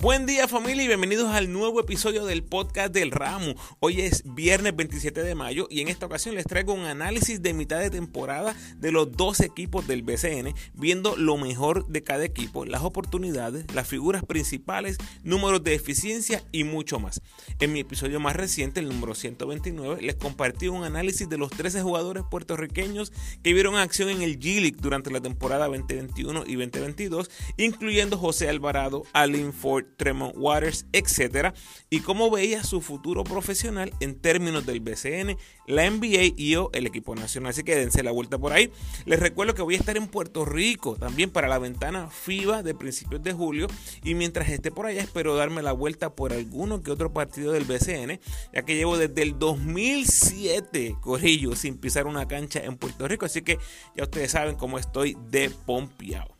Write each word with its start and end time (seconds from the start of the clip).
Buen 0.00 0.24
día 0.24 0.48
familia 0.48 0.84
y 0.84 0.86
bienvenidos 0.86 1.28
al 1.28 1.52
nuevo 1.52 1.78
episodio 1.78 2.24
del 2.24 2.42
podcast 2.42 2.90
del 2.90 3.10
Ramo. 3.10 3.54
Hoy 3.80 4.00
es 4.00 4.22
viernes 4.24 4.74
27 4.74 5.22
de 5.22 5.34
mayo 5.34 5.66
y 5.68 5.82
en 5.82 5.88
esta 5.88 6.06
ocasión 6.06 6.36
les 6.36 6.46
traigo 6.46 6.72
un 6.72 6.86
análisis 6.86 7.42
de 7.42 7.52
mitad 7.52 7.78
de 7.80 7.90
temporada 7.90 8.56
de 8.78 8.92
los 8.92 9.12
dos 9.12 9.40
equipos 9.40 9.86
del 9.86 10.02
BCN, 10.02 10.54
viendo 10.72 11.18
lo 11.18 11.36
mejor 11.36 11.86
de 11.86 12.02
cada 12.02 12.24
equipo, 12.24 12.64
las 12.64 12.80
oportunidades, 12.80 13.66
las 13.74 13.86
figuras 13.86 14.24
principales, 14.24 14.96
números 15.22 15.62
de 15.64 15.74
eficiencia 15.74 16.42
y 16.50 16.64
mucho 16.64 16.98
más. 16.98 17.20
En 17.58 17.74
mi 17.74 17.80
episodio 17.80 18.20
más 18.20 18.36
reciente, 18.36 18.80
el 18.80 18.88
número 18.88 19.14
129, 19.14 20.00
les 20.00 20.14
compartí 20.14 20.68
un 20.68 20.84
análisis 20.84 21.28
de 21.28 21.36
los 21.36 21.50
13 21.50 21.82
jugadores 21.82 22.22
puertorriqueños 22.30 23.12
que 23.42 23.52
vieron 23.52 23.76
acción 23.76 24.08
en 24.08 24.22
el 24.22 24.38
G-League 24.38 24.78
durante 24.80 25.10
la 25.10 25.20
temporada 25.20 25.66
2021 25.66 26.44
y 26.46 26.54
2022, 26.54 27.30
incluyendo 27.58 28.16
José 28.16 28.48
Alvarado, 28.48 29.02
Alin 29.12 29.52
Ford, 29.52 29.89
Tremont 30.00 30.34
Waters, 30.34 30.86
etc. 30.94 31.54
Y 31.90 32.00
cómo 32.00 32.30
veía 32.30 32.64
su 32.64 32.80
futuro 32.80 33.22
profesional 33.22 33.92
en 34.00 34.14
términos 34.14 34.64
del 34.64 34.80
BCN, 34.80 35.36
la 35.66 35.90
NBA 35.90 36.32
y 36.38 36.56
o 36.56 36.70
el 36.72 36.86
equipo 36.86 37.14
nacional. 37.14 37.50
Así 37.50 37.64
que 37.64 37.76
dense 37.76 38.02
la 38.02 38.10
vuelta 38.10 38.38
por 38.38 38.54
ahí. 38.54 38.72
Les 39.04 39.20
recuerdo 39.20 39.54
que 39.54 39.60
voy 39.60 39.74
a 39.74 39.78
estar 39.78 39.98
en 39.98 40.06
Puerto 40.06 40.46
Rico 40.46 40.96
también 40.96 41.28
para 41.28 41.48
la 41.48 41.58
ventana 41.58 42.08
FIBA 42.08 42.62
de 42.62 42.74
principios 42.74 43.22
de 43.22 43.34
julio. 43.34 43.66
Y 44.02 44.14
mientras 44.14 44.48
esté 44.48 44.70
por 44.70 44.86
allá, 44.86 45.02
espero 45.02 45.36
darme 45.36 45.60
la 45.60 45.72
vuelta 45.72 46.14
por 46.14 46.32
alguno 46.32 46.82
que 46.82 46.90
otro 46.90 47.12
partido 47.12 47.52
del 47.52 47.64
BCN, 47.64 48.20
ya 48.54 48.62
que 48.62 48.76
llevo 48.76 48.96
desde 48.96 49.20
el 49.20 49.38
2007, 49.38 50.96
Corillo, 51.02 51.54
sin 51.54 51.76
pisar 51.76 52.06
una 52.06 52.26
cancha 52.26 52.60
en 52.64 52.78
Puerto 52.78 53.06
Rico. 53.06 53.26
Así 53.26 53.42
que 53.42 53.58
ya 53.94 54.04
ustedes 54.04 54.30
saben 54.30 54.56
cómo 54.56 54.78
estoy 54.78 55.14
de 55.30 55.50
pompeado. 55.50 56.39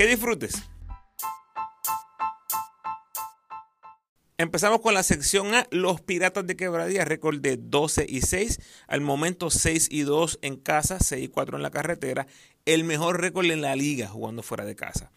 Que 0.00 0.06
disfrutes. 0.06 0.54
Empezamos 4.38 4.80
con 4.80 4.94
la 4.94 5.02
sección 5.02 5.54
A, 5.54 5.66
los 5.70 6.00
Piratas 6.00 6.46
de 6.46 6.56
Quebradía, 6.56 7.04
récord 7.04 7.38
de 7.38 7.58
12 7.58 8.06
y 8.08 8.22
6, 8.22 8.60
al 8.88 9.02
momento 9.02 9.50
6 9.50 9.88
y 9.90 10.00
2 10.00 10.38
en 10.40 10.56
casa, 10.56 11.00
6 11.00 11.24
y 11.24 11.28
4 11.28 11.58
en 11.58 11.62
la 11.62 11.70
carretera, 11.70 12.26
el 12.64 12.84
mejor 12.84 13.20
récord 13.20 13.44
en 13.50 13.60
la 13.60 13.76
liga 13.76 14.08
jugando 14.08 14.42
fuera 14.42 14.64
de 14.64 14.74
casa. 14.74 15.12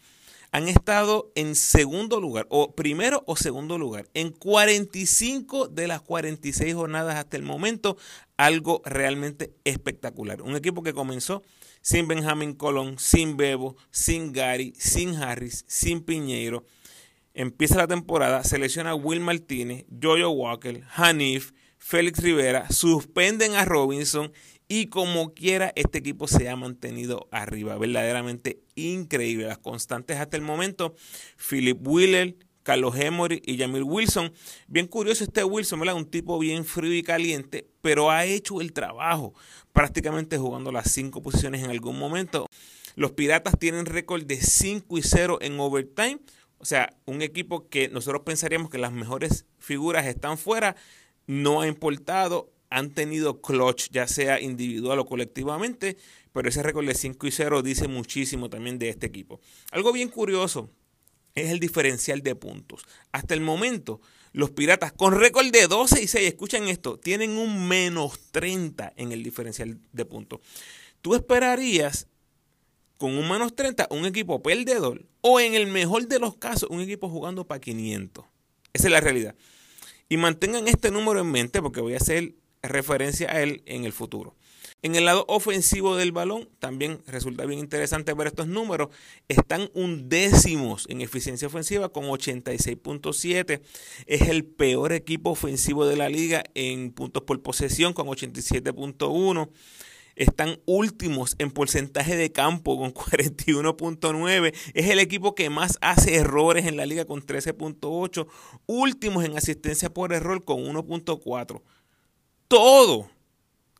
Han 0.52 0.68
estado 0.68 1.32
en 1.34 1.54
segundo 1.54 2.20
lugar, 2.20 2.46
o 2.50 2.74
primero 2.74 3.24
o 3.26 3.36
segundo 3.36 3.78
lugar, 3.78 4.06
en 4.12 4.32
45 4.32 5.68
de 5.68 5.88
las 5.88 6.02
46 6.02 6.74
jornadas 6.74 7.16
hasta 7.16 7.38
el 7.38 7.42
momento, 7.42 7.96
algo 8.36 8.82
realmente 8.84 9.54
espectacular. 9.64 10.42
Un 10.42 10.56
equipo 10.56 10.82
que 10.82 10.92
comenzó 10.92 11.42
sin 11.84 12.08
Benjamin 12.08 12.54
Colón, 12.54 12.98
sin 12.98 13.36
Bebo, 13.36 13.76
sin 13.90 14.32
Gary, 14.32 14.72
sin 14.78 15.16
Harris, 15.16 15.66
sin 15.68 16.00
Piñeiro. 16.00 16.64
Empieza 17.34 17.76
la 17.76 17.86
temporada, 17.86 18.42
selecciona 18.42 18.90
a 18.90 18.94
Will 18.94 19.20
Martínez, 19.20 19.84
Jojo 20.02 20.30
Walker, 20.30 20.82
Hanif, 20.96 21.52
Félix 21.76 22.22
Rivera, 22.22 22.70
suspenden 22.70 23.54
a 23.54 23.66
Robinson 23.66 24.32
y 24.66 24.86
como 24.86 25.34
quiera 25.34 25.74
este 25.76 25.98
equipo 25.98 26.26
se 26.26 26.48
ha 26.48 26.56
mantenido 26.56 27.28
arriba. 27.30 27.76
Verdaderamente 27.76 28.62
increíble. 28.76 29.44
Las 29.44 29.58
constantes 29.58 30.16
hasta 30.16 30.38
el 30.38 30.42
momento. 30.42 30.94
Philip 31.36 31.86
Wheeler, 31.86 32.36
Carlos 32.64 32.96
Emory 32.98 33.40
y 33.44 33.58
Jamil 33.58 33.84
Wilson. 33.84 34.32
Bien 34.66 34.88
curioso 34.88 35.22
este 35.22 35.44
Wilson, 35.44 35.78
¿verdad? 35.78 35.94
Un 35.94 36.10
tipo 36.10 36.38
bien 36.38 36.64
frío 36.64 36.94
y 36.94 37.02
caliente, 37.04 37.68
pero 37.80 38.10
ha 38.10 38.24
hecho 38.24 38.60
el 38.60 38.72
trabajo 38.72 39.34
prácticamente 39.72 40.38
jugando 40.38 40.72
las 40.72 40.90
cinco 40.90 41.22
posiciones 41.22 41.62
en 41.62 41.70
algún 41.70 41.98
momento. 41.98 42.46
Los 42.96 43.12
Piratas 43.12 43.58
tienen 43.58 43.86
récord 43.86 44.24
de 44.24 44.40
5 44.40 44.98
y 44.98 45.02
0 45.02 45.38
en 45.42 45.60
overtime. 45.60 46.20
O 46.58 46.64
sea, 46.64 46.96
un 47.04 47.22
equipo 47.22 47.68
que 47.68 47.88
nosotros 47.88 48.22
pensaríamos 48.24 48.70
que 48.70 48.78
las 48.78 48.92
mejores 48.92 49.46
figuras 49.58 50.06
están 50.06 50.38
fuera, 50.38 50.76
no 51.26 51.60
ha 51.60 51.66
importado, 51.66 52.52
han 52.70 52.94
tenido 52.94 53.42
clutch, 53.42 53.88
ya 53.90 54.06
sea 54.06 54.40
individual 54.40 55.00
o 55.00 55.06
colectivamente, 55.06 55.96
pero 56.32 56.48
ese 56.48 56.62
récord 56.62 56.86
de 56.86 56.94
5 56.94 57.26
y 57.26 57.30
0 57.30 57.62
dice 57.62 57.88
muchísimo 57.88 58.48
también 58.48 58.78
de 58.78 58.88
este 58.88 59.06
equipo. 59.06 59.40
Algo 59.72 59.92
bien 59.92 60.08
curioso 60.08 60.70
es 61.34 61.50
el 61.50 61.60
diferencial 61.60 62.22
de 62.22 62.34
puntos. 62.34 62.84
Hasta 63.12 63.34
el 63.34 63.40
momento, 63.40 64.00
los 64.32 64.50
Piratas 64.50 64.92
con 64.92 65.18
récord 65.18 65.50
de 65.50 65.66
12 65.66 66.02
y 66.02 66.06
6, 66.06 66.26
escuchen 66.26 66.68
esto, 66.68 66.98
tienen 66.98 67.32
un 67.32 67.68
menos 67.68 68.18
30 68.30 68.92
en 68.96 69.12
el 69.12 69.22
diferencial 69.22 69.78
de 69.92 70.04
puntos. 70.04 70.40
Tú 71.02 71.14
esperarías 71.14 72.06
con 72.96 73.16
un 73.16 73.28
menos 73.28 73.54
30 73.54 73.88
un 73.90 74.06
equipo 74.06 74.42
perdedor 74.42 75.04
o 75.20 75.40
en 75.40 75.54
el 75.54 75.66
mejor 75.66 76.06
de 76.06 76.18
los 76.18 76.36
casos 76.36 76.70
un 76.70 76.80
equipo 76.80 77.08
jugando 77.08 77.46
para 77.46 77.60
500. 77.60 78.24
Esa 78.72 78.86
es 78.86 78.92
la 78.92 79.00
realidad. 79.00 79.34
Y 80.08 80.16
mantengan 80.16 80.68
este 80.68 80.90
número 80.90 81.20
en 81.20 81.30
mente 81.30 81.60
porque 81.60 81.80
voy 81.80 81.94
a 81.94 81.98
hacer 81.98 82.34
referencia 82.62 83.30
a 83.30 83.42
él 83.42 83.62
en 83.66 83.84
el 83.84 83.92
futuro. 83.92 84.36
En 84.84 84.96
el 84.96 85.06
lado 85.06 85.24
ofensivo 85.28 85.96
del 85.96 86.12
balón, 86.12 86.46
también 86.58 87.00
resulta 87.06 87.46
bien 87.46 87.58
interesante 87.58 88.12
ver 88.12 88.26
estos 88.26 88.48
números. 88.48 88.90
Están 89.28 89.70
undécimos 89.72 90.84
en 90.90 91.00
eficiencia 91.00 91.48
ofensiva 91.48 91.88
con 91.88 92.04
86.7. 92.04 93.62
Es 94.04 94.28
el 94.28 94.44
peor 94.44 94.92
equipo 94.92 95.30
ofensivo 95.30 95.86
de 95.86 95.96
la 95.96 96.10
liga 96.10 96.44
en 96.52 96.92
puntos 96.92 97.22
por 97.22 97.40
posesión 97.40 97.94
con 97.94 98.08
87.1. 98.08 99.48
Están 100.16 100.60
últimos 100.66 101.34
en 101.38 101.50
porcentaje 101.50 102.14
de 102.14 102.30
campo 102.30 102.76
con 102.76 102.92
41.9. 102.94 104.54
Es 104.74 104.90
el 104.90 104.98
equipo 104.98 105.34
que 105.34 105.48
más 105.48 105.78
hace 105.80 106.16
errores 106.16 106.66
en 106.66 106.76
la 106.76 106.84
liga 106.84 107.06
con 107.06 107.22
13.8. 107.24 108.26
Últimos 108.66 109.24
en 109.24 109.38
asistencia 109.38 109.88
por 109.88 110.12
error 110.12 110.44
con 110.44 110.58
1.4. 110.58 111.62
Todo 112.48 113.08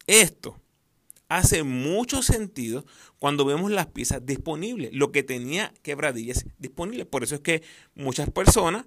esto 0.06 0.63
hace 1.28 1.62
mucho 1.62 2.22
sentido 2.22 2.84
cuando 3.18 3.44
vemos 3.44 3.70
las 3.70 3.86
piezas 3.86 4.24
disponibles, 4.24 4.90
lo 4.92 5.12
que 5.12 5.22
tenía 5.22 5.72
quebradillas 5.82 6.44
disponibles. 6.58 7.06
Por 7.06 7.24
eso 7.24 7.36
es 7.36 7.40
que 7.40 7.62
muchas 7.94 8.30
personas, 8.30 8.86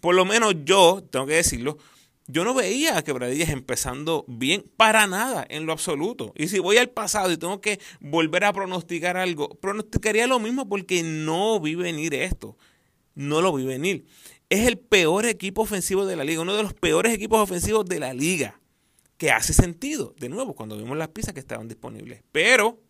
por 0.00 0.14
lo 0.14 0.24
menos 0.24 0.54
yo, 0.64 1.02
tengo 1.10 1.26
que 1.26 1.34
decirlo, 1.34 1.78
yo 2.26 2.44
no 2.44 2.52
veía 2.52 2.98
a 2.98 3.02
quebradillas 3.02 3.48
empezando 3.48 4.26
bien 4.28 4.70
para 4.76 5.06
nada, 5.06 5.46
en 5.48 5.64
lo 5.64 5.72
absoluto. 5.72 6.34
Y 6.36 6.48
si 6.48 6.58
voy 6.58 6.76
al 6.76 6.90
pasado 6.90 7.32
y 7.32 7.38
tengo 7.38 7.62
que 7.62 7.80
volver 8.00 8.44
a 8.44 8.52
pronosticar 8.52 9.16
algo, 9.16 9.48
pronosticaría 9.60 10.26
lo 10.26 10.38
mismo 10.38 10.68
porque 10.68 11.02
no 11.02 11.58
vi 11.58 11.74
venir 11.74 12.12
esto. 12.12 12.58
No 13.14 13.40
lo 13.40 13.52
vi 13.54 13.64
venir. 13.64 14.04
Es 14.50 14.66
el 14.66 14.78
peor 14.78 15.24
equipo 15.24 15.62
ofensivo 15.62 16.04
de 16.04 16.16
la 16.16 16.24
liga, 16.24 16.42
uno 16.42 16.54
de 16.54 16.62
los 16.62 16.74
peores 16.74 17.14
equipos 17.14 17.40
ofensivos 17.40 17.86
de 17.86 17.98
la 17.98 18.12
liga 18.12 18.60
que 19.18 19.32
hace 19.32 19.52
sentido, 19.52 20.14
de 20.18 20.28
nuevo, 20.28 20.54
cuando 20.54 20.78
vimos 20.78 20.96
las 20.96 21.08
piezas 21.08 21.34
que 21.34 21.40
estaban 21.40 21.68
disponibles. 21.68 22.22
Pero 22.32 22.80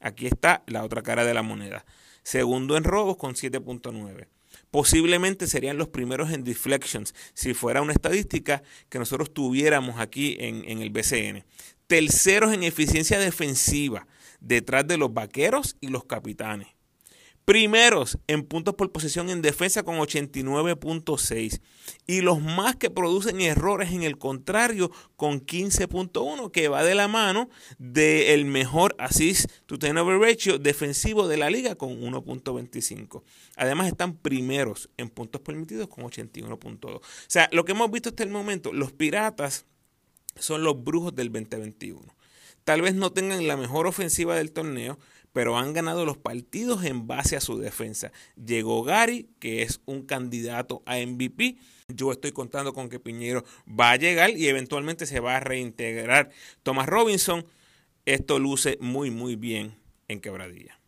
aquí 0.00 0.26
está 0.26 0.62
la 0.66 0.84
otra 0.84 1.02
cara 1.02 1.24
de 1.24 1.34
la 1.34 1.42
moneda. 1.42 1.84
Segundo 2.22 2.76
en 2.76 2.84
robos 2.84 3.16
con 3.16 3.34
7.9. 3.34 4.28
Posiblemente 4.70 5.46
serían 5.46 5.78
los 5.78 5.88
primeros 5.88 6.30
en 6.30 6.44
deflections, 6.44 7.14
si 7.32 7.54
fuera 7.54 7.80
una 7.80 7.94
estadística 7.94 8.62
que 8.90 8.98
nosotros 8.98 9.32
tuviéramos 9.32 9.98
aquí 9.98 10.36
en, 10.38 10.62
en 10.68 10.82
el 10.82 10.90
BCN. 10.90 11.44
Terceros 11.86 12.52
en 12.52 12.62
eficiencia 12.62 13.18
defensiva, 13.18 14.06
detrás 14.40 14.86
de 14.86 14.98
los 14.98 15.12
vaqueros 15.12 15.76
y 15.80 15.88
los 15.88 16.04
capitanes. 16.04 16.68
Primeros 17.44 18.18
en 18.28 18.44
puntos 18.44 18.76
por 18.76 18.92
posesión 18.92 19.28
en 19.28 19.42
defensa 19.42 19.82
con 19.82 19.96
89.6. 19.96 21.60
Y 22.06 22.20
los 22.20 22.40
más 22.40 22.76
que 22.76 22.88
producen 22.88 23.40
errores 23.40 23.90
en 23.92 24.04
el 24.04 24.16
contrario 24.16 24.92
con 25.16 25.44
15.1, 25.44 26.52
que 26.52 26.68
va 26.68 26.84
de 26.84 26.94
la 26.94 27.08
mano 27.08 27.50
del 27.78 28.44
mejor 28.44 28.94
assist 28.98 29.50
to 29.66 29.78
turnover 29.78 30.20
ratio 30.20 30.58
defensivo 30.58 31.26
de 31.26 31.36
la 31.36 31.50
liga 31.50 31.74
con 31.74 32.00
1.25. 32.00 33.22
Además 33.56 33.88
están 33.88 34.16
primeros 34.16 34.88
en 34.96 35.10
puntos 35.10 35.40
permitidos 35.40 35.88
con 35.88 36.04
81.2. 36.04 36.94
O 36.94 37.02
sea, 37.26 37.48
lo 37.50 37.64
que 37.64 37.72
hemos 37.72 37.90
visto 37.90 38.10
hasta 38.10 38.22
el 38.22 38.30
momento, 38.30 38.72
los 38.72 38.92
piratas 38.92 39.66
son 40.36 40.62
los 40.62 40.82
brujos 40.82 41.14
del 41.14 41.32
2021. 41.32 42.14
Tal 42.64 42.82
vez 42.82 42.94
no 42.94 43.10
tengan 43.12 43.46
la 43.46 43.56
mejor 43.56 43.86
ofensiva 43.86 44.36
del 44.36 44.52
torneo, 44.52 44.98
pero 45.32 45.56
han 45.56 45.72
ganado 45.72 46.04
los 46.04 46.18
partidos 46.18 46.84
en 46.84 47.06
base 47.06 47.36
a 47.36 47.40
su 47.40 47.58
defensa. 47.58 48.12
Llegó 48.36 48.82
Gary, 48.84 49.28
que 49.40 49.62
es 49.62 49.80
un 49.84 50.02
candidato 50.02 50.82
a 50.86 50.96
MVP. 50.98 51.56
Yo 51.88 52.12
estoy 52.12 52.32
contando 52.32 52.72
con 52.72 52.88
que 52.88 53.00
Piñero 53.00 53.44
va 53.68 53.92
a 53.92 53.96
llegar 53.96 54.30
y 54.30 54.48
eventualmente 54.48 55.06
se 55.06 55.20
va 55.20 55.36
a 55.36 55.40
reintegrar 55.40 56.30
Thomas 56.62 56.86
Robinson. 56.86 57.44
Esto 58.04 58.38
luce 58.38 58.78
muy, 58.80 59.10
muy 59.10 59.36
bien 59.36 59.76
en 60.08 60.20
Quebradilla. 60.20 60.78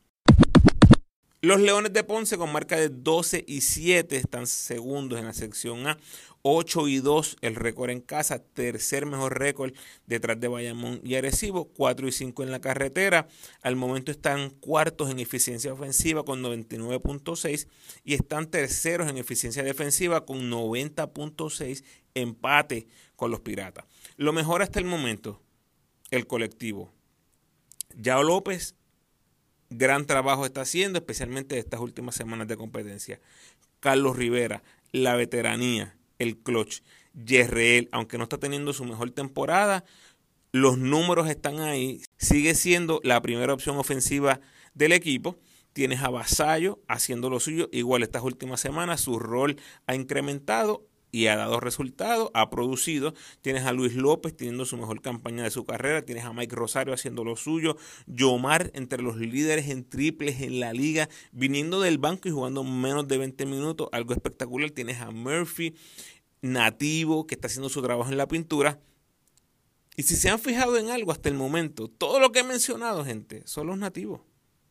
Los 1.44 1.61
Leones 1.61 1.93
de 1.93 2.05
Ponce 2.05 2.38
con 2.38 2.50
marca 2.53 2.77
de 2.77 2.88
12 2.88 3.44
y 3.47 3.61
7 3.61 4.17
están 4.17 4.47
segundos 4.47 5.19
en 5.19 5.27
la 5.27 5.35
sección 5.35 5.87
A. 5.87 5.99
8 6.46 6.88
y 6.88 6.99
2 6.99 7.38
el 7.41 7.55
récord 7.55 7.88
en 7.88 8.02
casa, 8.02 8.38
tercer 8.38 9.06
mejor 9.06 9.38
récord 9.38 9.73
detrás 10.06 10.38
de 10.38 10.49
Bayamón 10.49 11.00
y 11.02 11.14
Arecibo, 11.14 11.73
4 11.73 12.06
y 12.06 12.12
5 12.12 12.43
en 12.43 12.50
la 12.50 12.61
carretera. 12.61 13.29
Al 13.62 13.76
momento 13.76 14.12
están 14.12 14.50
cuartos 14.50 15.11
en 15.11 15.20
eficiencia 15.20 15.73
ofensiva 15.73 16.23
con 16.23 16.43
99.6 16.43 17.67
y 18.05 18.12
están 18.12 18.50
terceros 18.50 19.08
en 19.08 19.17
eficiencia 19.17 19.62
defensiva 19.62 20.26
con 20.26 20.50
90.6, 20.50 21.82
empate 22.12 22.88
con 23.17 23.31
los 23.31 23.41
Piratas. 23.41 23.87
Lo 24.19 24.35
mejor 24.35 24.61
hasta 24.61 24.79
el 24.79 24.85
momento, 24.85 25.41
el 26.11 26.26
colectivo. 26.26 26.93
Yao 27.96 28.23
López 28.23 28.75
gran 29.70 30.06
trabajo 30.06 30.44
está 30.44 30.61
haciendo, 30.61 30.99
especialmente 30.99 31.58
estas 31.58 31.81
últimas 31.81 32.14
semanas 32.14 32.49
de 32.49 32.58
competencia. 32.58 33.19
Carlos 33.81 34.14
Rivera, 34.14 34.62
la 34.93 35.17
veteranía, 35.17 35.96
el 36.19 36.39
clutch. 36.39 36.81
Yerreel, 37.15 37.89
aunque 37.93 38.19
no 38.19 38.25
está 38.25 38.39
teniendo 38.39 38.73
su 38.73 38.85
mejor 38.85 39.11
temporada, 39.11 39.85
los 40.53 40.79
números 40.79 41.29
están 41.29 41.61
ahí. 41.61 42.03
Sigue 42.17 42.55
siendo 42.55 43.01
la 43.03 43.21
primera 43.23 43.55
opción 43.55 43.77
ofensiva 43.77 44.41
del 44.75 44.93
equipo. 44.93 45.37
Tienes 45.73 46.03
a 46.03 46.11
Vasallo 46.11 46.81
haciendo 46.87 47.31
lo 47.31 47.41
suyo. 47.41 47.69
Igual 47.73 48.03
estas 48.03 48.23
últimas 48.23 48.61
semanas 48.61 49.01
su 49.01 49.19
rol 49.19 49.57
ha 49.87 49.95
incrementado 49.95 50.87
y 51.15 51.29
ha 51.29 51.37
dado 51.37 51.61
resultados, 51.61 52.33
ha 52.35 52.51
producido. 52.51 53.15
Tienes 53.41 53.63
a 53.63 53.73
Luis 53.73 53.95
López 53.95 54.37
teniendo 54.37 54.65
su 54.65 54.77
mejor 54.77 55.01
campaña 55.01 55.45
de 55.45 55.53
su 55.53 55.65
carrera, 55.65 56.05
tienes 56.05 56.25
a 56.25 56.33
Mike 56.33 56.57
Rosario 56.57 56.93
haciendo 56.93 57.23
lo 57.23 57.37
suyo, 57.37 57.77
Yomar 58.09 58.73
entre 58.75 59.01
los 59.01 59.17
líderes 59.17 59.69
en 59.69 59.89
triples 59.89 60.41
en 60.41 60.59
la 60.59 60.73
liga, 60.73 61.09
viniendo 61.31 61.81
del 61.81 61.99
banco 61.99 62.27
y 62.27 62.33
jugando 62.33 62.65
menos 62.65 63.07
de 63.07 63.19
20 63.19 63.47
minutos, 63.47 63.89
algo 63.93 64.13
espectacular. 64.13 64.73
Tienes 64.73 65.01
a 65.01 65.13
Murphy, 65.13 65.77
nativo, 66.43 67.29
que 67.29 67.37
está 67.37 67.47
haciendo 67.47 67.69
su 67.69 67.81
trabajo 67.81 68.11
en 68.11 68.17
la 68.17 68.27
pintura. 68.27 68.81
Y 69.97 70.03
si 70.03 70.17
se 70.17 70.31
han 70.31 70.41
fijado 70.41 70.77
en 70.79 70.91
algo 70.91 71.13
hasta 71.13 71.29
el 71.29 71.37
momento, 71.37 71.87
todo 71.87 72.19
lo 72.19 72.33
que 72.33 72.41
he 72.41 72.45
mencionado, 72.45 73.05
gente, 73.05 73.43
son 73.47 73.69
los 73.69 73.79
nativos. 73.79 74.23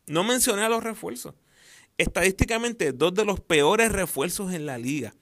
No 0.06 0.24
mencioné 0.24 0.60
a 0.60 0.68
los 0.68 0.84
refuerzos. 0.84 1.36
Estadísticamente, 1.96 2.92
dos 2.92 3.14
de 3.14 3.24
los 3.24 3.40
peores 3.40 3.90
refuerzos 3.90 4.52
en 4.52 4.66
la 4.66 4.76
liga 4.76 5.14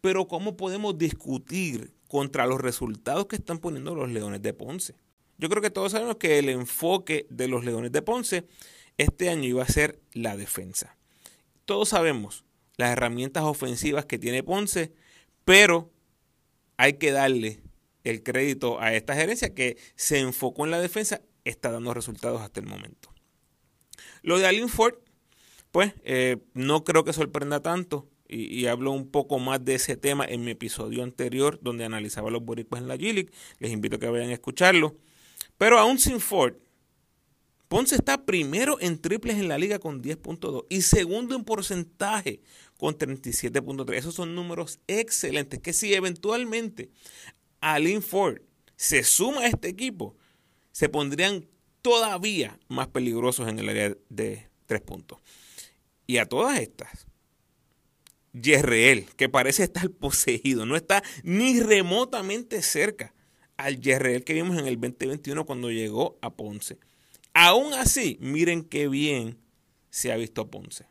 pero 0.00 0.28
¿cómo 0.28 0.56
podemos 0.56 0.96
discutir 0.98 1.92
contra 2.08 2.46
los 2.46 2.60
resultados 2.60 3.26
que 3.26 3.36
están 3.36 3.58
poniendo 3.58 3.94
los 3.94 4.10
Leones 4.10 4.42
de 4.42 4.54
Ponce? 4.54 4.94
Yo 5.38 5.48
creo 5.48 5.62
que 5.62 5.70
todos 5.70 5.92
sabemos 5.92 6.16
que 6.16 6.38
el 6.38 6.48
enfoque 6.48 7.26
de 7.30 7.48
los 7.48 7.64
Leones 7.64 7.92
de 7.92 8.02
Ponce 8.02 8.46
este 8.98 9.30
año 9.30 9.48
iba 9.48 9.62
a 9.62 9.68
ser 9.68 10.00
la 10.12 10.36
defensa. 10.36 10.96
Todos 11.64 11.90
sabemos 11.90 12.44
las 12.76 12.90
herramientas 12.90 13.44
ofensivas 13.44 14.04
que 14.06 14.18
tiene 14.18 14.42
Ponce, 14.42 14.92
pero 15.44 15.90
hay 16.76 16.94
que 16.94 17.12
darle 17.12 17.62
el 18.04 18.22
crédito 18.22 18.80
a 18.80 18.94
esta 18.94 19.14
gerencia 19.14 19.54
que 19.54 19.76
se 19.94 20.18
enfocó 20.20 20.64
en 20.64 20.70
la 20.70 20.80
defensa, 20.80 21.20
está 21.44 21.70
dando 21.70 21.94
resultados 21.94 22.40
hasta 22.40 22.60
el 22.60 22.66
momento. 22.66 23.12
Lo 24.22 24.38
de 24.38 24.46
Alin 24.46 24.68
Ford, 24.68 24.94
pues 25.70 25.94
eh, 26.04 26.38
no 26.54 26.84
creo 26.84 27.04
que 27.04 27.12
sorprenda 27.12 27.62
tanto 27.62 28.08
y, 28.30 28.66
hablo 28.66 28.92
un 28.92 29.10
poco 29.10 29.38
más 29.38 29.64
de 29.64 29.74
ese 29.74 29.96
tema 29.96 30.24
en 30.24 30.44
mi 30.44 30.52
episodio 30.52 31.02
anterior 31.02 31.58
donde 31.60 31.84
analizaba 31.84 32.30
los 32.30 32.44
boricuas 32.44 32.80
en 32.80 32.88
la 32.88 32.96
g 32.96 33.28
Les 33.58 33.72
invito 33.72 33.96
a 33.96 33.98
que 33.98 34.08
vayan 34.08 34.30
a 34.30 34.34
escucharlo. 34.34 34.96
Pero 35.58 35.78
aún 35.78 35.98
sin 35.98 36.20
Ford, 36.20 36.54
Ponce 37.70 37.94
está 37.94 38.24
primero 38.24 38.78
en 38.80 38.98
triples 38.98 39.36
en 39.36 39.46
la 39.46 39.56
liga 39.56 39.78
con 39.78 40.02
10.2 40.02 40.66
y 40.68 40.82
segundo 40.82 41.36
en 41.36 41.44
porcentaje 41.44 42.40
con 42.76 42.98
37.3. 42.98 43.94
Esos 43.94 44.14
son 44.14 44.34
números 44.34 44.80
excelentes 44.88 45.60
que 45.60 45.72
si 45.72 45.94
eventualmente 45.94 46.90
Alin 47.60 48.02
Ford 48.02 48.40
se 48.74 49.04
suma 49.04 49.42
a 49.42 49.46
este 49.46 49.68
equipo, 49.68 50.16
se 50.72 50.88
pondrían 50.88 51.46
todavía 51.82 52.58
más 52.68 52.88
peligrosos 52.88 53.48
en 53.48 53.58
el 53.58 53.68
área 53.68 53.96
de 54.08 54.48
tres 54.66 54.80
puntos. 54.80 55.20
Y 56.06 56.18
a 56.18 56.26
todas 56.26 56.58
estas, 56.58 57.06
Yerreel, 58.32 59.06
que 59.16 59.28
parece 59.28 59.64
estar 59.64 59.90
poseído, 60.00 60.66
no 60.66 60.76
está 60.76 61.02
ni 61.22 61.60
remotamente 61.60 62.62
cerca 62.62 63.14
al 63.56 63.80
Yerreel 63.80 64.24
que 64.24 64.32
vimos 64.32 64.58
en 64.58 64.66
el 64.66 64.80
2021 64.80 65.44
cuando 65.44 65.70
llegó 65.70 66.18
a 66.22 66.34
Ponce. 66.34 66.78
Aún 67.34 67.74
así, 67.74 68.16
miren 68.20 68.64
qué 68.64 68.88
bien 68.88 69.38
se 69.90 70.12
ha 70.12 70.16
visto 70.16 70.50
Ponce. 70.50 70.86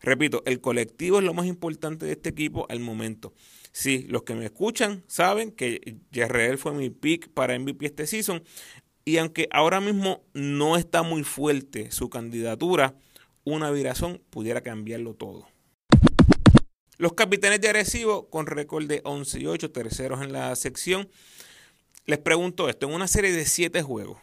Repito, 0.00 0.42
el 0.46 0.60
colectivo 0.60 1.18
es 1.18 1.24
lo 1.24 1.34
más 1.34 1.46
importante 1.46 2.06
de 2.06 2.12
este 2.12 2.28
equipo 2.28 2.66
al 2.68 2.80
momento. 2.80 3.32
Sí, 3.72 4.06
los 4.08 4.22
que 4.22 4.34
me 4.34 4.44
escuchan 4.44 5.02
saben 5.06 5.50
que 5.50 5.98
Yerreel 6.12 6.58
fue 6.58 6.72
mi 6.72 6.90
pick 6.90 7.28
para 7.30 7.58
MVP 7.58 7.86
este 7.86 8.06
season. 8.06 8.42
Y 9.04 9.18
aunque 9.18 9.48
ahora 9.50 9.80
mismo 9.80 10.24
no 10.34 10.76
está 10.76 11.02
muy 11.02 11.24
fuerte 11.24 11.90
su 11.90 12.10
candidatura, 12.10 12.94
una 13.44 13.70
virazón 13.70 14.20
pudiera 14.30 14.60
cambiarlo 14.60 15.14
todo. 15.14 15.46
Los 16.98 17.12
capitanes 17.12 17.60
de 17.60 17.68
Arecibo 17.68 18.30
con 18.30 18.46
récord 18.46 18.86
de 18.86 19.02
11 19.04 19.40
y 19.40 19.46
8, 19.46 19.70
terceros 19.70 20.22
en 20.22 20.32
la 20.32 20.56
sección. 20.56 21.10
Les 22.06 22.18
pregunto 22.18 22.70
esto, 22.70 22.86
en 22.86 22.94
una 22.94 23.06
serie 23.06 23.32
de 23.32 23.44
7 23.44 23.82
juegos, 23.82 24.18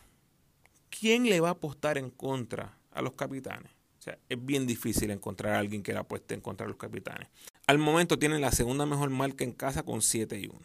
¿quién 0.89 1.29
le 1.29 1.39
va 1.39 1.49
a 1.49 1.51
apostar 1.51 1.99
en 1.99 2.09
contra 2.09 2.75
a 2.91 3.03
los 3.03 3.13
capitanes? 3.13 3.71
O 3.99 4.01
sea, 4.01 4.17
es 4.27 4.43
bien 4.43 4.65
difícil 4.65 5.11
encontrar 5.11 5.53
a 5.53 5.59
alguien 5.59 5.83
que 5.83 5.93
le 5.93 5.99
apueste 5.99 6.33
en 6.33 6.41
contra 6.41 6.65
a 6.65 6.69
los 6.69 6.77
capitanes. 6.77 7.29
Al 7.67 7.77
momento 7.77 8.17
tienen 8.17 8.41
la 8.41 8.51
segunda 8.51 8.87
mejor 8.87 9.11
marca 9.11 9.43
en 9.43 9.51
casa 9.51 9.83
con 9.83 10.01
7 10.01 10.39
y 10.39 10.47
1. 10.47 10.59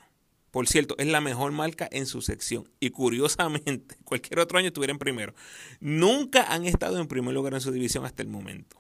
Por 0.51 0.67
cierto, 0.67 0.95
es 0.97 1.09
la 1.09 1.21
mejor 1.21 1.53
marca 1.53 1.87
en 1.93 2.07
su 2.07 2.23
sección. 2.23 2.71
Y 2.81 2.89
curiosamente, 2.89 3.97
cualquier 4.05 4.41
otro 4.41 4.59
año 4.59 4.69
estuvieran 4.69 4.99
primero. 4.99 5.35
Nunca 5.79 6.55
han 6.55 6.65
estado 6.65 6.99
en 6.99 7.07
primer 7.07 7.35
lugar 7.35 7.53
en 7.53 7.61
su 7.61 7.71
división 7.71 8.07
hasta 8.07 8.23
el 8.23 8.29
momento 8.29 8.79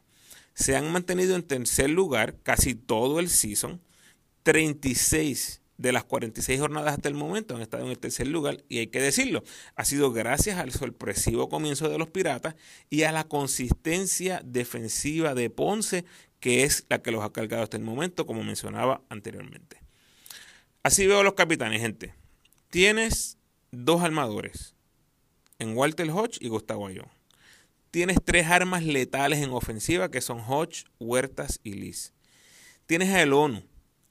se 0.58 0.74
han 0.74 0.90
mantenido 0.90 1.36
en 1.36 1.44
tercer 1.44 1.88
lugar 1.88 2.34
casi 2.42 2.74
todo 2.74 3.20
el 3.20 3.28
season. 3.28 3.80
36 4.42 5.62
de 5.76 5.92
las 5.92 6.02
46 6.02 6.58
jornadas 6.58 6.94
hasta 6.94 7.08
el 7.08 7.14
momento 7.14 7.54
han 7.54 7.62
estado 7.62 7.84
en 7.84 7.90
el 7.90 7.98
tercer 8.00 8.26
lugar 8.26 8.64
y 8.68 8.78
hay 8.78 8.88
que 8.88 9.00
decirlo, 9.00 9.44
ha 9.76 9.84
sido 9.84 10.10
gracias 10.10 10.58
al 10.58 10.72
sorpresivo 10.72 11.48
comienzo 11.48 11.88
de 11.88 11.98
los 11.98 12.10
Piratas 12.10 12.56
y 12.90 13.04
a 13.04 13.12
la 13.12 13.22
consistencia 13.22 14.42
defensiva 14.44 15.34
de 15.34 15.48
Ponce, 15.48 16.04
que 16.40 16.64
es 16.64 16.86
la 16.88 17.02
que 17.02 17.12
los 17.12 17.22
ha 17.22 17.32
cargado 17.32 17.62
hasta 17.62 17.76
el 17.76 17.84
momento, 17.84 18.26
como 18.26 18.42
mencionaba 18.42 19.02
anteriormente. 19.08 19.80
Así 20.82 21.06
veo 21.06 21.20
a 21.20 21.24
los 21.24 21.34
capitanes, 21.34 21.80
gente. 21.80 22.14
Tienes 22.68 23.38
dos 23.70 24.02
armadores, 24.02 24.74
en 25.60 25.76
Walter 25.76 26.10
Hodge 26.10 26.38
y 26.40 26.48
Gustavo 26.48 26.88
Ayón 26.88 27.17
tienes 27.90 28.18
tres 28.24 28.46
armas 28.46 28.84
letales 28.84 29.40
en 29.40 29.50
ofensiva 29.50 30.10
que 30.10 30.20
son 30.20 30.40
Hodge, 30.40 30.84
Huertas 30.98 31.60
y 31.62 31.74
Liz. 31.74 32.12
Tienes 32.86 33.10
a 33.10 33.22
El 33.22 33.32
ONU 33.32 33.62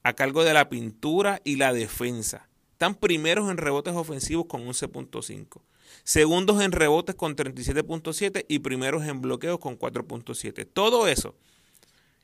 a 0.02 0.12
cargo 0.14 0.44
de 0.44 0.54
la 0.54 0.68
pintura 0.68 1.40
y 1.44 1.56
la 1.56 1.72
defensa. 1.72 2.48
Están 2.72 2.94
primeros 2.94 3.50
en 3.50 3.56
rebotes 3.56 3.94
ofensivos 3.94 4.46
con 4.46 4.66
11.5. 4.66 5.62
Segundos 6.04 6.62
en 6.62 6.72
rebotes 6.72 7.14
con 7.14 7.34
37.7 7.34 8.44
y 8.48 8.60
primeros 8.60 9.04
en 9.04 9.20
bloqueos 9.20 9.58
con 9.58 9.78
4.7. 9.78 10.66
Todo 10.72 11.08
eso 11.08 11.34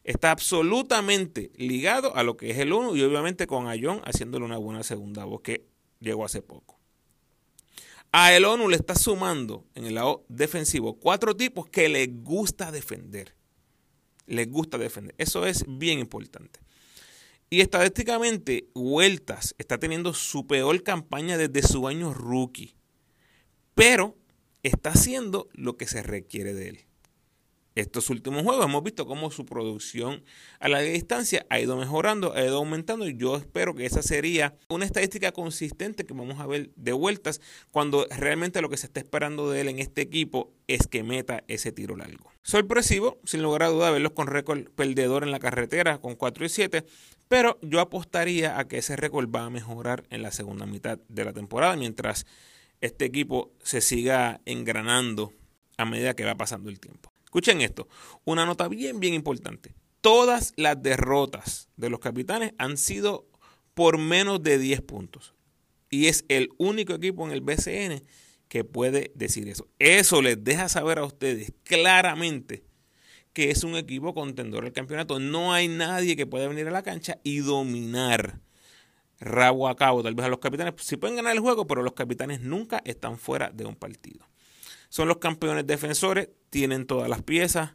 está 0.05 0.31
absolutamente 0.31 1.51
ligado 1.57 2.15
a 2.15 2.23
lo 2.23 2.37
que 2.37 2.51
es 2.51 2.59
el 2.59 2.73
ONU 2.73 2.95
y 2.95 3.03
obviamente 3.03 3.47
con 3.47 3.67
Ayón 3.67 4.01
haciéndole 4.05 4.45
una 4.45 4.59
buena 4.59 4.83
segunda 4.83 5.25
voz 5.25 5.41
que 5.41 5.67
llegó 5.99 6.25
hace 6.25 6.43
poco. 6.43 6.79
A 8.17 8.33
el 8.33 8.45
ONU 8.45 8.69
le 8.69 8.77
está 8.77 8.95
sumando 8.95 9.67
en 9.75 9.87
el 9.87 9.97
lado 9.97 10.25
defensivo 10.29 11.01
cuatro 11.01 11.37
tipos 11.37 11.69
que 11.69 11.89
les 11.89 12.09
gusta 12.23 12.71
defender. 12.71 13.35
Les 14.29 14.49
gusta 14.49 14.79
defender. 14.79 15.17
Eso 15.19 15.45
es 15.47 15.65
bien 15.67 15.99
importante. 15.99 16.61
Y 17.51 17.61
estadísticamente, 17.61 18.69
Vueltas 18.73 19.57
está 19.59 19.79
teniendo 19.79 20.15
su 20.15 20.47
peor 20.47 20.85
campaña 20.85 21.37
desde 21.37 21.67
su 21.67 21.89
año 21.89 22.15
rookie. 22.15 22.77
Pero 23.75 24.17
está 24.63 24.91
haciendo 24.91 25.49
lo 25.53 25.77
que 25.77 25.89
se 25.89 26.05
requiere 26.05 26.55
de 26.55 26.69
él. 26.69 26.87
Estos 27.75 28.11
últimos 28.11 28.43
juegos. 28.43 28.65
Hemos 28.65 28.83
visto 28.83 29.07
cómo 29.07 29.31
su 29.31 29.45
producción 29.45 30.25
a 30.61 30.69
la 30.69 30.81
distancia 30.81 31.47
ha 31.51 31.61
ido 31.61 31.77
mejorando, 31.77 32.35
ha 32.35 32.45
ido 32.45 32.59
aumentando 32.59 33.09
y 33.09 33.17
yo 33.17 33.37
espero 33.37 33.75
que 33.75 33.87
esa 33.87 34.03
sería 34.03 34.57
una 34.69 34.85
estadística 34.85 35.33
consistente 35.33 36.05
que 36.05 36.15
vamos 36.15 36.41
a 36.41 36.47
ver 36.47 36.71
de 36.77 36.93
vueltas 36.93 37.41
cuando 37.71 38.07
realmente 38.11 38.61
lo 38.61 38.69
que 38.69 38.77
se 38.77 38.87
está 38.87 39.01
esperando 39.01 39.51
de 39.51 39.61
él 39.61 39.69
en 39.69 39.79
este 39.79 40.03
equipo 40.03 40.53
es 40.67 40.87
que 40.87 41.03
meta 41.03 41.45
ese 41.49 41.73
tiro 41.73 41.97
largo. 41.97 42.31
Sorpresivo, 42.43 43.19
sin 43.25 43.43
lugar 43.43 43.65
a 43.65 43.69
duda, 43.69 43.91
verlos 43.91 44.13
con 44.13 44.27
récord 44.27 44.69
perdedor 44.71 45.23
en 45.23 45.31
la 45.31 45.39
carretera 45.39 45.99
con 45.99 46.15
4 46.15 46.45
y 46.45 46.49
7, 46.49 46.85
pero 47.29 47.59
yo 47.63 47.81
apostaría 47.81 48.59
a 48.59 48.69
que 48.69 48.79
ese 48.79 48.97
récord 48.97 49.29
va 49.35 49.45
a 49.45 49.51
mejorar 49.51 50.05
en 50.11 50.23
la 50.23 50.31
segunda 50.31 50.67
mitad 50.67 50.99
de 51.09 51.25
la 51.25 51.33
temporada 51.33 51.77
mientras 51.77 52.27
este 52.81 53.07
equipo 53.07 53.53
se 53.63 53.81
siga 53.81 54.41
engranando 54.45 55.33
a 55.79 55.85
medida 55.85 56.15
que 56.15 56.25
va 56.25 56.35
pasando 56.35 56.69
el 56.69 56.81
tiempo. 56.81 57.14
Escuchen 57.35 57.63
esto, 57.63 57.89
una 58.25 58.47
nota 58.47 58.69
bien, 58.69 59.01
bien 59.01 59.13
importante. 59.13 59.75
Todas 60.01 60.53
las 60.55 60.81
derrotas 60.81 61.69
de 61.77 61.91
los 61.91 61.99
capitanes 61.99 62.53
han 62.59 62.77
sido 62.77 63.27
por 63.75 63.99
menos 63.99 64.41
de 64.41 64.57
10 64.57 64.83
puntos. 64.83 65.35
Y 65.91 66.07
es 66.07 66.25
el 66.29 66.51
único 66.59 66.95
equipo 66.95 67.27
en 67.27 67.33
el 67.33 67.41
BCN 67.41 68.05
que 68.47 68.63
puede 68.63 69.11
decir 69.17 69.49
eso. 69.49 69.67
Eso 69.81 70.23
les 70.23 70.45
deja 70.45 70.69
saber 70.69 71.01
a 71.01 71.05
ustedes 71.05 71.53
claramente 71.65 72.63
que 73.33 73.51
es 73.51 73.65
un 73.65 73.75
equipo 73.75 74.15
contendor 74.15 74.63
del 74.63 74.73
campeonato. 74.73 75.19
No 75.19 75.53
hay 75.53 75.67
nadie 75.67 76.15
que 76.15 76.29
pueda 76.29 76.47
venir 76.47 76.69
a 76.69 76.71
la 76.71 76.85
cancha 76.85 77.19
y 77.25 77.39
dominar 77.39 78.39
rabo 79.19 79.67
a 79.67 79.75
cabo. 79.75 80.05
Tal 80.05 80.15
vez 80.15 80.25
a 80.25 80.29
los 80.29 80.39
capitanes 80.39 80.75
sí 80.79 80.97
pueden 80.97 81.17
ganar 81.17 81.33
el 81.33 81.41
juego, 81.41 81.67
pero 81.67 81.83
los 81.83 81.95
capitanes 81.95 82.43
nunca 82.43 82.81
están 82.85 83.19
fuera 83.19 83.51
de 83.51 83.65
un 83.65 83.75
partido. 83.75 84.25
Son 84.95 85.09
los 85.09 85.17
campeones 85.17 85.67
defensores, 85.67 86.29
tienen 86.51 86.87
todas 86.87 87.09
las 87.09 87.21
piezas. 87.21 87.73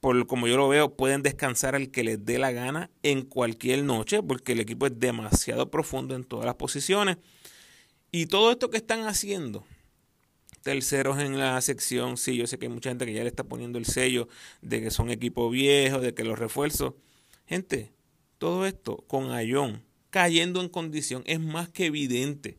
Por 0.00 0.26
como 0.26 0.48
yo 0.48 0.56
lo 0.56 0.66
veo, 0.66 0.96
pueden 0.96 1.22
descansar 1.22 1.74
al 1.74 1.90
que 1.90 2.02
les 2.02 2.24
dé 2.24 2.38
la 2.38 2.50
gana 2.50 2.90
en 3.02 3.26
cualquier 3.26 3.84
noche, 3.84 4.22
porque 4.22 4.52
el 4.52 4.60
equipo 4.60 4.86
es 4.86 4.98
demasiado 4.98 5.70
profundo 5.70 6.14
en 6.14 6.24
todas 6.24 6.46
las 6.46 6.54
posiciones. 6.54 7.18
Y 8.10 8.24
todo 8.24 8.50
esto 8.50 8.70
que 8.70 8.78
están 8.78 9.06
haciendo, 9.06 9.66
terceros 10.62 11.18
en 11.18 11.38
la 11.38 11.60
sección, 11.60 12.16
sí, 12.16 12.38
yo 12.38 12.46
sé 12.46 12.58
que 12.58 12.64
hay 12.64 12.72
mucha 12.72 12.88
gente 12.88 13.04
que 13.04 13.12
ya 13.12 13.22
le 13.22 13.28
está 13.28 13.44
poniendo 13.44 13.78
el 13.78 13.84
sello 13.84 14.28
de 14.62 14.80
que 14.80 14.90
son 14.90 15.10
equipos 15.10 15.52
viejos, 15.52 16.00
de 16.00 16.14
que 16.14 16.24
los 16.24 16.38
refuerzos. 16.38 16.94
Gente, 17.44 17.92
todo 18.38 18.64
esto 18.64 19.04
con 19.08 19.30
Ayón 19.30 19.84
cayendo 20.08 20.62
en 20.62 20.70
condición 20.70 21.22
es 21.26 21.38
más 21.38 21.68
que 21.68 21.84
evidente 21.84 22.56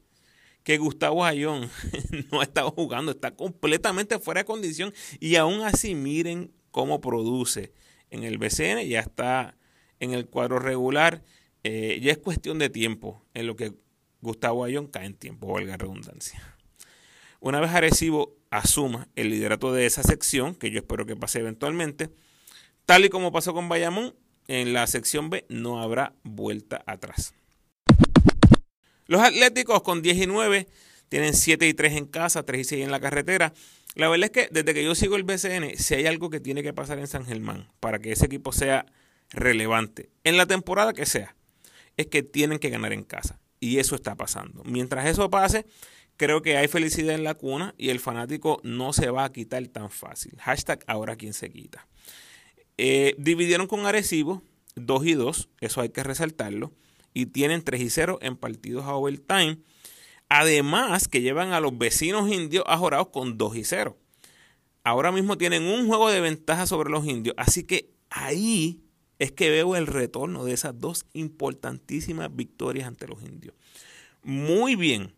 que 0.69 0.77
Gustavo 0.77 1.25
Ayón 1.25 1.67
no 2.31 2.41
ha 2.41 2.43
estado 2.43 2.69
jugando, 2.69 3.09
está 3.09 3.31
completamente 3.31 4.19
fuera 4.19 4.41
de 4.41 4.45
condición 4.45 4.93
y 5.19 5.35
aún 5.35 5.63
así 5.63 5.95
miren 5.95 6.51
cómo 6.69 7.01
produce 7.01 7.73
en 8.11 8.23
el 8.23 8.38
BCN, 8.38 8.88
ya 8.88 8.99
está 8.99 9.57
en 9.99 10.13
el 10.13 10.27
cuadro 10.27 10.59
regular, 10.59 11.23
eh, 11.63 11.99
ya 12.03 12.11
es 12.11 12.19
cuestión 12.19 12.59
de 12.59 12.69
tiempo 12.69 13.25
en 13.33 13.47
lo 13.47 13.55
que 13.55 13.73
Gustavo 14.21 14.63
Ayón 14.63 14.85
cae 14.85 15.07
en 15.07 15.15
tiempo, 15.15 15.51
valga 15.51 15.75
redundancia. 15.75 16.55
Una 17.39 17.59
vez 17.59 17.71
Arecibo 17.71 18.38
asuma 18.51 19.07
el 19.15 19.31
liderato 19.31 19.73
de 19.73 19.88
esa 19.88 20.03
sección, 20.03 20.53
que 20.53 20.69
yo 20.69 20.81
espero 20.81 21.07
que 21.07 21.15
pase 21.15 21.39
eventualmente, 21.39 22.11
tal 22.85 23.05
y 23.05 23.09
como 23.09 23.31
pasó 23.31 23.55
con 23.55 23.69
Bayamón, 23.69 24.13
en 24.47 24.73
la 24.73 24.85
sección 24.85 25.31
B 25.31 25.47
no 25.49 25.81
habrá 25.81 26.13
vuelta 26.21 26.83
atrás. 26.85 27.33
Los 29.09 29.23
Atléticos 29.23 29.81
con 29.81 30.03
10 30.03 30.17
y 30.17 30.27
9 30.27 30.67
tienen 31.09 31.33
7 31.33 31.67
y 31.67 31.73
3 31.73 31.93
en 31.93 32.05
casa, 32.05 32.43
3 32.43 32.61
y 32.61 32.63
6 32.63 32.85
en 32.85 32.91
la 32.91 32.99
carretera. 32.99 33.53
La 33.95 34.07
verdad 34.07 34.25
es 34.25 34.29
que 34.29 34.49
desde 34.51 34.71
que 34.75 34.83
yo 34.83 34.93
sigo 34.93 35.15
el 35.15 35.23
BCN, 35.23 35.77
si 35.77 35.95
hay 35.95 36.05
algo 36.05 36.29
que 36.29 36.39
tiene 36.39 36.61
que 36.61 36.73
pasar 36.73 36.99
en 36.99 37.07
San 37.07 37.25
Germán 37.25 37.67
para 37.79 37.97
que 37.97 38.11
ese 38.11 38.27
equipo 38.27 38.51
sea 38.51 38.85
relevante, 39.31 40.11
en 40.23 40.37
la 40.37 40.45
temporada 40.45 40.93
que 40.93 41.07
sea, 41.07 41.35
es 41.97 42.05
que 42.05 42.21
tienen 42.21 42.59
que 42.59 42.69
ganar 42.69 42.93
en 42.93 43.03
casa. 43.03 43.39
Y 43.59 43.79
eso 43.79 43.95
está 43.95 44.15
pasando. 44.15 44.61
Mientras 44.63 45.07
eso 45.07 45.27
pase, 45.31 45.65
creo 46.15 46.43
que 46.43 46.57
hay 46.57 46.67
felicidad 46.67 47.15
en 47.15 47.23
la 47.23 47.33
cuna 47.33 47.73
y 47.79 47.89
el 47.89 47.99
fanático 47.99 48.61
no 48.63 48.93
se 48.93 49.09
va 49.09 49.23
a 49.23 49.31
quitar 49.31 49.65
tan 49.69 49.89
fácil. 49.89 50.35
Hashtag 50.37 50.83
ahora 50.85 51.15
quien 51.15 51.33
se 51.33 51.49
quita. 51.49 51.87
Eh, 52.77 53.15
dividieron 53.17 53.65
con 53.65 53.87
Arecibo 53.87 54.43
2 54.75 55.05
y 55.07 55.13
2, 55.15 55.49
eso 55.61 55.81
hay 55.81 55.89
que 55.89 56.03
resaltarlo 56.03 56.73
y 57.13 57.27
tienen 57.27 57.63
3 57.63 57.81
y 57.81 57.89
0 57.89 58.19
en 58.21 58.37
partidos 58.37 58.85
a 58.85 58.95
overtime. 58.95 59.59
Además 60.29 61.07
que 61.07 61.21
llevan 61.21 61.53
a 61.53 61.59
los 61.59 61.77
vecinos 61.77 62.31
indios 62.31 62.63
ajorados 62.67 63.09
con 63.09 63.37
2 63.37 63.55
y 63.55 63.63
0. 63.63 63.97
Ahora 64.83 65.11
mismo 65.11 65.37
tienen 65.37 65.63
un 65.63 65.87
juego 65.87 66.09
de 66.09 66.21
ventaja 66.21 66.65
sobre 66.65 66.89
los 66.89 67.05
indios. 67.05 67.35
Así 67.37 67.63
que 67.63 67.91
ahí 68.09 68.81
es 69.19 69.31
que 69.31 69.49
veo 69.49 69.75
el 69.75 69.87
retorno 69.87 70.45
de 70.45 70.53
esas 70.53 70.79
dos 70.79 71.05
importantísimas 71.13 72.33
victorias 72.33 72.87
ante 72.87 73.07
los 73.07 73.21
indios. 73.21 73.53
Muy 74.23 74.75
bien, 74.75 75.13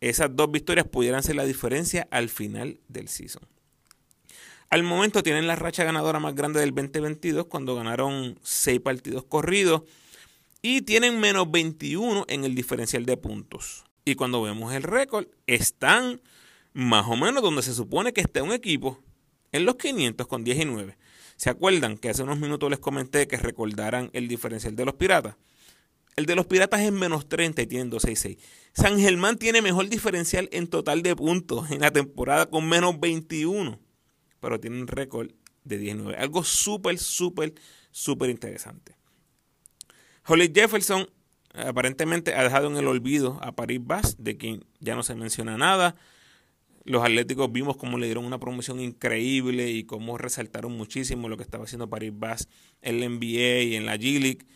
esas 0.00 0.34
dos 0.34 0.50
victorias 0.50 0.86
pudieran 0.86 1.22
ser 1.22 1.36
la 1.36 1.44
diferencia 1.44 2.08
al 2.10 2.28
final 2.28 2.80
del 2.88 3.08
season. 3.08 3.42
Al 4.70 4.82
momento 4.82 5.22
tienen 5.22 5.46
la 5.46 5.56
racha 5.56 5.84
ganadora 5.84 6.20
más 6.20 6.34
grande 6.34 6.60
del 6.60 6.74
2022 6.74 7.46
cuando 7.46 7.74
ganaron 7.74 8.38
6 8.42 8.80
partidos 8.80 9.24
corridos 9.24 9.82
y 10.62 10.82
tienen 10.82 11.20
menos 11.20 11.50
21 11.50 12.26
en 12.28 12.44
el 12.44 12.54
diferencial 12.54 13.06
de 13.06 13.16
puntos. 13.16 13.84
Y 14.04 14.14
cuando 14.14 14.42
vemos 14.42 14.72
el 14.74 14.82
récord, 14.82 15.26
están 15.46 16.20
más 16.72 17.06
o 17.08 17.16
menos 17.16 17.42
donde 17.42 17.62
se 17.62 17.74
supone 17.74 18.12
que 18.12 18.20
está 18.20 18.42
un 18.42 18.52
equipo, 18.52 19.02
en 19.52 19.64
los 19.64 19.76
500 19.76 20.26
con 20.26 20.44
19. 20.44 20.96
¿Se 21.36 21.50
acuerdan 21.50 21.96
que 21.96 22.10
hace 22.10 22.22
unos 22.22 22.38
minutos 22.38 22.70
les 22.70 22.78
comenté 22.78 23.26
que 23.26 23.36
recordaran 23.36 24.10
el 24.12 24.28
diferencial 24.28 24.76
de 24.76 24.84
los 24.84 24.94
piratas? 24.94 25.36
El 26.16 26.26
de 26.26 26.34
los 26.34 26.46
piratas 26.46 26.80
es 26.80 26.92
menos 26.92 27.28
30 27.28 27.62
y 27.62 27.66
tienen 27.66 27.90
266. 27.90 28.38
San 28.72 28.98
Germán 28.98 29.38
tiene 29.38 29.62
mejor 29.62 29.88
diferencial 29.88 30.48
en 30.52 30.68
total 30.68 31.02
de 31.02 31.16
puntos 31.16 31.70
en 31.70 31.80
la 31.80 31.90
temporada 31.90 32.46
con 32.46 32.68
menos 32.68 33.00
21, 33.00 33.80
pero 34.38 34.60
tiene 34.60 34.80
un 34.80 34.86
récord 34.86 35.30
de 35.64 35.78
19. 35.78 36.18
Algo 36.18 36.44
súper, 36.44 36.98
súper, 36.98 37.54
súper 37.90 38.30
interesante. 38.30 38.99
Holly 40.26 40.52
Jefferson 40.54 41.08
aparentemente 41.54 42.34
ha 42.34 42.42
dejado 42.42 42.68
en 42.68 42.76
el 42.76 42.86
olvido 42.86 43.38
a 43.42 43.52
Paris 43.52 43.80
Bass, 43.82 44.16
de 44.18 44.36
quien 44.36 44.64
ya 44.78 44.94
no 44.94 45.02
se 45.02 45.14
menciona 45.14 45.56
nada. 45.56 45.96
Los 46.84 47.02
Atléticos 47.02 47.52
vimos 47.52 47.76
cómo 47.76 47.98
le 47.98 48.06
dieron 48.06 48.24
una 48.24 48.38
promoción 48.38 48.80
increíble 48.80 49.70
y 49.70 49.84
cómo 49.84 50.18
resaltaron 50.18 50.72
muchísimo 50.72 51.28
lo 51.28 51.36
que 51.36 51.42
estaba 51.42 51.64
haciendo 51.64 51.90
Paris 51.90 52.12
Bass 52.14 52.48
en 52.82 53.00
la 53.00 53.08
NBA 53.08 53.62
y 53.62 53.76
en 53.76 53.86
la 53.86 53.96
G 53.96 54.20
League. 54.20 54.46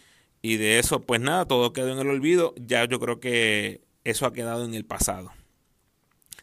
Y 0.40 0.56
de 0.56 0.78
eso, 0.78 1.00
pues 1.00 1.20
nada, 1.20 1.46
todo 1.46 1.72
quedó 1.72 1.92
en 1.92 1.98
el 1.98 2.08
olvido. 2.08 2.54
Ya 2.56 2.84
yo 2.86 2.98
creo 3.00 3.20
que 3.20 3.82
eso 4.04 4.26
ha 4.26 4.32
quedado 4.32 4.64
en 4.64 4.74
el 4.74 4.84
pasado. 4.84 5.32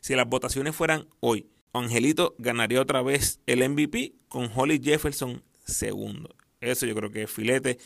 Si 0.01 0.15
las 0.15 0.27
votaciones 0.27 0.75
fueran 0.75 1.07
hoy, 1.19 1.47
Angelito 1.73 2.35
ganaría 2.37 2.81
otra 2.81 3.01
vez 3.01 3.39
el 3.45 3.67
MVP 3.67 4.15
con 4.27 4.49
Holly 4.53 4.81
Jefferson 4.83 5.43
segundo. 5.65 6.35
Eso 6.59 6.85
yo 6.85 6.95
creo 6.95 7.11
que 7.11 7.23
es 7.23 7.31
filete. 7.31 7.77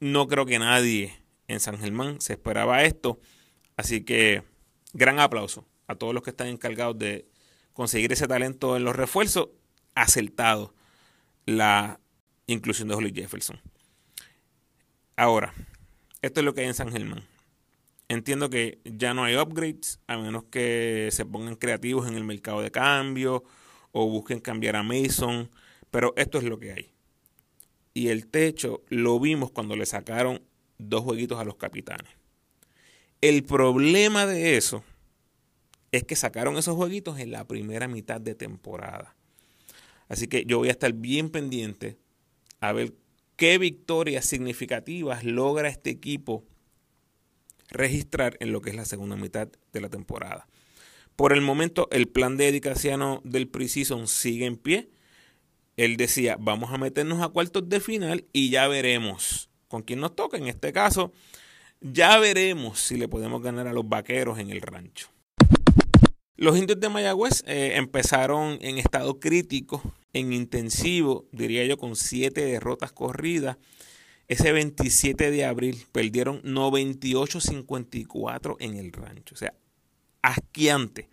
No 0.00 0.28
creo 0.28 0.44
que 0.44 0.58
nadie 0.58 1.16
en 1.48 1.60
San 1.60 1.78
Germán 1.78 2.20
se 2.20 2.34
esperaba 2.34 2.84
esto. 2.84 3.18
Así 3.76 4.04
que 4.04 4.42
gran 4.92 5.20
aplauso 5.20 5.66
a 5.86 5.94
todos 5.94 6.12
los 6.12 6.22
que 6.22 6.30
están 6.30 6.48
encargados 6.48 6.98
de 6.98 7.26
conseguir 7.72 8.12
ese 8.12 8.26
talento 8.26 8.76
en 8.76 8.84
los 8.84 8.94
refuerzos. 8.94 9.48
Acertado 9.94 10.74
la 11.46 12.00
inclusión 12.46 12.88
de 12.88 12.94
Holly 12.94 13.12
Jefferson. 13.14 13.60
Ahora, 15.16 15.54
esto 16.20 16.40
es 16.40 16.44
lo 16.44 16.52
que 16.52 16.60
hay 16.60 16.66
en 16.66 16.74
San 16.74 16.92
Germán. 16.92 17.24
Entiendo 18.08 18.50
que 18.50 18.80
ya 18.84 19.14
no 19.14 19.24
hay 19.24 19.36
upgrades, 19.36 20.00
a 20.06 20.18
menos 20.18 20.44
que 20.44 21.08
se 21.10 21.24
pongan 21.24 21.56
creativos 21.56 22.06
en 22.06 22.14
el 22.14 22.24
mercado 22.24 22.60
de 22.60 22.70
cambio 22.70 23.44
o 23.92 24.08
busquen 24.08 24.40
cambiar 24.40 24.76
a 24.76 24.82
Mason, 24.82 25.50
pero 25.90 26.12
esto 26.16 26.38
es 26.38 26.44
lo 26.44 26.58
que 26.58 26.72
hay 26.72 26.95
y 27.96 28.10
el 28.10 28.26
techo 28.26 28.82
lo 28.90 29.18
vimos 29.18 29.50
cuando 29.50 29.74
le 29.74 29.86
sacaron 29.86 30.42
dos 30.76 31.02
jueguitos 31.02 31.40
a 31.40 31.44
los 31.44 31.56
capitanes. 31.56 32.12
El 33.22 33.42
problema 33.42 34.26
de 34.26 34.58
eso 34.58 34.84
es 35.92 36.04
que 36.04 36.14
sacaron 36.14 36.58
esos 36.58 36.76
jueguitos 36.76 37.18
en 37.18 37.30
la 37.30 37.46
primera 37.46 37.88
mitad 37.88 38.20
de 38.20 38.34
temporada. 38.34 39.16
Así 40.08 40.28
que 40.28 40.44
yo 40.44 40.58
voy 40.58 40.68
a 40.68 40.72
estar 40.72 40.92
bien 40.92 41.30
pendiente 41.30 41.96
a 42.60 42.74
ver 42.74 42.92
qué 43.36 43.56
victorias 43.56 44.26
significativas 44.26 45.24
logra 45.24 45.70
este 45.70 45.88
equipo 45.88 46.44
registrar 47.70 48.36
en 48.40 48.52
lo 48.52 48.60
que 48.60 48.68
es 48.68 48.76
la 48.76 48.84
segunda 48.84 49.16
mitad 49.16 49.48
de 49.72 49.80
la 49.80 49.88
temporada. 49.88 50.46
Por 51.16 51.32
el 51.32 51.40
momento, 51.40 51.88
el 51.90 52.08
plan 52.08 52.36
de 52.36 52.48
Edicaciano 52.48 53.22
del 53.24 53.48
Precision 53.48 54.06
sigue 54.06 54.44
en 54.44 54.58
pie 54.58 54.90
él 55.76 55.96
decía, 55.96 56.36
vamos 56.38 56.72
a 56.72 56.78
meternos 56.78 57.20
a 57.22 57.28
cuartos 57.28 57.68
de 57.68 57.80
final 57.80 58.24
y 58.32 58.50
ya 58.50 58.68
veremos 58.68 59.50
con 59.68 59.82
quién 59.82 60.00
nos 60.00 60.16
toca. 60.16 60.36
En 60.36 60.46
este 60.46 60.72
caso, 60.72 61.12
ya 61.80 62.18
veremos 62.18 62.78
si 62.80 62.96
le 62.96 63.08
podemos 63.08 63.42
ganar 63.42 63.66
a 63.66 63.72
los 63.72 63.88
vaqueros 63.88 64.38
en 64.38 64.50
el 64.50 64.60
rancho. 64.62 65.08
Los 66.36 66.56
indios 66.58 66.80
de 66.80 66.88
Mayagüez 66.88 67.44
eh, 67.46 67.76
empezaron 67.76 68.58
en 68.60 68.78
estado 68.78 69.20
crítico 69.20 69.82
en 70.12 70.32
intensivo, 70.32 71.26
diría 71.32 71.64
yo, 71.66 71.76
con 71.76 71.96
siete 71.96 72.44
derrotas 72.44 72.92
corridas. 72.92 73.56
Ese 74.28 74.52
27 74.52 75.30
de 75.30 75.44
abril 75.44 75.84
perdieron 75.92 76.42
98-54 76.42 78.56
en 78.60 78.76
el 78.76 78.92
rancho. 78.92 79.34
O 79.34 79.38
sea, 79.38 79.54
asquiante. 80.22 81.10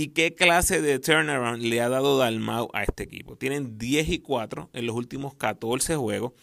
¿Y 0.00 0.10
qué 0.10 0.32
clase 0.32 0.80
de 0.80 1.00
turnaround 1.00 1.60
le 1.60 1.80
ha 1.80 1.88
dado 1.88 2.18
Dalmau 2.18 2.70
a 2.72 2.84
este 2.84 3.02
equipo? 3.02 3.34
Tienen 3.34 3.78
10 3.78 4.10
y 4.10 4.18
4 4.20 4.70
en 4.72 4.86
los 4.86 4.94
últimos 4.94 5.34
14 5.34 5.96
juegos 5.96 6.34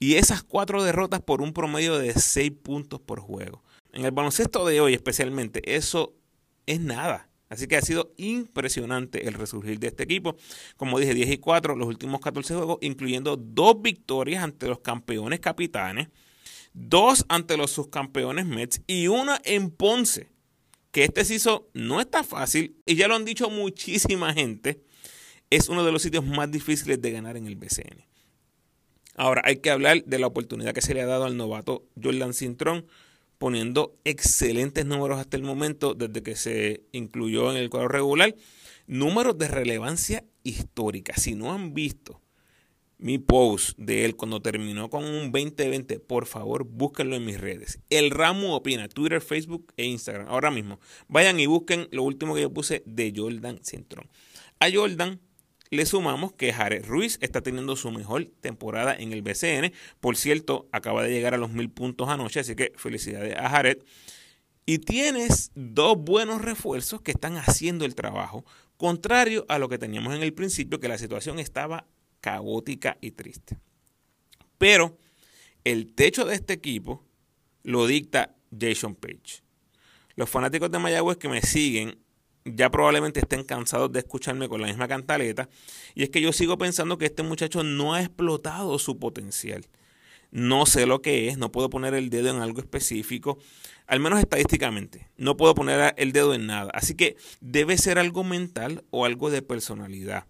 y 0.00 0.16
esas 0.16 0.42
cuatro 0.42 0.82
derrotas 0.82 1.20
por 1.20 1.40
un 1.40 1.52
promedio 1.52 1.96
de 1.96 2.12
6 2.12 2.50
puntos 2.64 3.00
por 3.00 3.20
juego. 3.20 3.62
En 3.92 4.04
el 4.04 4.10
baloncesto 4.10 4.66
de 4.66 4.80
hoy 4.80 4.94
especialmente, 4.94 5.76
eso 5.76 6.16
es 6.66 6.80
nada. 6.80 7.28
Así 7.48 7.68
que 7.68 7.76
ha 7.76 7.82
sido 7.82 8.12
impresionante 8.16 9.28
el 9.28 9.34
resurgir 9.34 9.78
de 9.78 9.86
este 9.86 10.02
equipo. 10.02 10.34
Como 10.76 10.98
dije, 10.98 11.14
10 11.14 11.34
y 11.34 11.38
4 11.38 11.76
los 11.76 11.86
últimos 11.86 12.20
14 12.20 12.56
juegos, 12.56 12.78
incluyendo 12.80 13.36
dos 13.36 13.80
victorias 13.80 14.42
ante 14.42 14.66
los 14.66 14.80
campeones 14.80 15.38
capitanes, 15.38 16.08
dos 16.72 17.24
ante 17.28 17.56
los 17.56 17.70
subcampeones 17.70 18.44
Mets 18.44 18.82
y 18.88 19.06
una 19.06 19.40
en 19.44 19.70
Ponce 19.70 20.33
que 20.94 21.02
este 21.02 21.24
CISO 21.24 21.68
no 21.74 22.00
está 22.00 22.22
fácil 22.22 22.76
y 22.86 22.94
ya 22.94 23.08
lo 23.08 23.16
han 23.16 23.24
dicho 23.24 23.50
muchísima 23.50 24.32
gente, 24.32 24.80
es 25.50 25.68
uno 25.68 25.84
de 25.84 25.90
los 25.90 26.02
sitios 26.02 26.24
más 26.24 26.48
difíciles 26.52 27.02
de 27.02 27.10
ganar 27.10 27.36
en 27.36 27.48
el 27.48 27.56
BCN. 27.56 28.06
Ahora 29.16 29.42
hay 29.44 29.56
que 29.56 29.72
hablar 29.72 30.04
de 30.04 30.18
la 30.20 30.28
oportunidad 30.28 30.72
que 30.72 30.82
se 30.82 30.94
le 30.94 31.02
ha 31.02 31.06
dado 31.06 31.24
al 31.24 31.36
novato 31.36 31.84
Jordan 32.00 32.32
Cintrón, 32.32 32.86
poniendo 33.38 33.98
excelentes 34.04 34.86
números 34.86 35.18
hasta 35.18 35.36
el 35.36 35.42
momento 35.42 35.94
desde 35.94 36.22
que 36.22 36.36
se 36.36 36.84
incluyó 36.92 37.50
en 37.50 37.56
el 37.56 37.70
cuadro 37.70 37.88
regular. 37.88 38.36
Números 38.86 39.36
de 39.36 39.48
relevancia 39.48 40.24
histórica. 40.44 41.14
Si 41.16 41.34
no 41.34 41.52
han 41.52 41.74
visto 41.74 42.20
mi 43.04 43.18
post 43.18 43.76
de 43.76 44.06
él 44.06 44.16
cuando 44.16 44.40
terminó 44.40 44.88
con 44.88 45.04
un 45.04 45.30
2020, 45.30 46.00
por 46.00 46.24
favor 46.24 46.64
búsquenlo 46.64 47.16
en 47.16 47.26
mis 47.26 47.38
redes. 47.38 47.78
El 47.90 48.10
Ramo 48.10 48.56
Opina, 48.56 48.88
Twitter, 48.88 49.20
Facebook 49.20 49.74
e 49.76 49.84
Instagram. 49.84 50.26
Ahora 50.26 50.50
mismo, 50.50 50.80
vayan 51.06 51.38
y 51.38 51.44
busquen 51.44 51.86
lo 51.92 52.02
último 52.02 52.34
que 52.34 52.40
yo 52.40 52.50
puse 52.50 52.82
de 52.86 53.12
Jordan 53.14 53.60
Cintrón. 53.62 54.08
A 54.58 54.70
Jordan 54.72 55.20
le 55.68 55.84
sumamos 55.84 56.32
que 56.32 56.54
Jared 56.54 56.86
Ruiz 56.86 57.18
está 57.20 57.42
teniendo 57.42 57.76
su 57.76 57.90
mejor 57.90 58.24
temporada 58.40 58.96
en 58.96 59.12
el 59.12 59.20
BCN. 59.20 59.74
Por 60.00 60.16
cierto, 60.16 60.66
acaba 60.72 61.02
de 61.02 61.10
llegar 61.10 61.34
a 61.34 61.38
los 61.38 61.50
mil 61.50 61.68
puntos 61.68 62.08
anoche, 62.08 62.40
así 62.40 62.56
que 62.56 62.72
felicidades 62.76 63.36
a 63.36 63.50
Jared. 63.50 63.82
Y 64.64 64.78
tienes 64.78 65.52
dos 65.54 65.98
buenos 65.98 66.40
refuerzos 66.40 67.02
que 67.02 67.10
están 67.10 67.36
haciendo 67.36 67.84
el 67.84 67.94
trabajo, 67.94 68.46
contrario 68.78 69.44
a 69.50 69.58
lo 69.58 69.68
que 69.68 69.76
teníamos 69.76 70.14
en 70.14 70.22
el 70.22 70.32
principio, 70.32 70.80
que 70.80 70.88
la 70.88 70.96
situación 70.96 71.38
estaba 71.38 71.86
caótica 72.24 72.96
y 73.02 73.10
triste. 73.10 73.58
Pero 74.56 74.96
el 75.62 75.94
techo 75.94 76.24
de 76.24 76.34
este 76.34 76.54
equipo 76.54 77.04
lo 77.64 77.86
dicta 77.86 78.34
Jason 78.58 78.94
Page. 78.94 79.42
Los 80.16 80.30
fanáticos 80.30 80.70
de 80.70 80.78
Mayagüez 80.78 81.18
que 81.18 81.28
me 81.28 81.42
siguen 81.42 81.98
ya 82.46 82.70
probablemente 82.70 83.20
estén 83.20 83.44
cansados 83.44 83.92
de 83.92 83.98
escucharme 83.98 84.48
con 84.48 84.62
la 84.62 84.68
misma 84.68 84.88
cantaleta. 84.88 85.50
Y 85.94 86.02
es 86.02 86.08
que 86.08 86.22
yo 86.22 86.32
sigo 86.32 86.56
pensando 86.56 86.96
que 86.96 87.04
este 87.04 87.22
muchacho 87.22 87.62
no 87.62 87.92
ha 87.92 88.00
explotado 88.00 88.78
su 88.78 88.98
potencial. 88.98 89.66
No 90.30 90.64
sé 90.64 90.86
lo 90.86 91.02
que 91.02 91.28
es, 91.28 91.36
no 91.36 91.52
puedo 91.52 91.68
poner 91.68 91.92
el 91.92 92.08
dedo 92.08 92.30
en 92.30 92.40
algo 92.40 92.60
específico, 92.60 93.38
al 93.86 94.00
menos 94.00 94.18
estadísticamente. 94.18 95.10
No 95.18 95.36
puedo 95.36 95.54
poner 95.54 95.92
el 95.98 96.12
dedo 96.12 96.32
en 96.32 96.46
nada. 96.46 96.70
Así 96.72 96.94
que 96.94 97.16
debe 97.42 97.76
ser 97.76 97.98
algo 97.98 98.24
mental 98.24 98.82
o 98.88 99.04
algo 99.04 99.30
de 99.30 99.42
personalidad. 99.42 100.26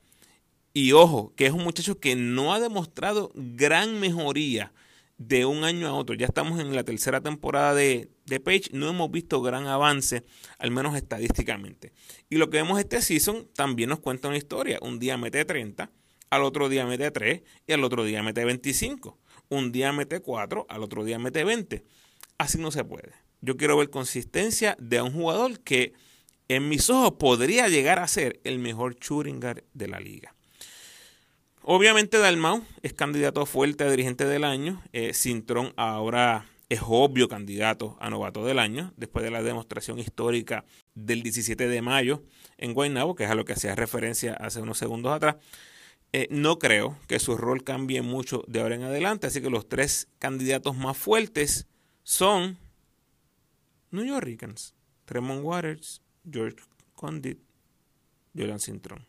Y 0.76 0.90
ojo, 0.90 1.32
que 1.36 1.46
es 1.46 1.52
un 1.52 1.62
muchacho 1.62 2.00
que 2.00 2.16
no 2.16 2.52
ha 2.52 2.58
demostrado 2.58 3.30
gran 3.36 4.00
mejoría 4.00 4.72
de 5.18 5.46
un 5.46 5.62
año 5.62 5.86
a 5.86 5.92
otro. 5.92 6.16
Ya 6.16 6.26
estamos 6.26 6.58
en 6.58 6.74
la 6.74 6.82
tercera 6.82 7.20
temporada 7.20 7.74
de, 7.74 8.10
Page, 8.42 8.70
no 8.72 8.88
hemos 8.88 9.08
visto 9.12 9.40
gran 9.40 9.68
avance, 9.68 10.24
al 10.58 10.72
menos 10.72 10.96
estadísticamente. 10.96 11.92
Y 12.28 12.38
lo 12.38 12.50
que 12.50 12.56
vemos 12.56 12.80
este 12.80 13.00
season 13.02 13.48
también 13.54 13.88
nos 13.88 14.00
cuenta 14.00 14.26
una 14.26 14.36
historia. 14.36 14.80
Un 14.82 14.98
día 14.98 15.16
mete 15.16 15.44
30, 15.44 15.92
al 16.30 16.42
otro 16.42 16.68
día 16.68 16.84
mete 16.86 17.08
3 17.08 17.42
y 17.68 17.72
al 17.72 17.84
otro 17.84 18.02
día 18.02 18.24
mete 18.24 18.44
25. 18.44 19.16
Un 19.50 19.70
día 19.70 19.92
mete 19.92 20.18
4, 20.18 20.66
al 20.68 20.82
otro 20.82 21.04
día 21.04 21.20
mete 21.20 21.44
20. 21.44 21.84
Así 22.36 22.58
no 22.58 22.72
se 22.72 22.82
puede. 22.82 23.12
Yo 23.42 23.56
quiero 23.56 23.76
ver 23.76 23.90
consistencia 23.90 24.76
de 24.80 25.00
un 25.00 25.12
jugador 25.12 25.60
que 25.60 25.92
en 26.48 26.68
mis 26.68 26.90
ojos 26.90 27.12
podría 27.12 27.68
llegar 27.68 28.00
a 28.00 28.08
ser 28.08 28.40
el 28.42 28.58
mejor 28.58 28.96
shooting 28.98 29.38
de 29.72 29.86
la 29.86 30.00
liga. 30.00 30.33
Obviamente 31.66 32.18
Dalmau 32.18 32.62
es 32.82 32.92
candidato 32.92 33.46
fuerte 33.46 33.84
a 33.84 33.90
dirigente 33.90 34.26
del 34.26 34.44
año. 34.44 34.82
Eh, 34.92 35.14
Cintrón 35.14 35.72
ahora 35.76 36.44
es 36.68 36.80
obvio 36.86 37.26
candidato 37.26 37.96
a 38.00 38.10
novato 38.10 38.44
del 38.44 38.58
año, 38.58 38.92
después 38.98 39.24
de 39.24 39.30
la 39.30 39.42
demostración 39.42 39.98
histórica 39.98 40.66
del 40.94 41.22
17 41.22 41.66
de 41.66 41.80
mayo 41.80 42.22
en 42.58 42.74
Guaynabo, 42.74 43.14
que 43.14 43.24
es 43.24 43.30
a 43.30 43.34
lo 43.34 43.46
que 43.46 43.54
hacía 43.54 43.74
referencia 43.74 44.34
hace 44.34 44.60
unos 44.60 44.76
segundos 44.76 45.14
atrás. 45.14 45.36
Eh, 46.12 46.28
no 46.30 46.58
creo 46.58 46.98
que 47.06 47.18
su 47.18 47.34
rol 47.34 47.64
cambie 47.64 48.02
mucho 48.02 48.44
de 48.46 48.60
ahora 48.60 48.74
en 48.74 48.82
adelante, 48.82 49.26
así 49.26 49.40
que 49.40 49.48
los 49.48 49.66
tres 49.66 50.08
candidatos 50.18 50.76
más 50.76 50.98
fuertes 50.98 51.66
son 52.02 52.58
New 53.90 54.04
Yorkers, 54.04 54.74
Tremont 55.06 55.42
Waters, 55.42 56.02
George 56.30 56.58
Condit, 56.92 57.38
Jordan 58.36 58.60
Cintrón. 58.60 59.06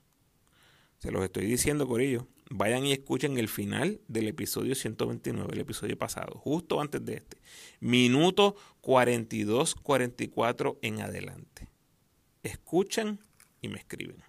Se 1.00 1.12
los 1.12 1.22
estoy 1.22 1.48
diciendo, 1.48 1.86
por 1.86 2.00
ello 2.00 2.30
vayan 2.50 2.86
y 2.86 2.92
escuchen 2.92 3.38
el 3.38 3.48
final 3.48 4.02
del 4.08 4.28
episodio 4.28 4.76
129, 4.76 5.54
el 5.54 5.60
episodio 5.60 5.98
pasado, 5.98 6.38
justo 6.38 6.80
antes 6.82 7.04
de 7.04 7.16
este. 7.16 7.38
Minuto 7.80 8.56
42, 8.82 9.76
44 9.76 10.80
en 10.82 11.02
adelante. 11.02 11.70
Escuchan 12.44 13.20
y 13.62 13.70
me 13.70 13.78
escriben. 13.78 14.24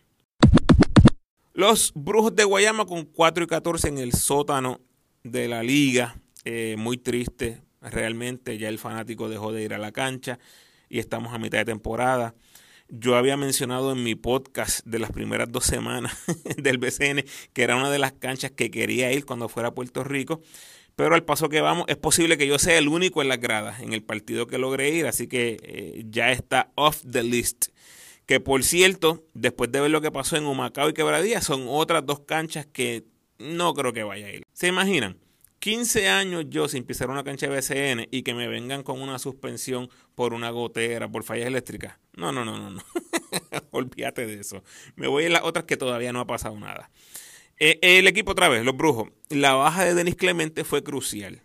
Los 1.52 1.92
Brujos 1.94 2.36
de 2.36 2.44
Guayama 2.44 2.84
con 2.84 3.04
4 3.04 3.44
y 3.44 3.46
14 3.46 3.88
en 3.88 3.98
el 3.98 4.12
sótano 4.12 4.80
de 5.22 5.48
la 5.48 5.62
liga. 5.62 6.20
Eh, 6.44 6.76
muy 6.78 6.98
triste, 6.98 7.62
realmente. 7.80 8.58
Ya 8.58 8.68
el 8.68 8.78
fanático 8.78 9.28
dejó 9.28 9.52
de 9.52 9.62
ir 9.62 9.72
a 9.72 9.78
la 9.78 9.90
cancha 9.90 10.38
y 10.88 10.98
estamos 10.98 11.32
a 11.32 11.38
mitad 11.38 11.58
de 11.58 11.64
temporada. 11.64 12.34
Yo 12.88 13.16
había 13.16 13.36
mencionado 13.36 13.92
en 13.92 14.02
mi 14.04 14.14
podcast 14.14 14.86
de 14.86 15.00
las 15.00 15.10
primeras 15.10 15.50
dos 15.50 15.64
semanas 15.64 16.16
del 16.56 16.78
BCN 16.78 17.24
que 17.52 17.62
era 17.62 17.76
una 17.76 17.90
de 17.90 17.98
las 17.98 18.12
canchas 18.12 18.52
que 18.52 18.70
quería 18.70 19.12
ir 19.12 19.24
cuando 19.24 19.48
fuera 19.48 19.70
a 19.70 19.74
Puerto 19.74 20.04
Rico. 20.04 20.40
Pero 20.94 21.14
al 21.14 21.24
paso 21.24 21.48
que 21.48 21.60
vamos, 21.60 21.84
es 21.88 21.96
posible 21.96 22.38
que 22.38 22.46
yo 22.46 22.58
sea 22.58 22.78
el 22.78 22.88
único 22.88 23.20
en 23.20 23.28
las 23.28 23.40
gradas 23.40 23.80
en 23.80 23.92
el 23.92 24.02
partido 24.02 24.46
que 24.46 24.56
logré 24.56 24.90
ir, 24.90 25.06
así 25.06 25.26
que 25.26 25.58
eh, 25.62 26.04
ya 26.08 26.32
está 26.32 26.72
off 26.74 27.02
the 27.10 27.22
list. 27.22 27.66
Que 28.24 28.40
por 28.40 28.64
cierto, 28.64 29.24
después 29.34 29.70
de 29.70 29.80
ver 29.80 29.90
lo 29.90 30.00
que 30.00 30.10
pasó 30.10 30.36
en 30.36 30.46
Humacao 30.46 30.88
y 30.88 30.94
Quebradía, 30.94 31.42
son 31.42 31.66
otras 31.68 32.06
dos 32.06 32.20
canchas 32.20 32.66
que 32.66 33.04
no 33.38 33.74
creo 33.74 33.92
que 33.92 34.04
vaya 34.04 34.26
a 34.26 34.30
ir. 34.30 34.42
¿Se 34.52 34.68
imaginan? 34.68 35.18
15 35.58 36.08
años 36.08 36.44
yo 36.48 36.68
sin 36.68 36.84
pisar 36.84 37.10
una 37.10 37.24
cancha 37.24 37.48
de 37.48 37.56
BCN 37.56 38.08
y 38.10 38.22
que 38.22 38.34
me 38.34 38.48
vengan 38.48 38.82
con 38.82 39.00
una 39.00 39.18
suspensión 39.18 39.88
por 40.14 40.32
una 40.34 40.50
gotera, 40.50 41.10
por 41.10 41.24
fallas 41.24 41.46
eléctricas. 41.46 41.98
No, 42.14 42.32
no, 42.32 42.44
no, 42.44 42.58
no, 42.58 42.70
no. 42.70 42.82
Olvídate 43.70 44.26
de 44.26 44.40
eso. 44.40 44.62
Me 44.94 45.06
voy 45.08 45.26
a 45.26 45.30
las 45.30 45.42
otras 45.42 45.64
que 45.64 45.76
todavía 45.76 46.12
no 46.12 46.20
ha 46.20 46.26
pasado 46.26 46.58
nada. 46.58 46.90
Eh, 47.58 47.78
el 47.82 48.06
equipo 48.06 48.32
otra 48.32 48.48
vez, 48.48 48.64
los 48.64 48.76
brujos. 48.76 49.08
La 49.30 49.54
baja 49.54 49.84
de 49.84 49.94
Denis 49.94 50.16
Clemente 50.16 50.64
fue 50.64 50.82
crucial. 50.82 51.42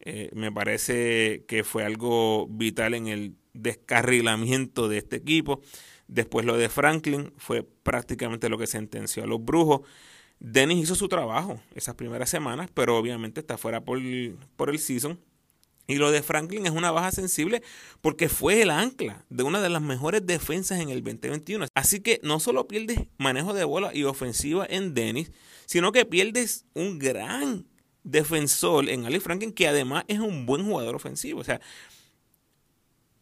Eh, 0.00 0.30
me 0.32 0.50
parece 0.50 1.44
que 1.46 1.62
fue 1.62 1.84
algo 1.84 2.46
vital 2.48 2.94
en 2.94 3.08
el 3.08 3.36
descarrilamiento 3.52 4.88
de 4.88 4.98
este 4.98 5.16
equipo. 5.16 5.60
Después 6.08 6.46
lo 6.46 6.56
de 6.56 6.68
Franklin 6.68 7.32
fue 7.36 7.62
prácticamente 7.62 8.48
lo 8.48 8.58
que 8.58 8.66
sentenció 8.66 9.22
a 9.22 9.26
los 9.26 9.44
brujos. 9.44 9.82
Dennis 10.40 10.84
hizo 10.84 10.94
su 10.94 11.08
trabajo 11.08 11.60
esas 11.74 11.94
primeras 11.94 12.30
semanas, 12.30 12.70
pero 12.72 12.96
obviamente 12.96 13.40
está 13.40 13.58
fuera 13.58 13.84
por, 13.84 14.00
por 14.56 14.70
el 14.70 14.78
season. 14.78 15.20
Y 15.86 15.96
lo 15.96 16.10
de 16.10 16.22
Franklin 16.22 16.66
es 16.66 16.72
una 16.72 16.92
baja 16.92 17.10
sensible 17.10 17.62
porque 18.00 18.28
fue 18.28 18.62
el 18.62 18.70
ancla 18.70 19.24
de 19.28 19.42
una 19.42 19.60
de 19.60 19.68
las 19.68 19.82
mejores 19.82 20.24
defensas 20.24 20.80
en 20.80 20.88
el 20.88 21.02
2021. 21.02 21.66
Así 21.74 22.00
que 22.00 22.20
no 22.22 22.40
solo 22.40 22.68
pierdes 22.68 23.00
manejo 23.18 23.52
de 23.52 23.64
bola 23.64 23.90
y 23.92 24.04
ofensiva 24.04 24.66
en 24.70 24.94
Dennis, 24.94 25.32
sino 25.66 25.92
que 25.92 26.06
pierdes 26.06 26.64
un 26.74 26.98
gran 26.98 27.66
defensor 28.04 28.88
en 28.88 29.04
Ali 29.04 29.20
Franklin 29.20 29.52
que 29.52 29.68
además 29.68 30.04
es 30.06 30.20
un 30.20 30.46
buen 30.46 30.64
jugador 30.64 30.94
ofensivo. 30.94 31.40
O 31.40 31.44
sea, 31.44 31.60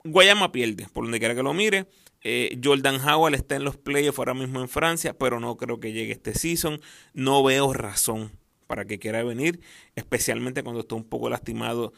Guayama 0.04 0.52
pierde, 0.52 0.87
por 0.92 1.04
donde 1.04 1.18
quiera 1.18 1.35
que 1.35 1.42
lo 1.42 1.54
mire. 1.54 1.87
Eh, 2.22 2.59
Jordan 2.62 2.96
Howard 2.96 3.35
está 3.35 3.57
en 3.57 3.64
los 3.64 3.76
playoffs 3.76 4.18
ahora 4.18 4.35
mismo 4.35 4.61
en 4.61 4.68
Francia, 4.68 5.16
pero 5.16 5.40
no 5.40 5.57
creo 5.57 5.81
que 5.81 5.92
llegue 5.92 6.12
este 6.12 6.35
season. 6.35 6.81
No 7.14 7.42
veo 7.42 7.72
razón 7.72 8.33
para 8.66 8.85
que 8.85 8.98
quiera 8.98 9.22
venir, 9.24 9.61
especialmente 9.96 10.62
cuando 10.62 10.81
está 10.81 10.94
un 10.94 11.04
poco 11.04 11.31
lastimado 11.31 11.92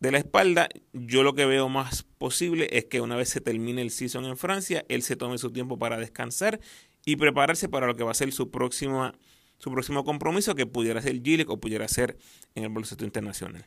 de 0.00 0.12
la 0.12 0.18
espalda. 0.18 0.68
Yo 0.92 1.22
lo 1.22 1.34
que 1.34 1.46
veo 1.46 1.68
más 1.68 2.02
posible 2.18 2.68
es 2.72 2.84
que 2.84 3.00
una 3.00 3.16
vez 3.16 3.30
se 3.30 3.40
termine 3.40 3.82
el 3.82 3.90
season 3.90 4.24
en 4.26 4.36
Francia, 4.36 4.84
él 4.88 5.02
se 5.02 5.16
tome 5.16 5.38
su 5.38 5.50
tiempo 5.50 5.78
para 5.78 5.98
descansar 5.98 6.60
y 7.06 7.16
prepararse 7.16 7.68
para 7.68 7.86
lo 7.86 7.96
que 7.96 8.04
va 8.04 8.10
a 8.10 8.14
ser 8.14 8.32
su 8.32 8.50
próxima 8.50 9.14
su 9.58 9.70
próximo 9.70 10.04
compromiso, 10.04 10.54
que 10.54 10.66
pudiera 10.66 11.00
ser 11.00 11.22
Gillick 11.22 11.48
o 11.48 11.58
pudiera 11.58 11.88
ser 11.88 12.18
en 12.54 12.64
el 12.64 12.68
baloncesto 12.68 13.04
internacional. 13.04 13.64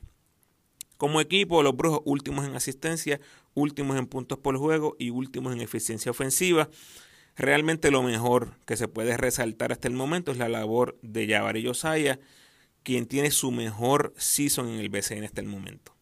Como 0.97 1.21
equipo, 1.21 1.61
los 1.61 1.77
Brujos 1.77 2.01
últimos 2.05 2.45
en 2.45 2.55
asistencia, 2.55 3.21
últimos 3.53 3.97
en 3.97 4.07
puntos 4.07 4.39
por 4.39 4.57
juego 4.57 4.95
y 4.97 5.11
últimos 5.11 5.53
en 5.53 5.61
eficiencia 5.61 6.09
ofensiva. 6.09 6.69
Realmente 7.35 7.91
lo 7.91 8.01
mejor 8.01 8.57
que 8.65 8.77
se 8.77 8.87
puede 8.87 9.15
resaltar 9.15 9.71
hasta 9.71 9.87
el 9.87 9.93
momento 9.93 10.31
es 10.31 10.39
la 10.39 10.49
labor 10.49 10.97
de 11.03 11.27
Jabari 11.27 11.63
Josiah, 11.63 12.19
quien 12.81 13.05
tiene 13.05 13.29
su 13.29 13.51
mejor 13.51 14.11
season 14.17 14.69
en 14.69 14.79
el 14.79 14.89
BCN 14.89 15.25
hasta 15.25 15.39
el 15.39 15.47
momento. 15.47 15.93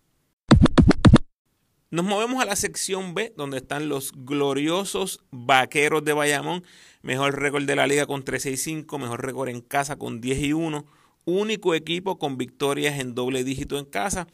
Nos 1.92 2.06
movemos 2.06 2.42
a 2.42 2.46
la 2.46 2.56
sección 2.56 3.14
B, 3.14 3.34
donde 3.36 3.58
están 3.58 3.90
los 3.90 4.14
gloriosos 4.16 5.20
vaqueros 5.32 6.06
de 6.06 6.14
Bayamón. 6.14 6.64
Mejor 7.02 7.40
récord 7.40 7.66
de 7.66 7.76
la 7.76 7.86
liga 7.86 8.06
con 8.06 8.24
13 8.24 8.52
y 8.52 8.58
5, 8.58 8.98
mejor 8.98 9.26
récord 9.26 9.50
en 9.50 9.60
casa 9.60 9.98
con 9.98 10.22
10 10.22 10.40
y 10.40 10.54
1. 10.54 10.86
Único 11.26 11.74
equipo 11.74 12.18
con 12.18 12.38
victorias 12.38 13.00
en 13.00 13.14
doble 13.14 13.44
dígito 13.44 13.78
en 13.78 13.86
casa 13.86 14.28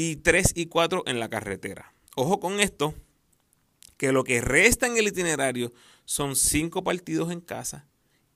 y 0.00 0.16
3 0.16 0.52
y 0.54 0.66
4 0.66 1.02
en 1.04 1.20
la 1.20 1.28
carretera. 1.28 1.92
Ojo 2.16 2.40
con 2.40 2.58
esto, 2.58 2.94
que 3.98 4.12
lo 4.12 4.24
que 4.24 4.40
resta 4.40 4.86
en 4.86 4.96
el 4.96 5.08
itinerario 5.08 5.72
son 6.06 6.36
5 6.36 6.82
partidos 6.82 7.30
en 7.30 7.42
casa 7.42 7.86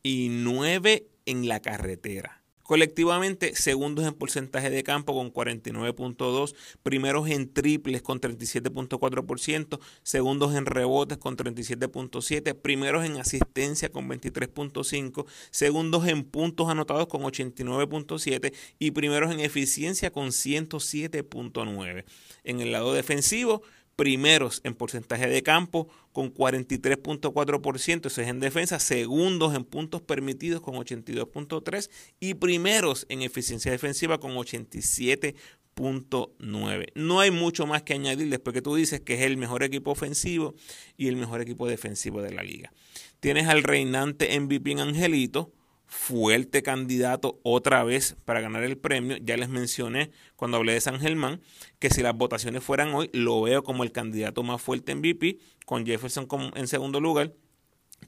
y 0.02 0.28
9 0.30 1.08
en 1.24 1.48
la 1.48 1.60
carretera. 1.60 2.43
Colectivamente, 2.64 3.54
segundos 3.54 4.06
en 4.06 4.14
porcentaje 4.14 4.70
de 4.70 4.82
campo 4.82 5.12
con 5.12 5.30
49.2, 5.30 6.54
primeros 6.82 7.28
en 7.28 7.52
triples 7.52 8.00
con 8.00 8.22
37.4%, 8.22 9.78
segundos 10.02 10.54
en 10.54 10.64
rebotes 10.64 11.18
con 11.18 11.36
37.7, 11.36 12.54
primeros 12.54 13.04
en 13.04 13.18
asistencia 13.18 13.90
con 13.90 14.08
23.5, 14.08 15.26
segundos 15.50 16.08
en 16.08 16.24
puntos 16.24 16.70
anotados 16.70 17.06
con 17.06 17.20
89.7 17.20 18.54
y 18.78 18.92
primeros 18.92 19.30
en 19.30 19.40
eficiencia 19.40 20.10
con 20.10 20.28
107.9. 20.28 22.04
En 22.44 22.60
el 22.62 22.72
lado 22.72 22.94
defensivo, 22.94 23.60
primeros 23.96 24.60
en 24.64 24.74
porcentaje 24.74 25.28
de 25.28 25.42
campo 25.42 25.88
con 26.12 26.32
43.4%, 26.32 28.06
eso 28.06 28.22
es 28.22 28.28
en 28.28 28.40
defensa, 28.40 28.78
segundos 28.78 29.54
en 29.54 29.64
puntos 29.64 30.02
permitidos 30.02 30.60
con 30.60 30.74
82.3 30.76 31.90
y 32.20 32.34
primeros 32.34 33.06
en 33.08 33.22
eficiencia 33.22 33.72
defensiva 33.72 34.18
con 34.18 34.32
87.9. 34.32 36.86
No 36.94 37.20
hay 37.20 37.30
mucho 37.30 37.66
más 37.66 37.82
que 37.82 37.94
añadir 37.94 38.30
después 38.30 38.54
que 38.54 38.62
tú 38.62 38.74
dices 38.74 39.00
que 39.00 39.14
es 39.14 39.22
el 39.22 39.36
mejor 39.36 39.62
equipo 39.62 39.90
ofensivo 39.90 40.54
y 40.96 41.08
el 41.08 41.16
mejor 41.16 41.40
equipo 41.40 41.66
defensivo 41.66 42.22
de 42.22 42.32
la 42.32 42.42
liga. 42.42 42.72
Tienes 43.20 43.48
al 43.48 43.62
reinante 43.62 44.38
MVP 44.38 44.72
en 44.72 44.80
Angelito, 44.80 45.52
fuerte 45.94 46.62
candidato 46.62 47.40
otra 47.44 47.84
vez 47.84 48.16
para 48.24 48.40
ganar 48.40 48.64
el 48.64 48.76
premio. 48.76 49.16
Ya 49.22 49.36
les 49.36 49.48
mencioné 49.48 50.10
cuando 50.36 50.56
hablé 50.56 50.74
de 50.74 50.80
San 50.80 51.00
Germán 51.00 51.40
que 51.78 51.88
si 51.88 52.02
las 52.02 52.14
votaciones 52.14 52.64
fueran 52.64 52.92
hoy, 52.94 53.08
lo 53.12 53.40
veo 53.40 53.62
como 53.62 53.84
el 53.84 53.92
candidato 53.92 54.42
más 54.42 54.60
fuerte 54.60 54.92
en 54.92 55.00
VP, 55.00 55.38
con 55.64 55.86
Jefferson 55.86 56.26
en 56.56 56.66
segundo 56.66 57.00
lugar. 57.00 57.32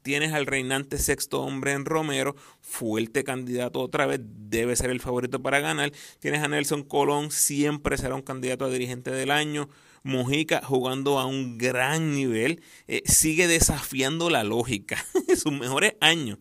Tienes 0.02 0.32
al 0.32 0.46
reinante 0.46 0.98
sexto 0.98 1.40
hombre 1.40 1.72
en 1.72 1.84
Romero, 1.84 2.34
fuerte 2.60 3.24
candidato 3.24 3.80
otra 3.80 4.04
vez, 4.04 4.20
debe 4.22 4.76
ser 4.76 4.90
el 4.90 5.00
favorito 5.00 5.40
para 5.40 5.60
ganar. 5.60 5.92
Tienes 6.18 6.42
a 6.42 6.48
Nelson 6.48 6.82
Colón, 6.82 7.30
siempre 7.30 7.96
será 7.96 8.14
un 8.14 8.22
candidato 8.22 8.66
a 8.66 8.68
dirigente 8.68 9.10
del 9.10 9.30
año. 9.30 9.70
Mujica 10.02 10.60
jugando 10.62 11.18
a 11.18 11.24
un 11.24 11.56
gran 11.56 12.12
nivel, 12.14 12.62
eh, 12.88 13.02
sigue 13.06 13.46
desafiando 13.46 14.28
la 14.28 14.44
lógica, 14.44 15.02
sus 15.36 15.52
mejores 15.52 15.94
años 16.00 16.38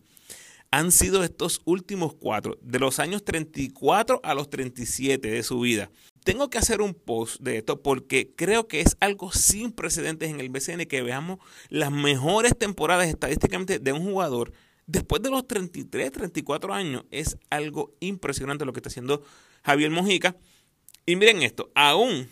han 0.70 0.92
sido 0.92 1.24
estos 1.24 1.60
últimos 1.64 2.14
cuatro, 2.14 2.58
de 2.60 2.78
los 2.78 2.98
años 2.98 3.24
34 3.24 4.20
a 4.22 4.34
los 4.34 4.50
37 4.50 5.28
de 5.28 5.42
su 5.42 5.60
vida. 5.60 5.90
Tengo 6.24 6.50
que 6.50 6.58
hacer 6.58 6.80
un 6.80 6.94
post 6.94 7.40
de 7.40 7.58
esto 7.58 7.82
porque 7.82 8.32
creo 8.34 8.66
que 8.66 8.80
es 8.80 8.96
algo 9.00 9.30
sin 9.32 9.70
precedentes 9.72 10.28
en 10.28 10.40
el 10.40 10.48
BCN 10.48 10.86
que 10.86 11.02
veamos 11.02 11.38
las 11.68 11.92
mejores 11.92 12.58
temporadas 12.58 13.08
estadísticamente 13.08 13.78
de 13.78 13.92
un 13.92 14.04
jugador 14.04 14.52
después 14.86 15.22
de 15.22 15.30
los 15.30 15.46
33, 15.46 16.10
34 16.10 16.74
años. 16.74 17.04
Es 17.10 17.38
algo 17.48 17.94
impresionante 18.00 18.64
lo 18.64 18.72
que 18.72 18.80
está 18.80 18.88
haciendo 18.88 19.22
Javier 19.62 19.90
Mojica. 19.90 20.36
Y 21.06 21.14
miren 21.14 21.42
esto, 21.42 21.70
aún 21.76 22.28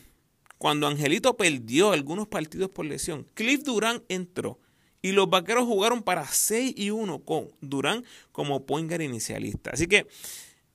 cuando 0.59 0.87
Angelito 0.87 1.37
perdió 1.37 1.93
algunos 1.93 2.27
partidos 2.27 2.71
por 2.71 2.87
lesión, 2.87 3.27
Cliff 3.35 3.63
Durán 3.63 4.03
entró 4.09 4.59
y 5.05 5.13
los 5.13 5.29
vaqueros 5.29 5.67
jugaron 5.67 6.03
para 6.03 6.27
6 6.27 6.73
y 6.79 6.89
1 6.89 7.25
con 7.25 7.51
Durán 7.61 8.07
como 8.33 8.65
point 8.65 8.91
inicialista. 8.91 9.69
Así 9.71 9.87
que 9.87 10.07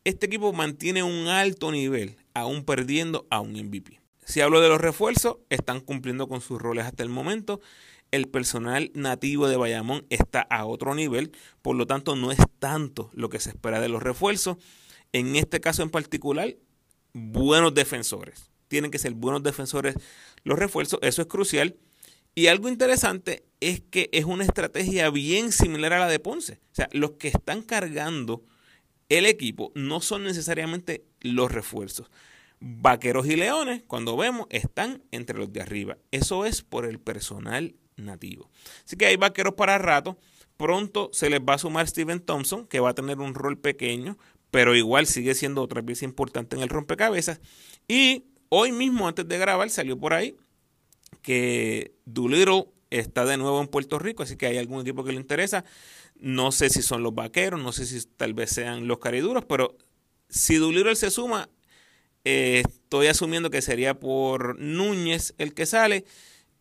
este 0.04 0.28
equipo 0.28 0.54
mantiene 0.54 1.02
un 1.02 1.26
alto 1.26 1.72
nivel, 1.72 2.16
aún 2.36 2.64
perdiendo 2.64 3.26
a 3.32 3.40
un 3.40 3.54
MVP. 3.54 4.00
Si 4.24 4.40
hablo 4.42 4.62
de 4.62 4.70
los 4.70 4.80
refuerzos, 4.80 5.38
están 5.50 5.80
cumpliendo 5.80 6.28
con 6.28 6.42
sus 6.42 6.62
roles 6.62 6.86
hasta 6.86 7.02
el 7.02 7.10
momento. 7.10 7.60
El 8.12 8.28
personal 8.28 8.92
nativo 8.94 9.48
de 9.48 9.58
Bayamón 9.58 10.06
está 10.12 10.42
a 10.42 10.68
otro 10.68 10.94
nivel, 10.94 11.32
por 11.64 11.76
lo 11.76 11.88
tanto 11.88 12.16
no 12.16 12.32
es 12.32 12.38
tanto 12.60 13.10
lo 13.14 13.30
que 13.30 13.40
se 13.40 13.50
espera 13.50 13.82
de 13.82 13.90
los 13.90 14.04
refuerzos. 14.04 14.58
En 15.12 15.38
este 15.38 15.60
caso 15.60 15.82
en 15.82 15.90
particular, 15.90 16.56
buenos 17.14 17.74
defensores. 17.74 18.52
Tienen 18.68 18.92
que 18.92 19.00
ser 19.00 19.16
buenos 19.16 19.42
defensores 19.42 19.96
los 20.44 20.60
refuerzos, 20.60 21.00
eso 21.02 21.24
es 21.24 21.28
crucial. 21.28 21.76
Y 22.40 22.48
algo 22.48 22.70
interesante 22.70 23.44
es 23.60 23.82
que 23.82 24.08
es 24.14 24.24
una 24.24 24.46
estrategia 24.46 25.10
bien 25.10 25.52
similar 25.52 25.92
a 25.92 26.00
la 26.00 26.08
de 26.08 26.20
Ponce. 26.20 26.62
O 26.72 26.76
sea, 26.76 26.88
los 26.94 27.12
que 27.20 27.28
están 27.28 27.62
cargando 27.62 28.46
el 29.10 29.26
equipo 29.26 29.74
no 29.76 30.00
son 30.00 30.24
necesariamente 30.24 31.04
los 31.20 31.52
refuerzos. 31.52 32.10
Vaqueros 32.62 33.28
y 33.28 33.36
leones, 33.36 33.84
cuando 33.86 34.16
vemos, 34.16 34.48
están 34.52 35.04
entre 35.12 35.38
los 35.38 35.52
de 35.52 35.62
arriba. 35.62 35.98
Eso 36.12 36.46
es 36.46 36.62
por 36.62 36.86
el 36.86 37.02
personal 37.02 37.76
nativo. 37.98 38.50
Así 38.86 38.96
que 38.96 39.08
hay 39.08 39.18
vaqueros 39.18 39.56
para 39.56 39.78
rato. 39.78 40.18
Pronto 40.56 41.10
se 41.12 41.30
les 41.30 41.42
va 41.42 41.56
a 41.56 41.58
sumar 41.58 41.90
Steven 41.90 42.22
Thompson, 42.22 42.66
que 42.68 42.80
va 42.80 42.92
a 42.92 42.96
tener 42.96 43.20
un 43.20 43.34
rol 43.34 43.58
pequeño, 43.58 44.18
pero 44.50 44.78
igual 44.78 45.08
sigue 45.08 45.36
siendo 45.36 45.62
otra 45.62 45.84
pieza 45.84 46.06
importante 46.06 46.56
en 46.56 46.62
el 46.62 46.70
rompecabezas. 46.70 47.42
Y 47.86 48.28
hoy 48.48 48.72
mismo, 48.72 49.10
antes 49.10 49.28
de 49.28 49.38
grabar, 49.38 49.70
salió 49.70 50.00
por 50.00 50.14
ahí 50.14 50.38
que 51.30 51.92
Doolittle 52.06 52.66
está 52.90 53.24
de 53.24 53.38
nuevo 53.38 53.62
en 53.62 53.68
Puerto 53.68 54.00
Rico, 54.00 54.24
así 54.24 54.36
que 54.36 54.48
hay 54.48 54.58
algún 54.58 54.82
equipo 54.82 55.04
que 55.04 55.12
le 55.12 55.20
interesa. 55.20 55.64
No 56.16 56.52
sé 56.52 56.72
si 56.72 56.82
son 56.82 57.04
los 57.04 57.14
vaqueros, 57.14 57.62
no 57.62 57.72
sé 57.72 57.86
si 57.86 58.04
tal 58.18 58.34
vez 58.34 58.50
sean 58.50 58.88
los 58.88 58.98
cariduros, 58.98 59.46
pero 59.46 59.78
si 60.28 60.56
Doolittle 60.56 60.96
se 60.96 61.12
suma, 61.12 61.48
eh, 62.26 62.64
estoy 62.68 63.06
asumiendo 63.06 63.52
que 63.52 63.62
sería 63.62 64.00
por 64.00 64.58
Núñez 64.60 65.36
el 65.38 65.54
que 65.54 65.68
sale. 65.68 66.04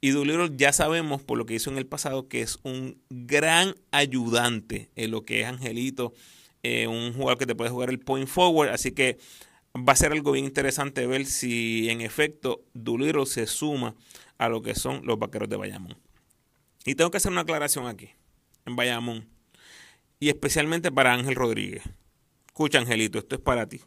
Y 0.03 0.11
Doolittle 0.11 0.51
ya 0.55 0.75
sabemos 0.75 1.23
por 1.23 1.39
lo 1.39 1.47
que 1.47 1.55
hizo 1.55 1.71
en 1.71 1.79
el 1.79 1.87
pasado 1.87 2.29
que 2.29 2.43
es 2.43 2.59
un 2.63 3.01
gran 3.09 3.75
ayudante 3.91 4.91
en 4.97 5.13
lo 5.13 5.25
que 5.25 5.41
es 5.41 5.47
Angelito, 5.47 6.13
eh, 6.63 6.89
un 6.89 7.15
jugador 7.15 7.39
que 7.39 7.47
te 7.47 7.55
puede 7.55 7.71
jugar 7.71 7.89
el 7.89 8.01
point 8.01 8.29
forward. 8.29 8.69
Así 8.69 8.93
que 8.93 9.17
va 9.75 9.95
a 9.95 9.97
ser 9.97 10.13
algo 10.13 10.33
bien 10.33 10.45
interesante 10.45 11.07
ver 11.07 11.25
si 11.25 11.89
en 11.89 12.03
efecto 12.03 12.67
Doolittle 12.75 13.25
se 13.25 13.47
suma 13.47 13.95
a 14.39 14.49
lo 14.49 14.63
que 14.63 14.75
son 14.75 15.05
los 15.05 15.19
vaqueros 15.19 15.49
de 15.49 15.57
Bayamón. 15.57 15.99
Y 16.85 16.95
tengo 16.95 17.11
que 17.11 17.19
hacer 17.19 17.33
una 17.33 17.43
aclaración 17.43 17.87
aquí, 17.87 18.11
en 18.65 18.77
Bayamón, 18.77 19.29
y 20.21 20.29
especialmente 20.29 20.91
para 20.91 21.13
Ángel 21.13 21.35
Rodríguez. 21.35 21.83
Escucha, 22.47 22.79
Angelito, 22.79 23.19
esto 23.19 23.35
es 23.35 23.41
para 23.41 23.69
ti. 23.69 23.81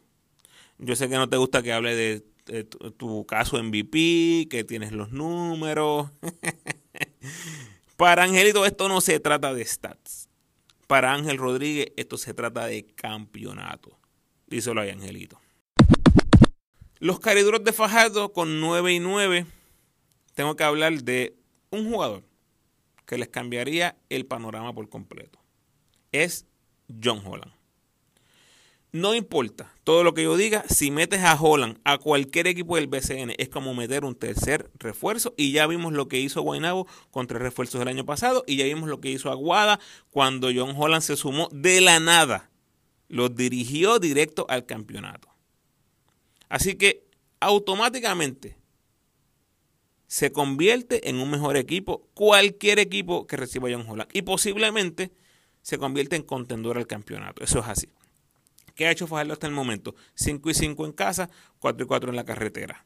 Yo 0.78 0.96
sé 0.96 1.08
que 1.08 1.16
no 1.16 1.28
te 1.28 1.36
gusta 1.36 1.62
que 1.62 1.72
hable 1.72 1.94
de, 1.94 2.64
tu, 2.64 2.90
tu 2.92 3.26
caso 3.26 3.62
MVP, 3.62 4.46
que 4.48 4.64
tienes 4.66 4.92
los 4.92 5.10
números. 5.10 6.10
para 7.96 8.24
Angelito 8.24 8.64
esto 8.66 8.88
no 8.88 9.00
se 9.00 9.20
trata 9.20 9.52
de 9.54 9.64
stats. 9.64 10.28
Para 10.86 11.12
Ángel 11.12 11.38
Rodríguez 11.38 11.92
esto 11.96 12.18
se 12.18 12.34
trata 12.34 12.66
de 12.66 12.86
campeonato. 12.86 13.98
Díselo 14.46 14.80
ahí, 14.80 14.90
Angelito. 14.90 15.40
Los 16.98 17.20
cariduros 17.20 17.64
de 17.64 17.72
Fajardo 17.72 18.32
con 18.32 18.60
9 18.60 18.92
y 18.92 19.00
9 19.00 19.46
tengo 20.34 20.56
que 20.56 20.64
hablar 20.64 21.02
de 21.02 21.36
un 21.70 21.90
jugador 21.90 22.24
que 23.06 23.18
les 23.18 23.28
cambiaría 23.28 23.96
el 24.08 24.26
panorama 24.26 24.72
por 24.72 24.88
completo. 24.88 25.38
Es 26.12 26.46
John 27.02 27.22
Holland. 27.24 27.52
No 28.92 29.14
importa 29.14 29.72
todo 29.84 30.04
lo 30.04 30.12
que 30.12 30.24
yo 30.24 30.36
diga, 30.36 30.64
si 30.68 30.90
metes 30.90 31.20
a 31.22 31.40
Holland 31.40 31.78
a 31.82 31.96
cualquier 31.96 32.46
equipo 32.46 32.76
del 32.76 32.88
BCN 32.88 33.32
es 33.38 33.48
como 33.48 33.72
meter 33.72 34.04
un 34.04 34.14
tercer 34.14 34.70
refuerzo 34.78 35.32
y 35.38 35.52
ya 35.52 35.66
vimos 35.66 35.94
lo 35.94 36.08
que 36.08 36.20
hizo 36.20 36.42
Guaynabo 36.42 36.86
con 37.10 37.26
tres 37.26 37.40
refuerzos 37.40 37.78
del 37.78 37.88
año 37.88 38.04
pasado 38.04 38.44
y 38.46 38.56
ya 38.56 38.64
vimos 38.64 38.90
lo 38.90 39.00
que 39.00 39.10
hizo 39.10 39.30
Aguada 39.30 39.80
cuando 40.10 40.50
John 40.54 40.74
Holland 40.76 41.02
se 41.02 41.16
sumó 41.16 41.48
de 41.52 41.80
la 41.80 42.00
nada. 42.00 42.50
Los 43.08 43.34
dirigió 43.34 43.98
directo 43.98 44.44
al 44.50 44.66
campeonato. 44.66 45.28
Así 46.50 46.74
que 46.74 47.06
automáticamente 47.40 48.58
se 50.12 50.30
convierte 50.30 51.08
en 51.08 51.20
un 51.20 51.30
mejor 51.30 51.56
equipo, 51.56 52.06
cualquier 52.12 52.78
equipo 52.78 53.26
que 53.26 53.38
reciba 53.38 53.70
John 53.72 53.86
Holland. 53.88 54.10
Y 54.12 54.20
posiblemente 54.20 55.10
se 55.62 55.78
convierte 55.78 56.16
en 56.16 56.22
contendor 56.22 56.76
al 56.76 56.86
campeonato. 56.86 57.42
Eso 57.42 57.60
es 57.60 57.66
así. 57.66 57.88
¿Qué 58.74 58.86
ha 58.86 58.90
hecho 58.90 59.06
Fajardo 59.06 59.32
hasta 59.32 59.46
el 59.46 59.54
momento? 59.54 59.94
5 60.16 60.50
y 60.50 60.52
5 60.52 60.84
en 60.84 60.92
casa, 60.92 61.30
4 61.60 61.84
y 61.84 61.86
4 61.86 62.10
en 62.10 62.16
la 62.16 62.26
carretera. 62.26 62.84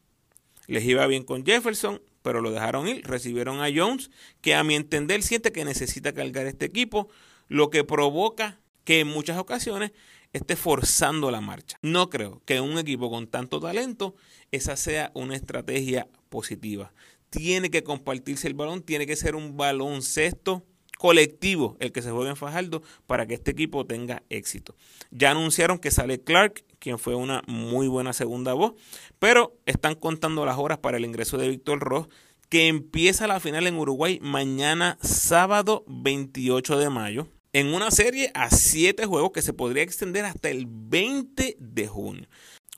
Les 0.69 0.85
iba 0.85 1.05
bien 1.09 1.25
con 1.25 1.45
Jefferson, 1.45 2.01
pero 2.23 2.41
lo 2.41 2.53
dejaron 2.53 2.87
ir. 2.87 3.05
Recibieron 3.05 3.61
a 3.61 3.71
Jones, 3.75 4.13
que 4.41 4.55
a 4.55 4.63
mi 4.63 4.77
entender 4.77 5.25
siente 5.25 5.51
que 5.51 5.65
necesita 5.65 6.13
cargar 6.13 6.47
este 6.47 6.67
equipo, 6.67 7.09
lo 7.49 7.71
que 7.71 7.83
provoca 7.83 8.61
que 8.85 9.01
en 9.01 9.09
muchas 9.09 9.37
ocasiones 9.39 9.91
esté 10.33 10.55
forzando 10.55 11.33
la 11.33 11.41
marcha. 11.41 11.77
No 11.83 12.09
creo 12.09 12.41
que 12.45 12.61
un 12.61 12.79
equipo 12.79 13.11
con 13.11 13.27
tanto 13.27 13.59
talento 13.59 14.15
esa 14.53 14.77
sea 14.77 15.11
una 15.15 15.35
estrategia 15.35 16.07
positiva. 16.29 16.93
Tiene 17.31 17.71
que 17.71 17.83
compartirse 17.83 18.49
el 18.49 18.55
balón, 18.55 18.83
tiene 18.83 19.07
que 19.07 19.17
ser 19.17 19.35
un 19.35 19.57
baloncesto 19.57 20.65
colectivo 20.97 21.77
el 21.79 21.93
que 21.93 22.03
se 22.03 22.11
juegue 22.11 22.31
en 22.31 22.37
Fajardo 22.37 22.83
para 23.07 23.27
que 23.27 23.35
este 23.35 23.51
equipo 23.51 23.87
tenga 23.87 24.23
éxito. 24.31 24.75
Ya 25.11 25.31
anunciaron 25.31 25.79
que 25.79 25.91
sale 25.91 26.23
Clark, 26.23 26.65
quien 26.79 26.99
fue 26.99 27.15
una 27.15 27.43
muy 27.47 27.89
buena 27.89 28.13
segunda 28.13 28.55
voz, 28.55 28.75
pero 29.19 29.57
están 29.67 29.95
contando 29.95 30.45
las 30.45 30.59
horas 30.59 30.79
para 30.79 30.97
el 30.97 31.05
ingreso 31.05 31.39
de 31.39 31.49
Víctor 31.49 31.81
Ross, 31.81 32.09
que 32.49 32.69
empieza 32.69 33.27
la 33.27 33.41
final 33.41 33.67
en 33.67 33.77
Uruguay 33.77 34.19
mañana 34.23 34.99
sábado 35.03 35.85
28 35.89 36.79
de 36.79 36.91
mayo, 36.91 37.29
en 37.53 37.75
una 37.75 37.91
serie 37.91 38.31
a 38.35 38.51
7 38.51 39.05
juegos 39.07 39.33
que 39.33 39.43
se 39.43 39.53
podría 39.53 39.83
extender 39.83 40.25
hasta 40.25 40.49
el 40.49 40.67
20 40.69 41.57
de 41.59 41.87
junio. 41.89 42.29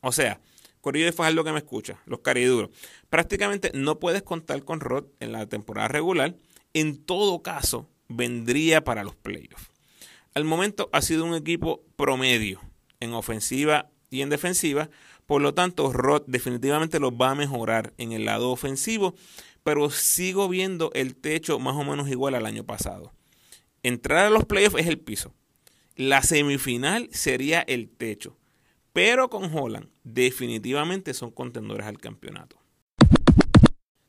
O 0.00 0.12
sea, 0.12 0.40
Corillo 0.80 1.06
de 1.06 1.12
Fajardo 1.12 1.44
que 1.44 1.52
me 1.52 1.58
escucha, 1.58 2.00
los 2.06 2.20
cariduros, 2.20 2.70
prácticamente 3.10 3.70
no 3.74 3.98
puedes 3.98 4.22
contar 4.22 4.64
con 4.64 4.80
Ross 4.80 5.04
en 5.20 5.32
la 5.32 5.46
temporada 5.46 5.88
regular. 5.88 6.36
En 6.74 7.04
todo 7.04 7.42
caso, 7.42 7.88
vendría 8.08 8.84
para 8.84 9.04
los 9.04 9.16
playoffs. 9.16 9.70
Al 10.34 10.44
momento 10.44 10.88
ha 10.92 11.02
sido 11.02 11.24
un 11.24 11.34
equipo 11.34 11.84
promedio 11.96 12.60
en 13.00 13.12
ofensiva 13.12 13.90
y 14.10 14.22
en 14.22 14.30
defensiva, 14.30 14.90
por 15.26 15.42
lo 15.42 15.54
tanto 15.54 15.92
Rod 15.92 16.22
definitivamente 16.26 17.00
los 17.00 17.12
va 17.12 17.30
a 17.30 17.34
mejorar 17.34 17.92
en 17.98 18.12
el 18.12 18.24
lado 18.24 18.50
ofensivo, 18.50 19.14
pero 19.62 19.90
sigo 19.90 20.48
viendo 20.48 20.90
el 20.94 21.16
techo 21.16 21.58
más 21.58 21.76
o 21.76 21.84
menos 21.84 22.08
igual 22.08 22.34
al 22.34 22.46
año 22.46 22.64
pasado. 22.64 23.12
Entrar 23.82 24.26
a 24.26 24.30
los 24.30 24.44
playoffs 24.44 24.80
es 24.80 24.86
el 24.86 24.98
piso. 24.98 25.34
La 25.96 26.22
semifinal 26.22 27.08
sería 27.12 27.60
el 27.60 27.88
techo. 27.88 28.36
Pero 28.92 29.28
con 29.28 29.54
Holland 29.54 29.88
definitivamente 30.04 31.14
son 31.14 31.30
contendores 31.30 31.86
al 31.86 31.98
campeonato. 31.98 32.58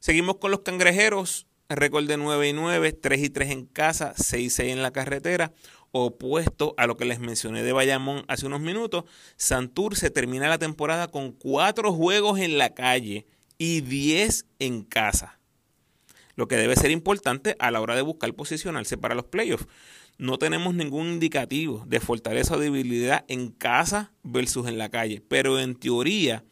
Seguimos 0.09 0.37
con 0.37 0.49
los 0.49 0.61
cangrejeros 0.61 1.45
récord 1.69 2.07
de 2.07 2.17
9 2.17 2.49
y 2.49 2.53
9, 2.53 2.93
3 2.93 3.23
y 3.25 3.29
3 3.29 3.51
en 3.51 3.65
casa, 3.67 4.15
6 4.17 4.43
y 4.43 4.49
6 4.49 4.73
en 4.73 4.81
la 4.81 4.89
carretera. 4.89 5.53
Opuesto 5.91 6.73
a 6.77 6.87
lo 6.87 6.97
que 6.97 7.05
les 7.05 7.19
mencioné 7.19 7.61
de 7.61 7.73
Bayamón 7.73 8.25
hace 8.27 8.47
unos 8.47 8.59
minutos, 8.59 9.03
Santur 9.35 9.95
se 9.95 10.09
termina 10.09 10.49
la 10.49 10.57
temporada 10.57 11.09
con 11.09 11.31
4 11.31 11.93
juegos 11.93 12.39
en 12.39 12.57
la 12.57 12.73
calle 12.73 13.27
y 13.59 13.81
10 13.81 14.47
en 14.57 14.81
casa. 14.81 15.37
Lo 16.33 16.47
que 16.47 16.57
debe 16.57 16.75
ser 16.75 16.89
importante 16.89 17.55
a 17.59 17.69
la 17.69 17.79
hora 17.79 17.95
de 17.95 18.01
buscar 18.01 18.33
posicionarse 18.33 18.97
para 18.97 19.13
los 19.13 19.25
playoffs. 19.25 19.67
No 20.17 20.39
tenemos 20.39 20.73
ningún 20.73 21.05
indicativo 21.05 21.83
de 21.85 21.99
fortaleza 21.99 22.55
o 22.55 22.59
debilidad 22.59 23.25
en 23.27 23.51
casa 23.51 24.11
versus 24.23 24.67
en 24.67 24.79
la 24.79 24.89
calle, 24.89 25.21
pero 25.27 25.59
en 25.59 25.75
teoría 25.75 26.43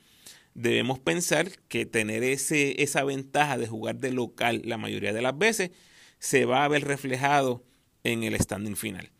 debemos 0.57 0.97
pensar 0.97 1.51
que 1.69 1.85
tener 1.85 2.23
ese, 2.23 2.81
esa 2.81 3.03
ventaja 3.03 3.57
de 3.57 3.67
jugar 3.67 3.97
de 3.97 4.11
local 4.11 4.63
la 4.65 4.77
mayoría 4.77 5.13
de 5.13 5.21
las 5.21 5.37
veces 5.37 5.69
se 6.19 6.45
va 6.45 6.65
a 6.65 6.67
ver 6.67 6.83
reflejado 6.83 7.63
en 8.03 8.23
el 8.23 8.37
standing 8.37 8.75
final. 8.75 9.11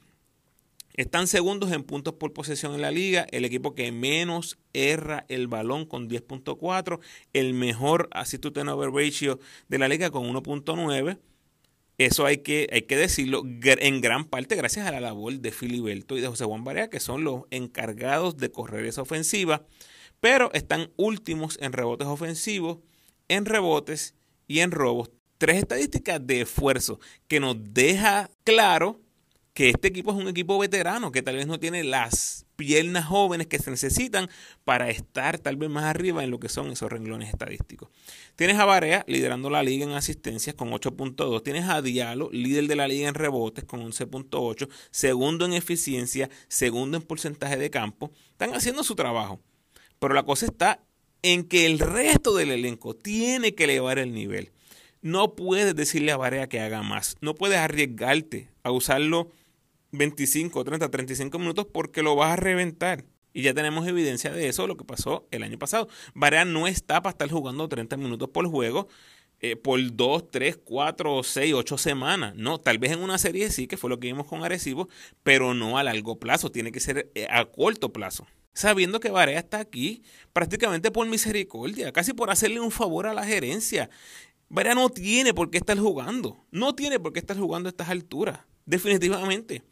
Están 0.96 1.28
segundos 1.28 1.72
en 1.72 1.84
puntos 1.84 2.16
por 2.16 2.34
posesión 2.34 2.74
en 2.74 2.82
la 2.82 2.90
liga, 2.90 3.28
el 3.30 3.46
equipo 3.46 3.76
que 3.76 3.92
menos 3.92 4.58
erra 4.74 5.26
el 5.30 5.48
balón 5.48 5.86
con 5.86 6.10
10.4, 6.10 7.00
el 7.34 7.54
mejor 7.54 8.10
assist 8.14 8.42
to 8.42 8.52
turnover 8.52 8.90
ratio 8.90 9.40
de 9.68 9.78
la 9.78 9.88
liga 9.88 10.10
con 10.10 10.24
1.9. 10.24 11.20
Eso 12.00 12.26
hay 12.26 12.40
que, 12.40 12.68
hay 12.72 12.82
que 12.84 12.98
decirlo 12.98 13.44
en 13.46 14.02
gran 14.02 14.26
parte 14.26 14.56
gracias 14.56 14.88
a 14.88 14.92
la 14.92 15.00
labor 15.00 15.34
de 15.34 15.52
Filiberto 15.52 16.18
y 16.18 16.22
de 16.22 16.28
José 16.28 16.46
Juan 16.46 16.64
Barea, 16.64 16.90
que 16.90 17.00
son 17.00 17.24
los 17.24 17.44
encargados 17.52 18.38
de 18.38 18.50
correr 18.50 18.86
esa 18.86 19.04
ofensiva 19.04 19.68
pero 20.20 20.52
están 20.54 20.92
últimos 20.96 21.58
en 21.62 21.74
rebotes 21.74 22.08
ofensivos, 22.08 22.80
en 23.28 23.46
rebotes 23.46 24.16
y 24.48 24.60
en 24.60 24.72
robos. 24.72 25.12
Tres 25.38 25.58
estadísticas 25.58 26.26
de 26.26 26.42
esfuerzo 26.42 27.00
que 27.28 27.40
nos 27.40 27.56
deja 27.74 28.30
claro 28.44 29.00
que 29.58 29.70
este 29.70 29.88
equipo 29.88 30.12
es 30.12 30.18
un 30.18 30.28
equipo 30.28 30.60
veterano, 30.60 31.12
que 31.12 31.24
tal 31.24 31.36
vez 31.36 31.48
no 31.48 31.60
tiene 31.60 31.84
las 31.84 32.46
piernas 32.56 33.06
jóvenes 33.06 33.48
que 33.48 33.58
se 33.58 33.72
necesitan 33.72 34.30
para 34.66 34.92
estar 34.92 35.40
tal 35.40 35.56
vez 35.56 35.68
más 35.68 35.86
arriba 35.86 36.24
en 36.24 36.30
lo 36.30 36.40
que 36.40 36.48
son 36.48 36.72
esos 36.72 36.92
renglones 36.92 37.30
estadísticos. 37.30 37.90
Tienes 38.36 38.60
a 38.60 38.66
Barea 38.66 39.04
liderando 39.08 39.50
la 39.50 39.64
liga 39.64 39.84
en 39.84 39.94
asistencias 39.94 40.56
con 40.56 40.70
8.2, 40.70 41.42
tienes 41.42 41.68
a 41.70 41.82
Diallo, 41.82 42.30
líder 42.32 42.68
de 42.68 42.76
la 42.76 42.88
liga 42.88 43.10
en 43.10 43.16
rebotes 43.16 43.64
con 43.64 43.82
11.8, 43.82 44.70
segundo 44.92 45.46
en 45.46 45.54
eficiencia, 45.54 46.30
segundo 46.48 46.98
en 46.98 47.02
porcentaje 47.02 47.58
de 47.58 47.72
campo. 47.72 48.12
Están 48.34 48.54
haciendo 48.54 48.84
su 48.84 48.94
trabajo. 48.94 49.40
Pero 50.00 50.14
la 50.14 50.24
cosa 50.24 50.46
está 50.46 50.82
en 51.22 51.44
que 51.44 51.66
el 51.66 51.80
resto 51.80 52.36
del 52.36 52.52
elenco 52.52 52.96
tiene 52.96 53.56
que 53.56 53.66
elevar 53.66 54.00
el 54.00 54.14
nivel. 54.14 54.52
No 55.02 55.36
puedes 55.36 55.76
decirle 55.76 56.12
a 56.12 56.18
Barea 56.18 56.48
que 56.48 56.60
haga 56.60 56.84
más. 56.84 57.16
No 57.22 57.36
puedes 57.36 57.58
arriesgarte 57.58 58.50
a 58.64 58.72
usarlo 58.72 59.32
25, 59.92 60.64
30, 60.64 60.90
35 60.90 61.40
minutos 61.40 61.68
porque 61.72 62.04
lo 62.04 62.16
vas 62.16 62.34
a 62.34 62.36
reventar. 62.36 63.06
Y 63.34 63.44
ya 63.44 63.54
tenemos 63.54 63.88
evidencia 63.88 64.32
de 64.32 64.48
eso, 64.48 64.66
lo 64.66 64.78
que 64.78 64.84
pasó 64.84 65.28
el 65.32 65.44
año 65.44 65.60
pasado. 65.60 65.88
Barea 66.14 66.46
no 66.46 66.68
está 66.68 67.02
para 67.02 67.12
estar 67.12 67.30
jugando 67.30 67.68
30 67.68 67.96
minutos 67.98 68.30
por 68.30 68.48
juego 68.48 68.88
eh, 69.40 69.56
por 69.56 69.80
2, 69.96 70.32
3, 70.32 70.58
4, 70.64 71.24
6, 71.24 71.54
8 71.54 71.78
semanas. 71.78 72.36
No, 72.36 72.60
tal 72.60 72.80
vez 72.80 72.92
en 72.94 73.00
una 73.00 73.20
serie 73.20 73.52
sí, 73.52 73.68
que 73.68 73.78
fue 73.78 73.90
lo 73.90 74.00
que 74.00 74.08
vimos 74.08 74.26
con 74.26 74.44
Arecibo, 74.44 74.90
pero 75.24 75.54
no 75.54 75.78
a 75.78 75.84
largo 75.84 76.18
plazo. 76.18 76.52
Tiene 76.52 76.72
que 76.72 76.80
ser 76.80 77.12
eh, 77.14 77.28
a 77.30 77.46
corto 77.46 77.94
plazo 77.94 78.26
sabiendo 78.58 79.00
que 79.00 79.12
Varea 79.12 79.38
está 79.38 79.60
aquí 79.60 80.02
prácticamente 80.34 80.90
por 80.90 81.08
misericordia, 81.08 81.94
casi 81.94 82.14
por 82.14 82.32
hacerle 82.32 82.60
un 82.60 82.72
favor 82.72 83.06
a 83.06 83.14
la 83.14 83.24
gerencia. 83.24 83.88
Varea 84.50 84.74
no 84.74 84.90
tiene 84.90 85.32
por 85.32 85.52
qué 85.52 85.60
estar 85.60 85.78
jugando, 85.78 86.44
no 86.50 86.74
tiene 86.74 87.00
por 87.00 87.14
qué 87.14 87.20
estar 87.20 87.38
jugando 87.38 87.68
a 87.68 87.70
estas 87.70 87.90
alturas, 87.90 88.40
definitivamente. 88.66 89.64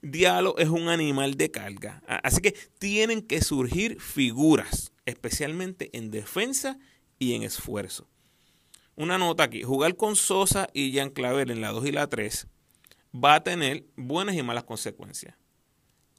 Diálogo 0.00 0.56
es 0.56 0.70
un 0.70 0.88
animal 0.88 1.34
de 1.34 1.50
carga, 1.50 2.02
así 2.06 2.40
que 2.40 2.52
tienen 2.78 3.20
que 3.20 3.42
surgir 3.42 4.00
figuras, 4.00 4.92
especialmente 5.04 5.90
en 5.92 6.10
defensa 6.10 6.78
y 7.18 7.34
en 7.34 7.42
esfuerzo. 7.42 8.08
Una 8.96 9.18
nota 9.18 9.42
aquí, 9.42 9.64
jugar 9.64 9.96
con 9.96 10.16
Sosa 10.16 10.66
y 10.72 10.92
Jean 10.92 11.10
Claver 11.10 11.50
en 11.50 11.60
la 11.60 11.72
2 11.72 11.84
y 11.84 11.92
la 11.92 12.06
3 12.06 12.46
va 13.14 13.34
a 13.34 13.42
tener 13.42 13.84
buenas 13.96 14.34
y 14.34 14.42
malas 14.42 14.64
consecuencias. 14.64 15.36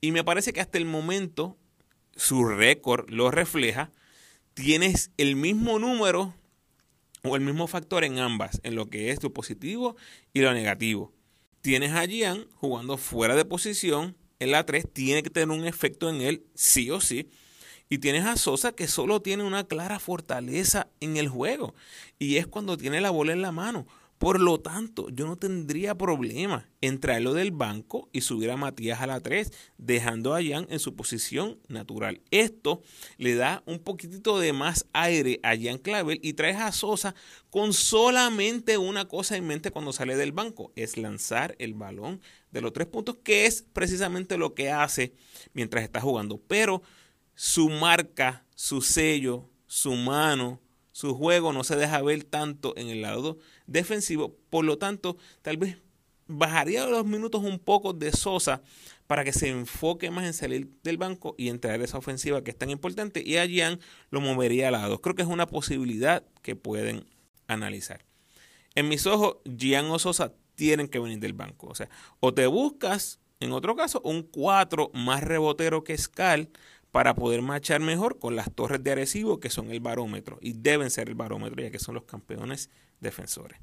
Y 0.02 0.12
me 0.12 0.24
parece 0.24 0.54
que 0.54 0.62
hasta 0.62 0.78
el 0.78 0.86
momento 0.86 1.58
su 2.22 2.46
récord 2.46 3.10
lo 3.10 3.32
refleja, 3.32 3.90
tienes 4.54 5.10
el 5.18 5.36
mismo 5.36 5.80
número 5.80 6.36
o 7.24 7.36
el 7.36 7.42
mismo 7.42 7.66
factor 7.66 8.04
en 8.04 8.20
ambas, 8.20 8.62
en 8.62 8.76
lo 8.76 8.92
que 8.92 9.10
es 9.10 9.24
lo 9.24 9.34
positivo 9.34 9.96
y 10.32 10.42
lo 10.42 10.54
negativo. 10.54 11.12
Tienes 11.62 11.94
a 11.94 12.06
Gian 12.06 12.46
jugando 12.54 12.98
fuera 12.98 13.36
de 13.36 13.44
posición 13.44 14.16
en 14.40 14.52
la 14.52 14.68
3, 14.68 14.86
tiene 14.94 15.24
que 15.24 15.32
tener 15.32 15.50
un 15.50 15.66
efecto 15.66 16.12
en 16.12 16.22
él, 16.22 16.46
sí 16.54 16.92
o 16.92 17.02
sí. 17.02 17.28
Y 17.90 17.98
tienes 17.98 18.26
a 18.26 18.38
Sosa 18.38 18.72
que 18.72 18.88
solo 18.88 19.24
tiene 19.24 19.44
una 19.44 19.64
clara 19.64 19.98
fortaleza 19.98 20.90
en 21.00 21.18
el 21.18 21.28
juego. 21.28 21.74
Y 22.20 22.38
es 22.38 22.46
cuando 22.46 22.78
tiene 22.78 23.02
la 23.02 23.10
bola 23.10 23.34
en 23.34 23.42
la 23.42 23.52
mano. 23.52 23.88
Por 24.22 24.40
lo 24.40 24.60
tanto, 24.60 25.10
yo 25.10 25.26
no 25.26 25.36
tendría 25.36 25.98
problema 25.98 26.70
en 26.82 27.00
traerlo 27.00 27.34
del 27.34 27.50
banco 27.50 28.08
y 28.14 28.22
subir 28.22 28.52
a 28.52 28.56
Matías 28.56 29.02
a 29.02 29.08
la 29.08 29.20
3, 29.20 29.52
dejando 29.80 30.36
a 30.36 30.44
Jan 30.44 30.68
en 30.70 30.78
su 30.78 30.96
posición 30.96 31.58
natural. 31.70 32.22
Esto 32.30 32.84
le 33.18 33.34
da 33.34 33.64
un 33.66 33.80
poquitito 33.80 34.38
de 34.38 34.54
más 34.54 34.86
aire 34.94 35.40
a 35.42 35.58
Jan 35.60 35.80
Clavel 35.80 36.20
y 36.22 36.34
traes 36.34 36.58
a 36.58 36.72
Sosa 36.72 37.16
con 37.50 37.74
solamente 37.74 38.78
una 38.78 39.08
cosa 39.08 39.38
en 39.38 39.48
mente 39.48 39.72
cuando 39.72 39.92
sale 39.92 40.16
del 40.16 40.34
banco, 40.34 40.72
es 40.76 40.98
lanzar 40.98 41.56
el 41.58 41.74
balón 41.74 42.22
de 42.52 42.62
los 42.62 42.74
tres 42.74 42.86
puntos, 42.86 43.18
que 43.24 43.48
es 43.48 43.64
precisamente 43.74 44.38
lo 44.38 44.54
que 44.54 44.70
hace 44.70 45.16
mientras 45.54 45.84
está 45.84 46.00
jugando. 46.00 46.40
Pero 46.48 46.84
su 47.34 47.70
marca, 47.70 48.46
su 48.54 48.84
sello, 48.84 49.50
su 49.66 49.96
mano, 49.96 50.62
su 51.02 51.16
juego 51.16 51.52
no 51.52 51.64
se 51.64 51.76
deja 51.78 52.00
ver 52.04 52.24
tanto 52.24 52.78
en 52.78 52.90
el 52.90 53.02
lado 53.02 53.40
defensivo, 53.66 54.38
por 54.52 54.64
lo 54.66 54.78
tanto, 54.78 55.18
tal 55.42 55.58
vez 55.58 55.80
bajaría 56.28 56.86
los 56.86 57.08
minutos 57.08 57.42
un 57.42 57.58
poco 57.58 57.94
de 57.94 58.12
Sosa 58.12 58.62
para 59.08 59.24
que 59.24 59.34
se 59.34 59.50
enfoque 59.50 60.12
más 60.12 60.26
en 60.26 60.34
salir 60.34 60.70
del 60.84 60.98
banco 60.98 61.34
y 61.40 61.50
entrar 61.50 61.82
esa 61.82 61.98
ofensiva 61.98 62.44
que 62.44 62.52
es 62.52 62.58
tan 62.58 62.70
importante 62.70 63.24
y 63.26 63.38
a 63.38 63.48
Gian 63.48 63.80
lo 64.12 64.22
movería 64.22 64.68
a 64.68 64.72
lado. 64.72 65.02
Creo 65.02 65.16
que 65.16 65.24
es 65.24 65.28
una 65.28 65.48
posibilidad 65.48 66.24
que 66.44 66.56
pueden 66.56 67.08
analizar. 67.48 68.06
En 68.76 68.88
mis 68.88 69.08
ojos, 69.08 69.38
Gian 69.58 69.88
o 69.88 69.98
Sosa 69.98 70.34
tienen 70.54 70.88
que 70.88 71.00
venir 71.00 71.18
del 71.18 71.34
banco. 71.34 71.66
O 71.66 71.74
sea, 71.74 71.90
o 72.20 72.32
te 72.32 72.46
buscas, 72.46 73.20
en 73.40 73.54
otro 73.54 73.76
caso, 73.76 74.02
un 74.04 74.22
4 74.22 74.92
más 74.94 75.24
rebotero 75.24 75.84
que 75.84 75.98
Scal 75.98 76.52
para 76.92 77.16
poder 77.16 77.42
marchar 77.42 77.80
mejor 77.80 78.20
con 78.20 78.36
las 78.36 78.54
torres 78.54 78.84
de 78.84 78.92
Arecibo, 78.92 79.40
que 79.40 79.50
son 79.50 79.72
el 79.72 79.80
barómetro, 79.80 80.38
y 80.42 80.54
deben 80.54 80.92
ser 80.92 81.08
el 81.10 81.16
barómetro, 81.16 81.62
ya 81.64 81.72
que 81.72 81.80
son 81.80 81.96
los 81.96 82.04
campeones 82.04 82.70
defensores. 83.00 83.60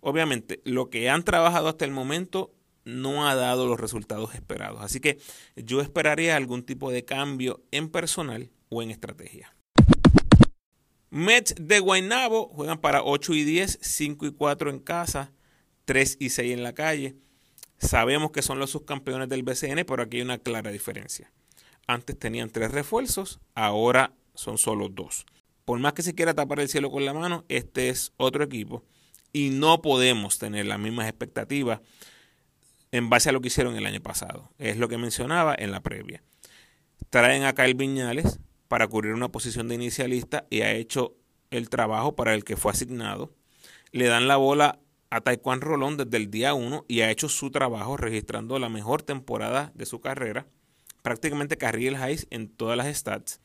Obviamente, 0.00 0.60
lo 0.64 0.90
que 0.90 1.08
han 1.08 1.22
trabajado 1.22 1.68
hasta 1.68 1.84
el 1.84 1.90
momento 1.92 2.52
no 2.84 3.28
ha 3.28 3.34
dado 3.34 3.66
los 3.66 3.78
resultados 3.78 4.34
esperados. 4.34 4.80
Así 4.80 5.00
que 5.00 5.18
yo 5.56 5.80
esperaría 5.80 6.36
algún 6.36 6.62
tipo 6.64 6.90
de 6.90 7.04
cambio 7.04 7.62
en 7.70 7.88
personal 7.88 8.50
o 8.68 8.82
en 8.82 8.90
estrategia. 8.90 9.54
Mets 11.10 11.54
de 11.58 11.80
Guaynabo 11.80 12.48
juegan 12.48 12.78
para 12.78 13.02
8 13.02 13.34
y 13.34 13.44
10, 13.44 13.78
5 13.80 14.26
y 14.26 14.32
4 14.32 14.70
en 14.70 14.80
casa, 14.80 15.32
3 15.84 16.16
y 16.20 16.30
6 16.30 16.52
en 16.52 16.62
la 16.62 16.74
calle. 16.74 17.16
Sabemos 17.78 18.30
que 18.30 18.42
son 18.42 18.58
los 18.58 18.70
subcampeones 18.70 19.28
del 19.28 19.42
BCN, 19.42 19.84
pero 19.86 20.02
aquí 20.02 20.18
hay 20.18 20.22
una 20.22 20.38
clara 20.38 20.70
diferencia. 20.70 21.32
Antes 21.86 22.18
tenían 22.18 22.50
tres 22.50 22.72
refuerzos, 22.72 23.40
ahora 23.54 24.12
son 24.34 24.58
solo 24.58 24.88
dos. 24.88 25.26
Por 25.64 25.78
más 25.78 25.92
que 25.92 26.02
se 26.02 26.14
quiera 26.14 26.34
tapar 26.34 26.60
el 26.60 26.68
cielo 26.68 26.90
con 26.90 27.04
la 27.04 27.12
mano, 27.12 27.44
este 27.48 27.88
es 27.88 28.12
otro 28.16 28.44
equipo 28.44 28.84
y 29.32 29.50
no 29.50 29.82
podemos 29.82 30.38
tener 30.38 30.66
las 30.66 30.78
mismas 30.78 31.08
expectativas 31.08 31.80
en 32.92 33.10
base 33.10 33.28
a 33.28 33.32
lo 33.32 33.40
que 33.40 33.48
hicieron 33.48 33.76
el 33.76 33.86
año 33.86 34.00
pasado. 34.00 34.50
Es 34.58 34.78
lo 34.78 34.88
que 34.88 34.98
mencionaba 34.98 35.54
en 35.58 35.70
la 35.70 35.82
previa. 35.82 36.22
Traen 37.10 37.44
a 37.44 37.54
Kyle 37.54 37.74
Viñales 37.74 38.38
para 38.68 38.88
cubrir 38.88 39.12
una 39.12 39.28
posición 39.28 39.68
de 39.68 39.74
inicialista 39.74 40.46
y 40.50 40.62
ha 40.62 40.72
hecho 40.72 41.16
el 41.50 41.68
trabajo 41.68 42.16
para 42.16 42.34
el 42.34 42.44
que 42.44 42.56
fue 42.56 42.72
asignado. 42.72 43.34
Le 43.92 44.06
dan 44.06 44.28
la 44.28 44.36
bola 44.36 44.80
a 45.10 45.20
Taekwondo 45.20 45.66
Rolón 45.66 45.96
desde 45.96 46.16
el 46.16 46.30
día 46.30 46.54
1 46.54 46.84
y 46.88 47.00
ha 47.00 47.10
hecho 47.10 47.28
su 47.28 47.50
trabajo 47.50 47.96
registrando 47.96 48.58
la 48.58 48.68
mejor 48.68 49.02
temporada 49.02 49.72
de 49.74 49.86
su 49.86 50.00
carrera. 50.00 50.46
Prácticamente 51.06 51.56
carril 51.56 51.94
highs 51.94 52.26
en 52.30 52.48
todas 52.48 52.76
las 52.76 52.92
stats. 52.96 53.38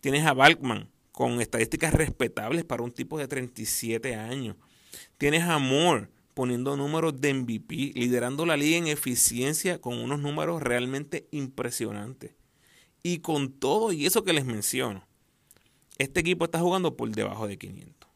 Tienes 0.00 0.26
a 0.26 0.32
Balkman 0.32 0.90
con 1.12 1.40
estadísticas 1.40 1.94
respetables 1.94 2.64
para 2.64 2.82
un 2.82 2.90
tipo 2.90 3.20
de 3.20 3.28
37 3.28 4.16
años. 4.16 4.56
Tienes 5.16 5.44
a 5.44 5.58
Moore 5.58 6.08
poniendo 6.34 6.76
números 6.76 7.20
de 7.20 7.34
MVP, 7.34 7.92
liderando 7.94 8.44
la 8.46 8.56
liga 8.56 8.78
en 8.78 8.88
eficiencia 8.88 9.80
con 9.80 9.96
unos 9.96 10.18
números 10.18 10.60
realmente 10.60 11.28
impresionantes. 11.30 12.32
Y 13.04 13.20
con 13.20 13.52
todo 13.52 13.92
y 13.92 14.04
eso 14.04 14.24
que 14.24 14.32
les 14.32 14.44
menciono, 14.44 15.06
este 15.98 16.18
equipo 16.18 16.46
está 16.46 16.58
jugando 16.58 16.96
por 16.96 17.08
debajo 17.10 17.46
de 17.46 17.58
500. 17.58 18.10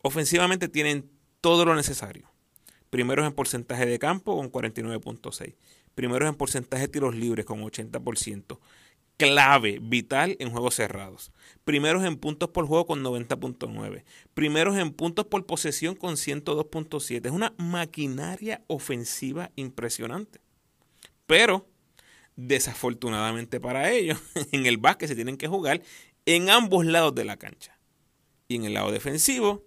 Ofensivamente 0.00 0.68
tienen 0.68 1.10
todo 1.42 1.66
lo 1.66 1.74
necesario. 1.74 2.32
Primeros 2.88 3.26
en 3.26 3.34
porcentaje 3.34 3.84
de 3.84 3.98
campo 3.98 4.38
con 4.38 4.50
49.6. 4.50 5.54
Primeros 5.94 6.28
en 6.28 6.34
porcentaje 6.34 6.82
de 6.82 6.88
tiros 6.88 7.14
libres 7.14 7.44
con 7.44 7.60
80% 7.62 8.58
clave, 9.22 9.78
vital 9.80 10.36
en 10.40 10.50
juegos 10.50 10.74
cerrados. 10.74 11.30
Primeros 11.64 12.04
en 12.04 12.16
puntos 12.16 12.48
por 12.50 12.66
juego 12.66 12.86
con 12.86 13.04
90.9. 13.04 14.02
Primeros 14.34 14.76
en 14.76 14.90
puntos 14.90 15.26
por 15.26 15.46
posesión 15.46 15.94
con 15.94 16.14
102.7. 16.14 17.26
Es 17.26 17.32
una 17.32 17.54
maquinaria 17.56 18.62
ofensiva 18.66 19.52
impresionante. 19.54 20.40
Pero, 21.26 21.68
desafortunadamente 22.34 23.60
para 23.60 23.92
ellos, 23.92 24.18
en 24.52 24.66
el 24.66 24.78
básquet 24.78 25.08
se 25.08 25.14
tienen 25.14 25.36
que 25.36 25.48
jugar 25.48 25.82
en 26.26 26.50
ambos 26.50 26.84
lados 26.84 27.14
de 27.14 27.24
la 27.24 27.36
cancha. 27.36 27.78
Y 28.48 28.56
en 28.56 28.64
el 28.64 28.74
lado 28.74 28.90
defensivo 28.90 29.64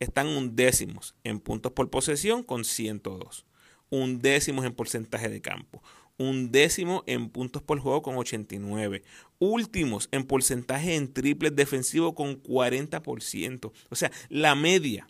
están 0.00 0.28
undécimos 0.28 1.14
en 1.24 1.40
puntos 1.40 1.72
por 1.72 1.88
posesión 1.88 2.42
con 2.42 2.64
102. 2.64 3.46
Undécimos 3.90 4.64
en 4.64 4.74
porcentaje 4.74 5.28
de 5.28 5.40
campo 5.40 5.82
un 6.18 6.50
décimo 6.50 7.04
en 7.06 7.30
puntos 7.30 7.62
por 7.62 7.78
juego 7.78 8.02
con 8.02 8.16
89. 8.16 9.02
Últimos 9.38 10.08
en 10.10 10.24
porcentaje 10.24 10.96
en 10.96 11.12
triples 11.12 11.54
defensivo 11.54 12.14
con 12.14 12.42
40%. 12.42 13.72
O 13.88 13.94
sea, 13.94 14.10
la 14.28 14.54
media. 14.54 15.06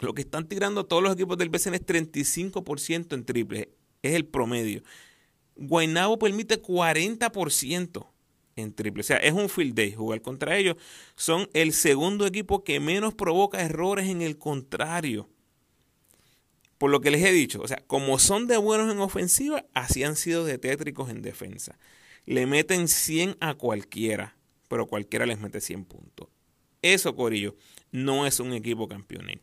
Lo 0.00 0.14
que 0.14 0.22
están 0.22 0.48
tirando 0.48 0.86
todos 0.86 1.02
los 1.02 1.12
equipos 1.12 1.38
del 1.38 1.50
BCN 1.50 1.74
es 1.74 1.86
35% 1.86 3.14
en 3.14 3.24
triples. 3.24 3.68
Es 4.02 4.14
el 4.14 4.24
promedio. 4.24 4.82
Guaynabo 5.54 6.18
permite 6.18 6.60
40% 6.60 8.06
en 8.56 8.72
triple. 8.72 9.02
O 9.02 9.04
sea, 9.04 9.18
es 9.18 9.32
un 9.32 9.48
field 9.48 9.74
day 9.74 9.92
jugar 9.92 10.22
contra 10.22 10.56
ellos. 10.56 10.76
Son 11.14 11.48
el 11.52 11.72
segundo 11.72 12.26
equipo 12.26 12.64
que 12.64 12.80
menos 12.80 13.14
provoca 13.14 13.60
errores 13.62 14.08
en 14.08 14.22
el 14.22 14.38
contrario 14.38 15.28
por 16.82 16.90
lo 16.90 17.00
que 17.00 17.12
les 17.12 17.22
he 17.22 17.30
dicho, 17.30 17.60
o 17.62 17.68
sea, 17.68 17.80
como 17.86 18.18
son 18.18 18.48
de 18.48 18.56
buenos 18.56 18.92
en 18.92 18.98
ofensiva, 18.98 19.64
así 19.72 20.02
han 20.02 20.16
sido 20.16 20.44
de 20.44 20.58
tétricos 20.58 21.10
en 21.10 21.22
defensa. 21.22 21.78
Le 22.26 22.44
meten 22.44 22.88
100 22.88 23.36
a 23.38 23.54
cualquiera, 23.54 24.36
pero 24.66 24.88
cualquiera 24.88 25.24
les 25.24 25.38
mete 25.38 25.60
100 25.60 25.84
puntos. 25.84 26.26
Eso, 26.82 27.14
Corillo, 27.14 27.54
no 27.92 28.26
es 28.26 28.40
un 28.40 28.52
equipo 28.52 28.88
campeonil. 28.88 29.42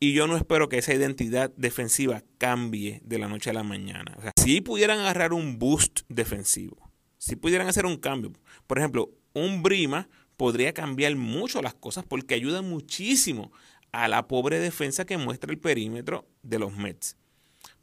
Y 0.00 0.12
yo 0.12 0.26
no 0.26 0.36
espero 0.36 0.68
que 0.68 0.76
esa 0.76 0.92
identidad 0.92 1.50
defensiva 1.56 2.24
cambie 2.36 3.00
de 3.04 3.18
la 3.18 3.28
noche 3.28 3.48
a 3.48 3.54
la 3.54 3.62
mañana. 3.62 4.14
O 4.18 4.20
sea, 4.20 4.32
si 4.36 4.60
pudieran 4.60 4.98
agarrar 4.98 5.32
un 5.32 5.58
boost 5.58 6.00
defensivo, 6.10 6.92
si 7.16 7.36
pudieran 7.36 7.68
hacer 7.68 7.86
un 7.86 7.96
cambio, 7.96 8.34
por 8.66 8.76
ejemplo, 8.76 9.08
un 9.32 9.62
Brima 9.62 10.10
podría 10.36 10.74
cambiar 10.74 11.16
mucho 11.16 11.62
las 11.62 11.72
cosas 11.72 12.04
porque 12.06 12.34
ayuda 12.34 12.60
muchísimo 12.60 13.50
a 13.92 14.08
la 14.08 14.28
pobre 14.28 14.58
defensa 14.58 15.04
que 15.04 15.18
muestra 15.18 15.50
el 15.50 15.58
perímetro 15.58 16.26
de 16.42 16.58
los 16.58 16.76
Mets. 16.76 17.16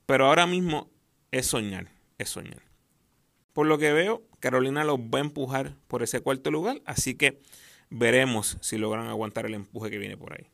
Pero 0.05 0.27
ahora 0.27 0.47
mismo 0.47 0.89
es 1.31 1.47
soñar, 1.47 1.89
es 2.17 2.29
soñar. 2.29 2.61
Por 3.53 3.65
lo 3.67 3.77
que 3.77 3.91
veo, 3.91 4.23
Carolina 4.39 4.83
los 4.83 4.99
va 4.99 5.17
a 5.17 5.21
empujar 5.21 5.75
por 5.87 6.03
ese 6.03 6.21
cuarto 6.21 6.51
lugar, 6.51 6.81
así 6.85 7.15
que 7.15 7.41
veremos 7.89 8.57
si 8.61 8.77
logran 8.77 9.07
aguantar 9.07 9.45
el 9.45 9.55
empuje 9.55 9.89
que 9.89 9.97
viene 9.97 10.17
por 10.17 10.33
ahí. 10.33 10.47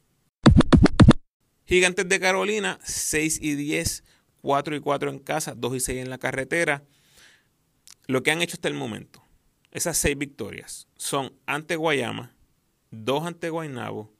Gigantes 1.66 2.08
de 2.08 2.20
Carolina, 2.20 2.80
6 2.84 3.39
y 3.42 3.56
10, 3.56 4.04
4 4.42 4.76
y 4.76 4.80
4 4.80 5.10
en 5.10 5.20
casa, 5.20 5.54
2 5.56 5.76
y 5.76 5.80
6 5.80 6.02
en 6.04 6.10
la 6.10 6.18
carretera. 6.18 6.84
Lo 8.08 8.24
que 8.24 8.32
han 8.32 8.42
hecho 8.42 8.56
hasta 8.56 8.68
el 8.68 8.74
momento, 8.74 9.24
esas 9.72 9.98
6 9.98 10.18
victorias, 10.18 10.88
son 10.96 11.34
ante 11.46 11.76
Guayama, 11.76 12.36
2 12.92 13.26
ante 13.26 13.50
Guaynabo, 13.50 14.12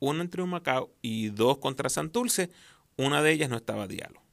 una 0.00 0.22
entre 0.22 0.44
Macao 0.44 0.92
y 1.02 1.28
dos 1.28 1.58
contra 1.58 1.88
Santurce. 1.88 2.50
Una 2.96 3.22
de 3.22 3.32
ellas 3.32 3.48
no 3.48 3.56
estaba 3.56 3.86
diálogo. 3.86 4.24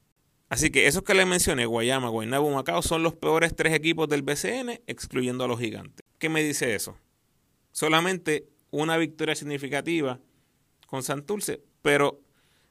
Así 0.48 0.70
que 0.70 0.86
esos 0.86 1.02
que 1.02 1.14
les 1.14 1.26
mencioné, 1.26 1.66
Guayama, 1.66 2.08
Guaynabo, 2.08 2.50
Macao, 2.50 2.82
son 2.82 3.02
los 3.02 3.14
peores 3.14 3.54
tres 3.54 3.74
equipos 3.74 4.08
del 4.08 4.22
BCN, 4.22 4.80
excluyendo 4.86 5.44
a 5.44 5.48
los 5.48 5.60
gigantes. 5.60 6.04
¿Qué 6.18 6.28
me 6.30 6.42
dice 6.42 6.74
eso? 6.74 6.96
Solamente 7.70 8.48
una 8.70 8.96
victoria 8.96 9.34
significativa 9.34 10.20
con 10.86 11.02
Santurce, 11.02 11.62
pero 11.82 12.22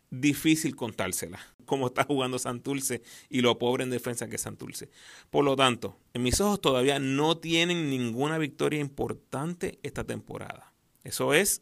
difícil 0.10 0.76
contársela, 0.76 1.40
como 1.66 1.88
está 1.88 2.04
jugando 2.04 2.40
Santurce 2.40 3.04
y 3.30 3.42
lo 3.42 3.60
pobre 3.60 3.84
en 3.84 3.92
defensa 3.92 4.28
que 4.28 4.36
es 4.36 4.42
Santurce. 4.42 4.90
Por 5.30 5.46
lo 5.46 5.56
tanto, 5.56 5.98
en 6.14 6.24
mis 6.24 6.42
ojos 6.42 6.60
todavía 6.60 6.98
no 6.98 7.38
tienen 7.38 7.92
ninguna 7.92 8.40
victoria 8.40 8.80
importante 8.80 9.78
esta 9.84 10.04
temporada. 10.04 10.74
Eso 11.04 11.34
es 11.34 11.62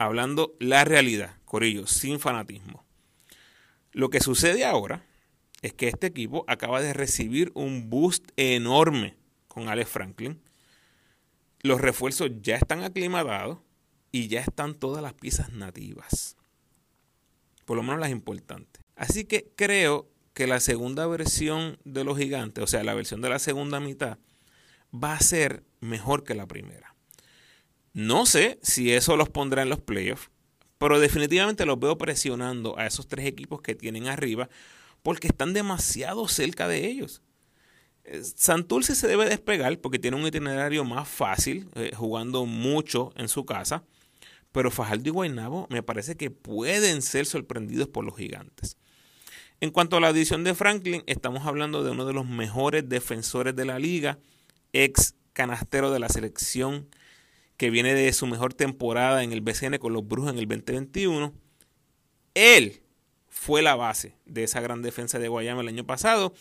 hablando 0.00 0.56
la 0.58 0.84
realidad, 0.86 1.36
Corillo, 1.44 1.86
sin 1.86 2.20
fanatismo. 2.20 2.86
Lo 3.92 4.08
que 4.08 4.20
sucede 4.20 4.64
ahora 4.64 5.04
es 5.60 5.74
que 5.74 5.88
este 5.88 6.06
equipo 6.06 6.42
acaba 6.48 6.80
de 6.80 6.94
recibir 6.94 7.52
un 7.54 7.90
boost 7.90 8.30
enorme 8.36 9.18
con 9.46 9.68
Alex 9.68 9.90
Franklin. 9.90 10.40
Los 11.60 11.82
refuerzos 11.82 12.30
ya 12.40 12.56
están 12.56 12.82
aclimatados 12.82 13.58
y 14.10 14.28
ya 14.28 14.40
están 14.40 14.74
todas 14.74 15.02
las 15.02 15.12
piezas 15.12 15.52
nativas. 15.52 16.38
Por 17.66 17.76
lo 17.76 17.82
menos 17.82 18.00
las 18.00 18.10
importantes. 18.10 18.82
Así 18.96 19.26
que 19.26 19.52
creo 19.54 20.08
que 20.32 20.46
la 20.46 20.60
segunda 20.60 21.06
versión 21.08 21.78
de 21.84 22.04
los 22.04 22.16
gigantes, 22.16 22.64
o 22.64 22.66
sea, 22.66 22.82
la 22.84 22.94
versión 22.94 23.20
de 23.20 23.28
la 23.28 23.38
segunda 23.38 23.80
mitad, 23.80 24.16
va 24.94 25.12
a 25.12 25.20
ser 25.20 25.62
mejor 25.80 26.24
que 26.24 26.34
la 26.34 26.46
primera. 26.46 26.89
No 27.92 28.26
sé 28.26 28.58
si 28.62 28.92
eso 28.92 29.16
los 29.16 29.28
pondrá 29.28 29.62
en 29.62 29.68
los 29.68 29.80
playoffs, 29.80 30.30
pero 30.78 31.00
definitivamente 31.00 31.66
los 31.66 31.78
veo 31.78 31.98
presionando 31.98 32.78
a 32.78 32.86
esos 32.86 33.08
tres 33.08 33.26
equipos 33.26 33.60
que 33.62 33.74
tienen 33.74 34.06
arriba 34.06 34.48
porque 35.02 35.28
están 35.28 35.52
demasiado 35.52 36.28
cerca 36.28 36.68
de 36.68 36.86
ellos. 36.86 37.22
Eh, 38.04 38.22
Santurce 38.22 38.94
se 38.94 39.08
debe 39.08 39.28
despegar 39.28 39.78
porque 39.78 39.98
tiene 39.98 40.16
un 40.16 40.26
itinerario 40.26 40.84
más 40.84 41.08
fácil, 41.08 41.68
eh, 41.74 41.92
jugando 41.94 42.46
mucho 42.46 43.12
en 43.16 43.28
su 43.28 43.44
casa, 43.44 43.84
pero 44.52 44.70
Fajardo 44.70 45.08
y 45.08 45.10
Guaynabo 45.12 45.66
me 45.70 45.82
parece 45.82 46.16
que 46.16 46.30
pueden 46.30 47.02
ser 47.02 47.26
sorprendidos 47.26 47.88
por 47.88 48.04
los 48.04 48.16
gigantes. 48.16 48.76
En 49.60 49.70
cuanto 49.70 49.96
a 49.96 50.00
la 50.00 50.08
adición 50.08 50.44
de 50.44 50.54
Franklin, 50.54 51.02
estamos 51.06 51.46
hablando 51.46 51.84
de 51.84 51.90
uno 51.90 52.06
de 52.06 52.14
los 52.14 52.26
mejores 52.26 52.88
defensores 52.88 53.54
de 53.54 53.66
la 53.66 53.78
liga, 53.78 54.18
ex 54.72 55.14
canastero 55.34 55.90
de 55.90 55.98
la 55.98 56.08
selección 56.08 56.88
que 57.60 57.68
viene 57.68 57.92
de 57.92 58.10
su 58.14 58.26
mejor 58.26 58.54
temporada 58.54 59.22
en 59.22 59.32
el 59.32 59.42
BCN 59.42 59.76
con 59.76 59.92
los 59.92 60.08
Brujos 60.08 60.32
en 60.32 60.38
el 60.38 60.48
2021. 60.48 61.34
Él 62.32 62.80
fue 63.28 63.60
la 63.60 63.76
base 63.76 64.16
de 64.24 64.44
esa 64.44 64.62
gran 64.62 64.80
defensa 64.80 65.18
de 65.18 65.28
Guayama 65.28 65.60
el 65.60 65.68
año 65.68 65.84
pasado 65.84 66.32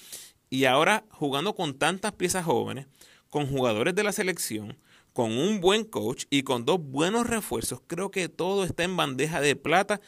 y 0.50 0.64
ahora 0.64 1.04
jugando 1.10 1.56
con 1.56 1.78
tantas 1.78 2.14
piezas 2.14 2.46
jóvenes, 2.46 2.88
con 3.30 3.48
jugadores 3.48 3.96
de 3.96 4.04
la 4.06 4.14
selección, 4.14 4.78
con 5.12 5.38
un 5.38 5.60
buen 5.60 5.84
coach 5.84 6.24
y 6.30 6.44
con 6.44 6.64
dos 6.64 6.82
buenos 6.82 7.28
refuerzos, 7.28 7.82
creo 7.86 8.12
que 8.12 8.30
todo 8.30 8.64
está 8.64 8.86
en 8.86 8.96
bandeja 8.96 9.42
de 9.42 9.58
plata 9.58 10.00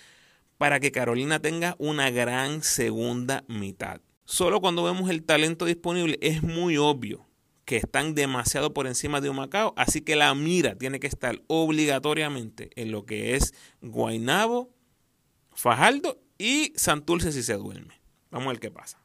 para 0.57 0.79
que 0.79 0.93
Carolina 0.93 1.41
tenga 1.41 1.75
una 1.77 2.09
gran 2.09 2.63
segunda 2.63 3.43
mitad. 3.49 3.99
Solo 4.23 4.61
cuando 4.61 4.85
vemos 4.85 5.09
el 5.09 5.23
talento 5.23 5.65
disponible 5.65 6.17
es 6.21 6.41
muy 6.41 6.77
obvio 6.77 7.27
que 7.71 7.77
están 7.77 8.15
demasiado 8.15 8.73
por 8.73 8.85
encima 8.85 9.21
de 9.21 9.29
un 9.29 9.37
Macao, 9.37 9.73
así 9.77 10.01
que 10.01 10.17
la 10.17 10.35
mira 10.35 10.75
tiene 10.75 10.99
que 10.99 11.07
estar 11.07 11.41
obligatoriamente 11.47 12.69
en 12.75 12.91
lo 12.91 13.05
que 13.05 13.35
es 13.35 13.53
Guainabo, 13.79 14.75
Fajardo 15.53 16.19
y 16.37 16.73
Santurce 16.75 17.31
si 17.31 17.43
se 17.43 17.53
duerme. 17.53 18.01
Vamos 18.29 18.47
a 18.47 18.49
ver 18.49 18.59
qué 18.59 18.71
pasa. 18.71 19.01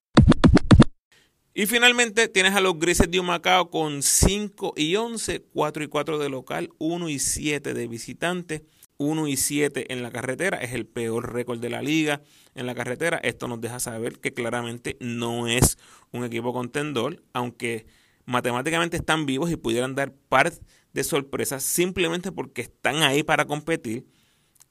Y 1.55 1.67
finalmente 1.67 2.27
tienes 2.27 2.55
a 2.55 2.61
los 2.61 2.77
Grises 2.77 3.09
de 3.09 3.21
Humacao 3.21 3.71
con 3.71 4.03
5 4.03 4.75
y 4.77 4.97
11, 4.97 5.45
4 5.45 5.85
y 5.85 5.87
4 5.87 6.19
de 6.19 6.29
local, 6.29 6.71
1 6.79 7.09
y 7.09 7.21
7 7.21 7.73
de 7.73 7.87
visitante, 7.87 8.65
1 8.97 9.29
y 9.29 9.37
7 9.37 9.93
en 9.93 10.03
la 10.03 10.11
carretera. 10.11 10.57
Es 10.57 10.73
el 10.73 10.87
peor 10.87 11.33
récord 11.33 11.61
de 11.61 11.71
la 11.71 11.83
liga 11.83 12.21
en 12.57 12.67
la 12.67 12.75
carretera. 12.75 13.19
Esto 13.19 13.47
nos 13.47 13.61
deja 13.61 13.79
saber 13.79 14.19
que 14.19 14.35
claramente 14.35 14.97
no 14.99 15.47
es 15.47 15.79
un 16.11 16.25
equipo 16.25 16.53
contendor, 16.53 17.23
aunque 17.33 17.87
matemáticamente 18.27 18.97
están 18.97 19.25
vivos 19.25 19.51
y 19.51 19.57
pudieran 19.57 19.95
dar 19.95 20.13
par 20.13 20.53
de 20.93 21.05
sorpresas 21.05 21.63
simplemente 21.63 22.33
porque 22.33 22.63
están 22.63 23.03
ahí 23.03 23.23
para 23.23 23.47
competir. 23.47 24.07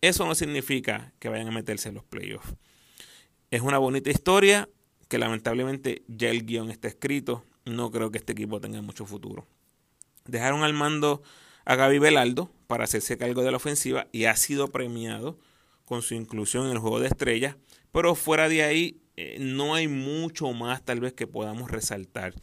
Eso 0.02 0.26
no 0.26 0.36
significa 0.36 1.14
que 1.20 1.30
vayan 1.30 1.48
a 1.48 1.52
meterse 1.52 1.90
en 1.90 1.96
los 1.96 2.04
playoffs. 2.04 2.56
Es 3.50 3.62
una 3.62 3.78
bonita 3.78 4.12
historia, 4.12 4.70
que 5.08 5.18
lamentablemente 5.18 6.04
ya 6.08 6.30
el 6.30 6.46
guion 6.46 6.70
está 6.70 6.88
escrito. 6.88 7.46
No 7.64 7.90
creo 7.92 8.12
que 8.12 8.18
este 8.18 8.34
equipo 8.34 8.60
tenga 8.60 8.82
mucho 8.82 9.06
futuro. 9.06 9.48
Dejaron 10.26 10.64
al 10.64 10.74
mando 10.74 11.24
a 11.64 11.76
Gaby 11.76 12.00
Velaldo 12.00 12.52
para 12.68 12.84
hacerse 12.84 13.18
cargo 13.18 13.44
de 13.44 13.52
la 13.52 13.58
ofensiva 13.58 14.08
y 14.12 14.26
ha 14.26 14.36
sido 14.36 14.68
premiado 14.70 15.40
con 15.86 16.02
su 16.02 16.16
inclusión 16.16 16.66
en 16.66 16.74
el 16.74 16.80
juego 16.80 17.00
de 17.00 17.08
estrellas. 17.08 17.56
Pero 17.92 18.16
fuera 18.16 18.50
de 18.50 18.64
ahí 18.64 19.02
eh, 19.16 19.38
no 19.40 19.76
hay 19.76 19.88
mucho 19.88 20.52
más 20.52 20.84
tal 20.84 21.00
vez 21.00 21.14
que 21.14 21.28
podamos 21.28 21.72
resaltar. 21.72 22.34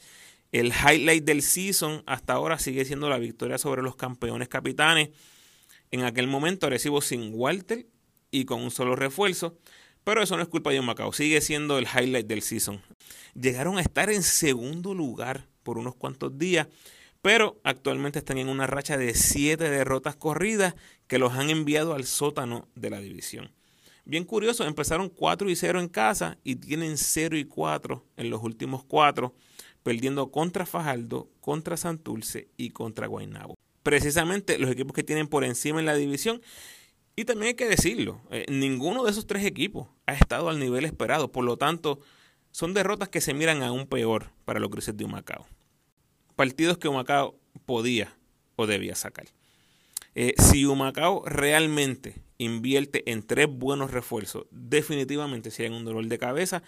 El 0.53 0.72
highlight 0.72 1.24
del 1.24 1.42
season 1.42 2.03
hasta 2.07 2.34
ahora 2.34 2.59
sigue 2.59 2.84
siendo 2.84 3.09
la 3.09 3.18
victoria 3.18 3.57
sobre 3.57 3.82
los 3.82 3.96
campeones 3.96 4.48
capitanes. 4.48 5.09
En 5.90 6.05
aquel 6.05 6.26
momento 6.26 6.68
recibo 6.68 7.00
sin 7.00 7.32
Walter 7.34 7.86
y 8.30 8.44
con 8.44 8.61
un 8.61 8.70
solo 8.70 8.94
refuerzo. 8.94 9.59
Pero 10.05 10.22
eso 10.22 10.36
no 10.36 10.42
es 10.42 10.48
culpa 10.48 10.70
de 10.70 10.82
Macao, 10.82 11.12
sigue 11.12 11.40
siendo 11.40 11.78
el 11.78 11.86
highlight 11.86 12.26
del 12.26 12.42
season. 12.42 12.82
Llegaron 13.34 13.78
a 13.78 13.80
estar 13.80 14.11
en 14.11 14.22
segundo 14.22 14.94
lugar 14.94 15.46
por 15.62 15.78
unos 15.78 15.94
cuantos 15.94 16.36
días, 16.36 16.66
pero 17.22 17.61
actualmente 17.62 18.18
están 18.18 18.38
en 18.38 18.48
una 18.48 18.66
racha 18.66 18.96
de 18.96 19.14
siete 19.14 19.70
derrotas 19.70 20.16
corridas 20.16 20.74
que 21.07 21.18
los 21.18 21.32
han 21.34 21.50
enviado 21.50 21.94
al 21.94 22.05
sótano 22.05 22.68
de 22.74 22.90
la 22.90 23.00
división. 23.00 23.53
Bien 24.05 24.24
curioso, 24.24 24.64
empezaron 24.64 25.09
4 25.09 25.48
y 25.48 25.55
0 25.55 25.80
en 25.80 25.88
casa 25.88 26.36
y 26.42 26.57
tienen 26.57 26.98
0 26.98 27.36
y 27.38 27.44
4 27.44 28.05
en 28.16 28.30
los 28.30 28.42
últimos 28.42 28.82
cuatro, 28.82 29.36
perdiendo 29.83 30.30
contra 30.30 30.66
Fajardo, 30.66 31.28
contra 31.41 31.76
Santurce 31.76 32.49
y 32.57 32.70
contra 32.70 33.07
Guaynabo. 33.07 33.55
Precisamente 33.83 34.59
los 34.59 34.70
equipos 34.70 34.93
que 34.93 35.03
tienen 35.03 35.26
por 35.26 35.45
encima 35.45 35.80
en 35.80 35.87
la 35.87 35.97
división 35.97 36.41
y 37.14 37.24
también 37.24 37.49
hay 37.49 37.55
que 37.55 37.68
decirlo, 37.68 38.20
eh, 38.30 38.47
ninguno 38.49 39.05
de 39.05 39.11
esos 39.11 39.26
tres 39.26 39.45
equipos 39.45 39.89
ha 40.07 40.14
estado 40.14 40.49
al 40.49 40.59
nivel 40.59 40.85
esperado. 40.85 41.30
Por 41.30 41.45
lo 41.45 41.59
tanto, 41.59 42.01
son 42.53 42.72
derrotas 42.72 43.09
que 43.11 43.20
se 43.20 43.35
miran 43.35 43.62
aún 43.62 43.87
peor 43.87 44.30
para 44.45 44.61
los 44.61 44.70
Grises 44.70 44.97
de 44.97 45.05
Humacao. 45.05 45.47
Partidos 46.37 46.78
que 46.78 46.89
Humacao 46.89 47.39
podía 47.66 48.16
o 48.57 48.66
debía 48.66 48.95
sacar. 48.95 49.26
Eh, 50.14 50.35
si 50.39 50.64
Humacao 50.64 51.22
realmente 51.26 52.22
invierte 52.39 53.11
en 53.11 53.22
tres 53.22 53.47
buenos 53.49 53.91
refuerzos, 53.91 54.47
definitivamente 54.51 55.51
sería 55.51 55.76
un 55.76 55.85
dolor 55.85 56.07
de 56.07 56.18
cabeza, 56.18 56.62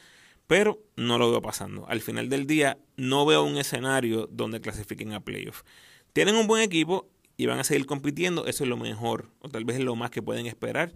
pero 0.46 0.82
no 0.96 1.18
lo 1.18 1.30
veo 1.30 1.40
pasando. 1.40 1.86
Al 1.88 2.00
final 2.00 2.28
del 2.28 2.46
día, 2.46 2.78
no 2.96 3.24
veo 3.26 3.42
un 3.44 3.56
escenario 3.56 4.28
donde 4.30 4.60
clasifiquen 4.60 5.12
a 5.12 5.20
playoffs. 5.20 5.64
Tienen 6.12 6.36
un 6.36 6.46
buen 6.46 6.62
equipo 6.62 7.08
y 7.36 7.46
van 7.46 7.58
a 7.58 7.64
seguir 7.64 7.86
compitiendo, 7.86 8.46
eso 8.46 8.64
es 8.64 8.70
lo 8.70 8.76
mejor, 8.76 9.30
o 9.40 9.48
tal 9.48 9.64
vez 9.64 9.78
es 9.78 9.84
lo 9.84 9.96
más 9.96 10.10
que 10.10 10.22
pueden 10.22 10.46
esperar 10.46 10.94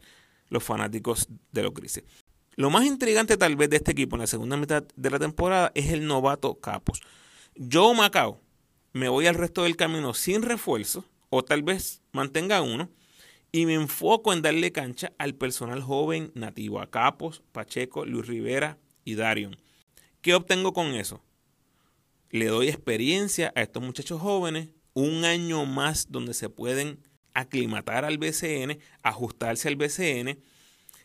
los 0.49 0.63
fanáticos 0.63 1.29
de 1.53 1.63
los 1.63 1.75
grises. 1.75 2.05
Lo 2.57 2.71
más 2.71 2.85
intrigante 2.85 3.37
tal 3.37 3.57
vez 3.57 3.71
de 3.71 3.77
este 3.77 3.93
equipo 3.93 4.17
en 4.17 4.21
la 4.21 4.27
segunda 4.27 4.57
mitad 4.57 4.85
de 4.97 5.11
la 5.11 5.19
temporada 5.19 5.73
es 5.75 5.91
el 5.91 6.07
novato 6.07 6.59
Capos. 6.61 7.01
Yo, 7.55 7.93
Macao, 7.95 8.41
me 8.93 9.09
voy 9.09 9.27
al 9.27 9.35
resto 9.35 9.63
del 9.63 9.77
camino 9.77 10.15
sin 10.15 10.43
refuerzo, 10.43 11.05
o 11.31 11.45
tal 11.45 11.63
vez 11.63 12.03
mantenga 12.13 12.63
uno, 12.63 12.91
y 13.51 13.67
me 13.67 13.75
enfoco 13.75 14.33
en 14.33 14.43
darle 14.43 14.73
cancha 14.73 15.13
al 15.19 15.35
personal 15.35 15.83
joven 15.83 16.33
nativo, 16.35 16.81
a 16.81 16.91
Capos, 16.91 17.43
Pacheco, 17.53 18.05
Luis 18.05 18.27
Rivera 18.27 18.79
y 19.09 19.15
Darion. 19.15 19.57
¿Qué 20.21 20.35
obtengo 20.35 20.75
con 20.75 20.95
eso? 20.95 21.23
Le 22.31 22.45
doy 22.47 22.69
experiencia 22.69 23.53
a 23.57 23.63
estos 23.63 23.83
muchachos 23.83 24.21
jóvenes, 24.21 24.69
un 24.93 25.25
año 25.25 25.65
más 25.65 26.13
donde 26.13 26.35
se 26.35 26.51
pueden 26.51 27.03
aclimatar 27.33 28.05
al 28.05 28.19
BCN, 28.19 28.79
ajustarse 29.03 29.69
al 29.69 29.77
BCN. 29.77 30.39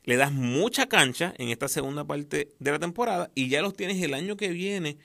Le 0.03 0.17
das 0.17 0.33
mucha 0.33 0.87
cancha 0.87 1.33
en 1.37 1.47
esta 1.47 1.69
segunda 1.69 2.03
parte 2.03 2.53
de 2.59 2.71
la 2.71 2.79
temporada 2.79 3.31
y 3.35 3.47
ya 3.47 3.61
los 3.61 3.73
tienes 3.73 4.03
el 4.03 4.13
año 4.13 4.35
que 4.35 4.49
viene 4.49 4.97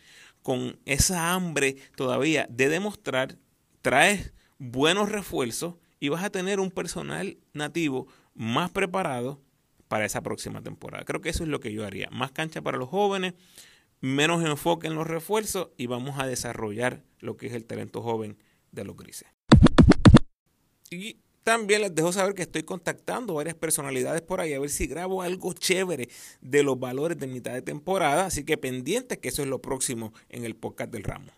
con 0.42 0.80
esa 0.84 1.34
hambre 1.34 1.76
todavía 1.94 2.48
de 2.50 2.68
demostrar. 2.68 3.38
Traes 3.80 4.32
buenos 4.58 5.08
refuerzos 5.08 5.76
y 6.00 6.08
vas 6.08 6.24
a 6.24 6.30
tener 6.30 6.58
un 6.58 6.72
personal 6.72 7.38
nativo 7.52 8.08
más 8.34 8.72
preparado 8.72 9.40
para 9.88 10.04
esa 10.04 10.22
próxima 10.22 10.62
temporada. 10.62 11.04
Creo 11.04 11.20
que 11.20 11.30
eso 11.30 11.42
es 11.42 11.48
lo 11.48 11.60
que 11.60 11.72
yo 11.72 11.84
haría. 11.84 12.08
Más 12.10 12.30
cancha 12.32 12.62
para 12.62 12.78
los 12.78 12.88
jóvenes, 12.88 13.34
menos 14.00 14.44
enfoque 14.44 14.86
en 14.86 14.94
los 14.94 15.06
refuerzos 15.06 15.70
y 15.76 15.86
vamos 15.86 16.18
a 16.18 16.26
desarrollar 16.26 17.02
lo 17.20 17.36
que 17.36 17.46
es 17.46 17.54
el 17.54 17.64
talento 17.64 18.02
joven 18.02 18.38
de 18.70 18.84
los 18.84 18.96
grises. 18.96 19.28
Y 20.90 21.18
también 21.42 21.80
les 21.80 21.94
dejo 21.94 22.12
saber 22.12 22.34
que 22.34 22.42
estoy 22.42 22.62
contactando 22.62 23.34
varias 23.34 23.54
personalidades 23.54 24.20
por 24.20 24.40
ahí 24.40 24.52
a 24.52 24.60
ver 24.60 24.70
si 24.70 24.86
grabo 24.86 25.22
algo 25.22 25.54
chévere 25.54 26.08
de 26.42 26.62
los 26.62 26.78
valores 26.78 27.18
de 27.18 27.26
mitad 27.26 27.54
de 27.54 27.62
temporada. 27.62 28.26
Así 28.26 28.44
que 28.44 28.58
pendientes 28.58 29.18
que 29.18 29.30
eso 29.30 29.42
es 29.42 29.48
lo 29.48 29.60
próximo 29.62 30.12
en 30.28 30.44
el 30.44 30.54
podcast 30.54 30.90
del 30.92 31.04
ramo. 31.04 31.32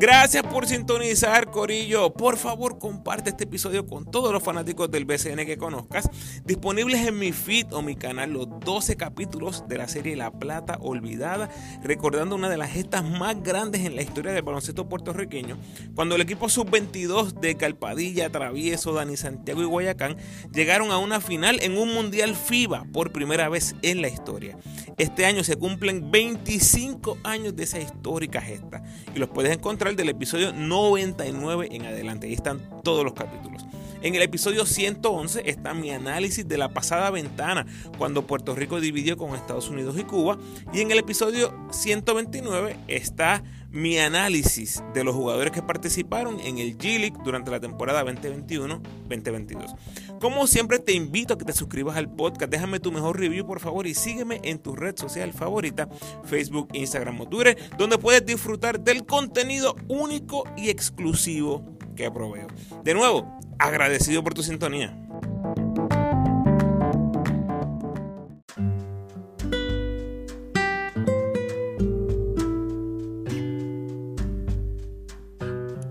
Gracias 0.00 0.44
por 0.44 0.64
sintonizar, 0.68 1.50
Corillo. 1.50 2.12
Por 2.12 2.36
favor, 2.36 2.78
comparte 2.78 3.30
este 3.30 3.44
episodio 3.44 3.84
con 3.84 4.08
todos 4.08 4.32
los 4.32 4.44
fanáticos 4.44 4.88
del 4.92 5.04
BCN 5.04 5.44
que 5.44 5.58
conozcas. 5.58 6.08
Disponibles 6.44 7.04
en 7.04 7.18
mi 7.18 7.32
feed 7.32 7.72
o 7.72 7.82
mi 7.82 7.96
canal 7.96 8.32
los 8.32 8.46
12 8.60 8.96
capítulos 8.96 9.64
de 9.66 9.76
la 9.76 9.88
serie 9.88 10.14
La 10.14 10.30
Plata 10.30 10.78
Olvidada, 10.80 11.50
recordando 11.82 12.36
una 12.36 12.48
de 12.48 12.56
las 12.56 12.70
gestas 12.70 13.02
más 13.02 13.42
grandes 13.42 13.84
en 13.84 13.96
la 13.96 14.02
historia 14.02 14.30
del 14.30 14.44
baloncesto 14.44 14.88
puertorriqueño, 14.88 15.58
cuando 15.96 16.14
el 16.14 16.20
equipo 16.20 16.48
sub-22 16.48 17.32
de 17.40 17.56
Calpadilla, 17.56 18.30
Travieso, 18.30 18.92
Dani 18.92 19.16
Santiago 19.16 19.62
y 19.62 19.66
Guayacán 19.66 20.16
llegaron 20.54 20.92
a 20.92 20.98
una 20.98 21.20
final 21.20 21.58
en 21.60 21.76
un 21.76 21.92
Mundial 21.92 22.36
FIBA 22.36 22.84
por 22.92 23.10
primera 23.10 23.48
vez 23.48 23.74
en 23.82 24.00
la 24.00 24.08
historia. 24.08 24.56
Este 24.96 25.26
año 25.26 25.42
se 25.42 25.56
cumplen 25.56 26.12
25 26.12 27.18
años 27.24 27.56
de 27.56 27.64
esa 27.64 27.80
histórica 27.80 28.40
gesta 28.40 28.84
y 29.12 29.18
los 29.18 29.28
puedes 29.28 29.52
encontrar 29.52 29.87
del 29.96 30.08
episodio 30.08 30.52
99 30.52 31.68
en 31.70 31.86
adelante. 31.86 32.26
Ahí 32.26 32.34
están 32.34 32.60
todos 32.82 33.04
los 33.04 33.14
capítulos. 33.14 33.64
En 34.00 34.14
el 34.14 34.22
episodio 34.22 34.64
111 34.64 35.42
está 35.50 35.74
mi 35.74 35.90
análisis 35.90 36.46
de 36.46 36.56
la 36.56 36.68
pasada 36.68 37.10
ventana 37.10 37.66
cuando 37.96 38.26
Puerto 38.26 38.54
Rico 38.54 38.80
dividió 38.80 39.16
con 39.16 39.34
Estados 39.34 39.68
Unidos 39.68 39.96
y 39.98 40.04
Cuba. 40.04 40.38
Y 40.72 40.80
en 40.80 40.92
el 40.92 40.98
episodio 40.98 41.52
129 41.72 42.76
está 42.86 43.42
mi 43.70 43.98
análisis 43.98 44.82
de 44.94 45.04
los 45.04 45.14
jugadores 45.14 45.52
que 45.52 45.62
participaron 45.62 46.40
en 46.40 46.58
el 46.58 46.78
G-League 46.78 47.18
durante 47.24 47.50
la 47.50 47.60
temporada 47.60 48.04
2021-2022. 48.04 49.76
Como 50.20 50.46
siempre 50.46 50.78
te 50.78 50.92
invito 50.92 51.34
a 51.34 51.38
que 51.38 51.44
te 51.44 51.52
suscribas 51.52 51.96
al 51.96 52.10
podcast, 52.10 52.50
déjame 52.50 52.80
tu 52.80 52.90
mejor 52.92 53.18
review 53.18 53.46
por 53.46 53.60
favor 53.60 53.86
y 53.86 53.94
sígueme 53.94 54.40
en 54.42 54.58
tu 54.58 54.74
red 54.74 54.96
social 54.96 55.32
favorita, 55.32 55.88
Facebook, 56.24 56.68
Instagram 56.72 57.20
o 57.20 57.28
Twitter, 57.28 57.56
donde 57.76 57.98
puedes 57.98 58.24
disfrutar 58.24 58.80
del 58.80 59.04
contenido 59.04 59.76
único 59.88 60.44
y 60.56 60.70
exclusivo 60.70 61.64
que 61.94 62.10
proveo. 62.10 62.46
De 62.84 62.94
nuevo, 62.94 63.38
agradecido 63.58 64.22
por 64.22 64.34
tu 64.34 64.42
sintonía. 64.42 64.96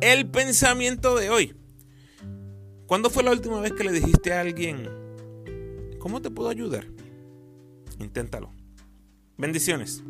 El 0.08 0.26
pensamiento 0.30 1.18
de 1.18 1.30
hoy. 1.30 1.54
¿Cuándo 2.86 3.10
fue 3.10 3.24
la 3.24 3.32
última 3.32 3.60
vez 3.60 3.74
que 3.74 3.84
le 3.84 3.92
dijiste 3.92 4.32
a 4.32 4.40
alguien, 4.40 4.88
¿cómo 6.00 6.22
te 6.22 6.32
puedo 6.32 6.48
ayudar? 6.48 6.88
Inténtalo. 8.00 8.54
Bendiciones. 9.38 10.02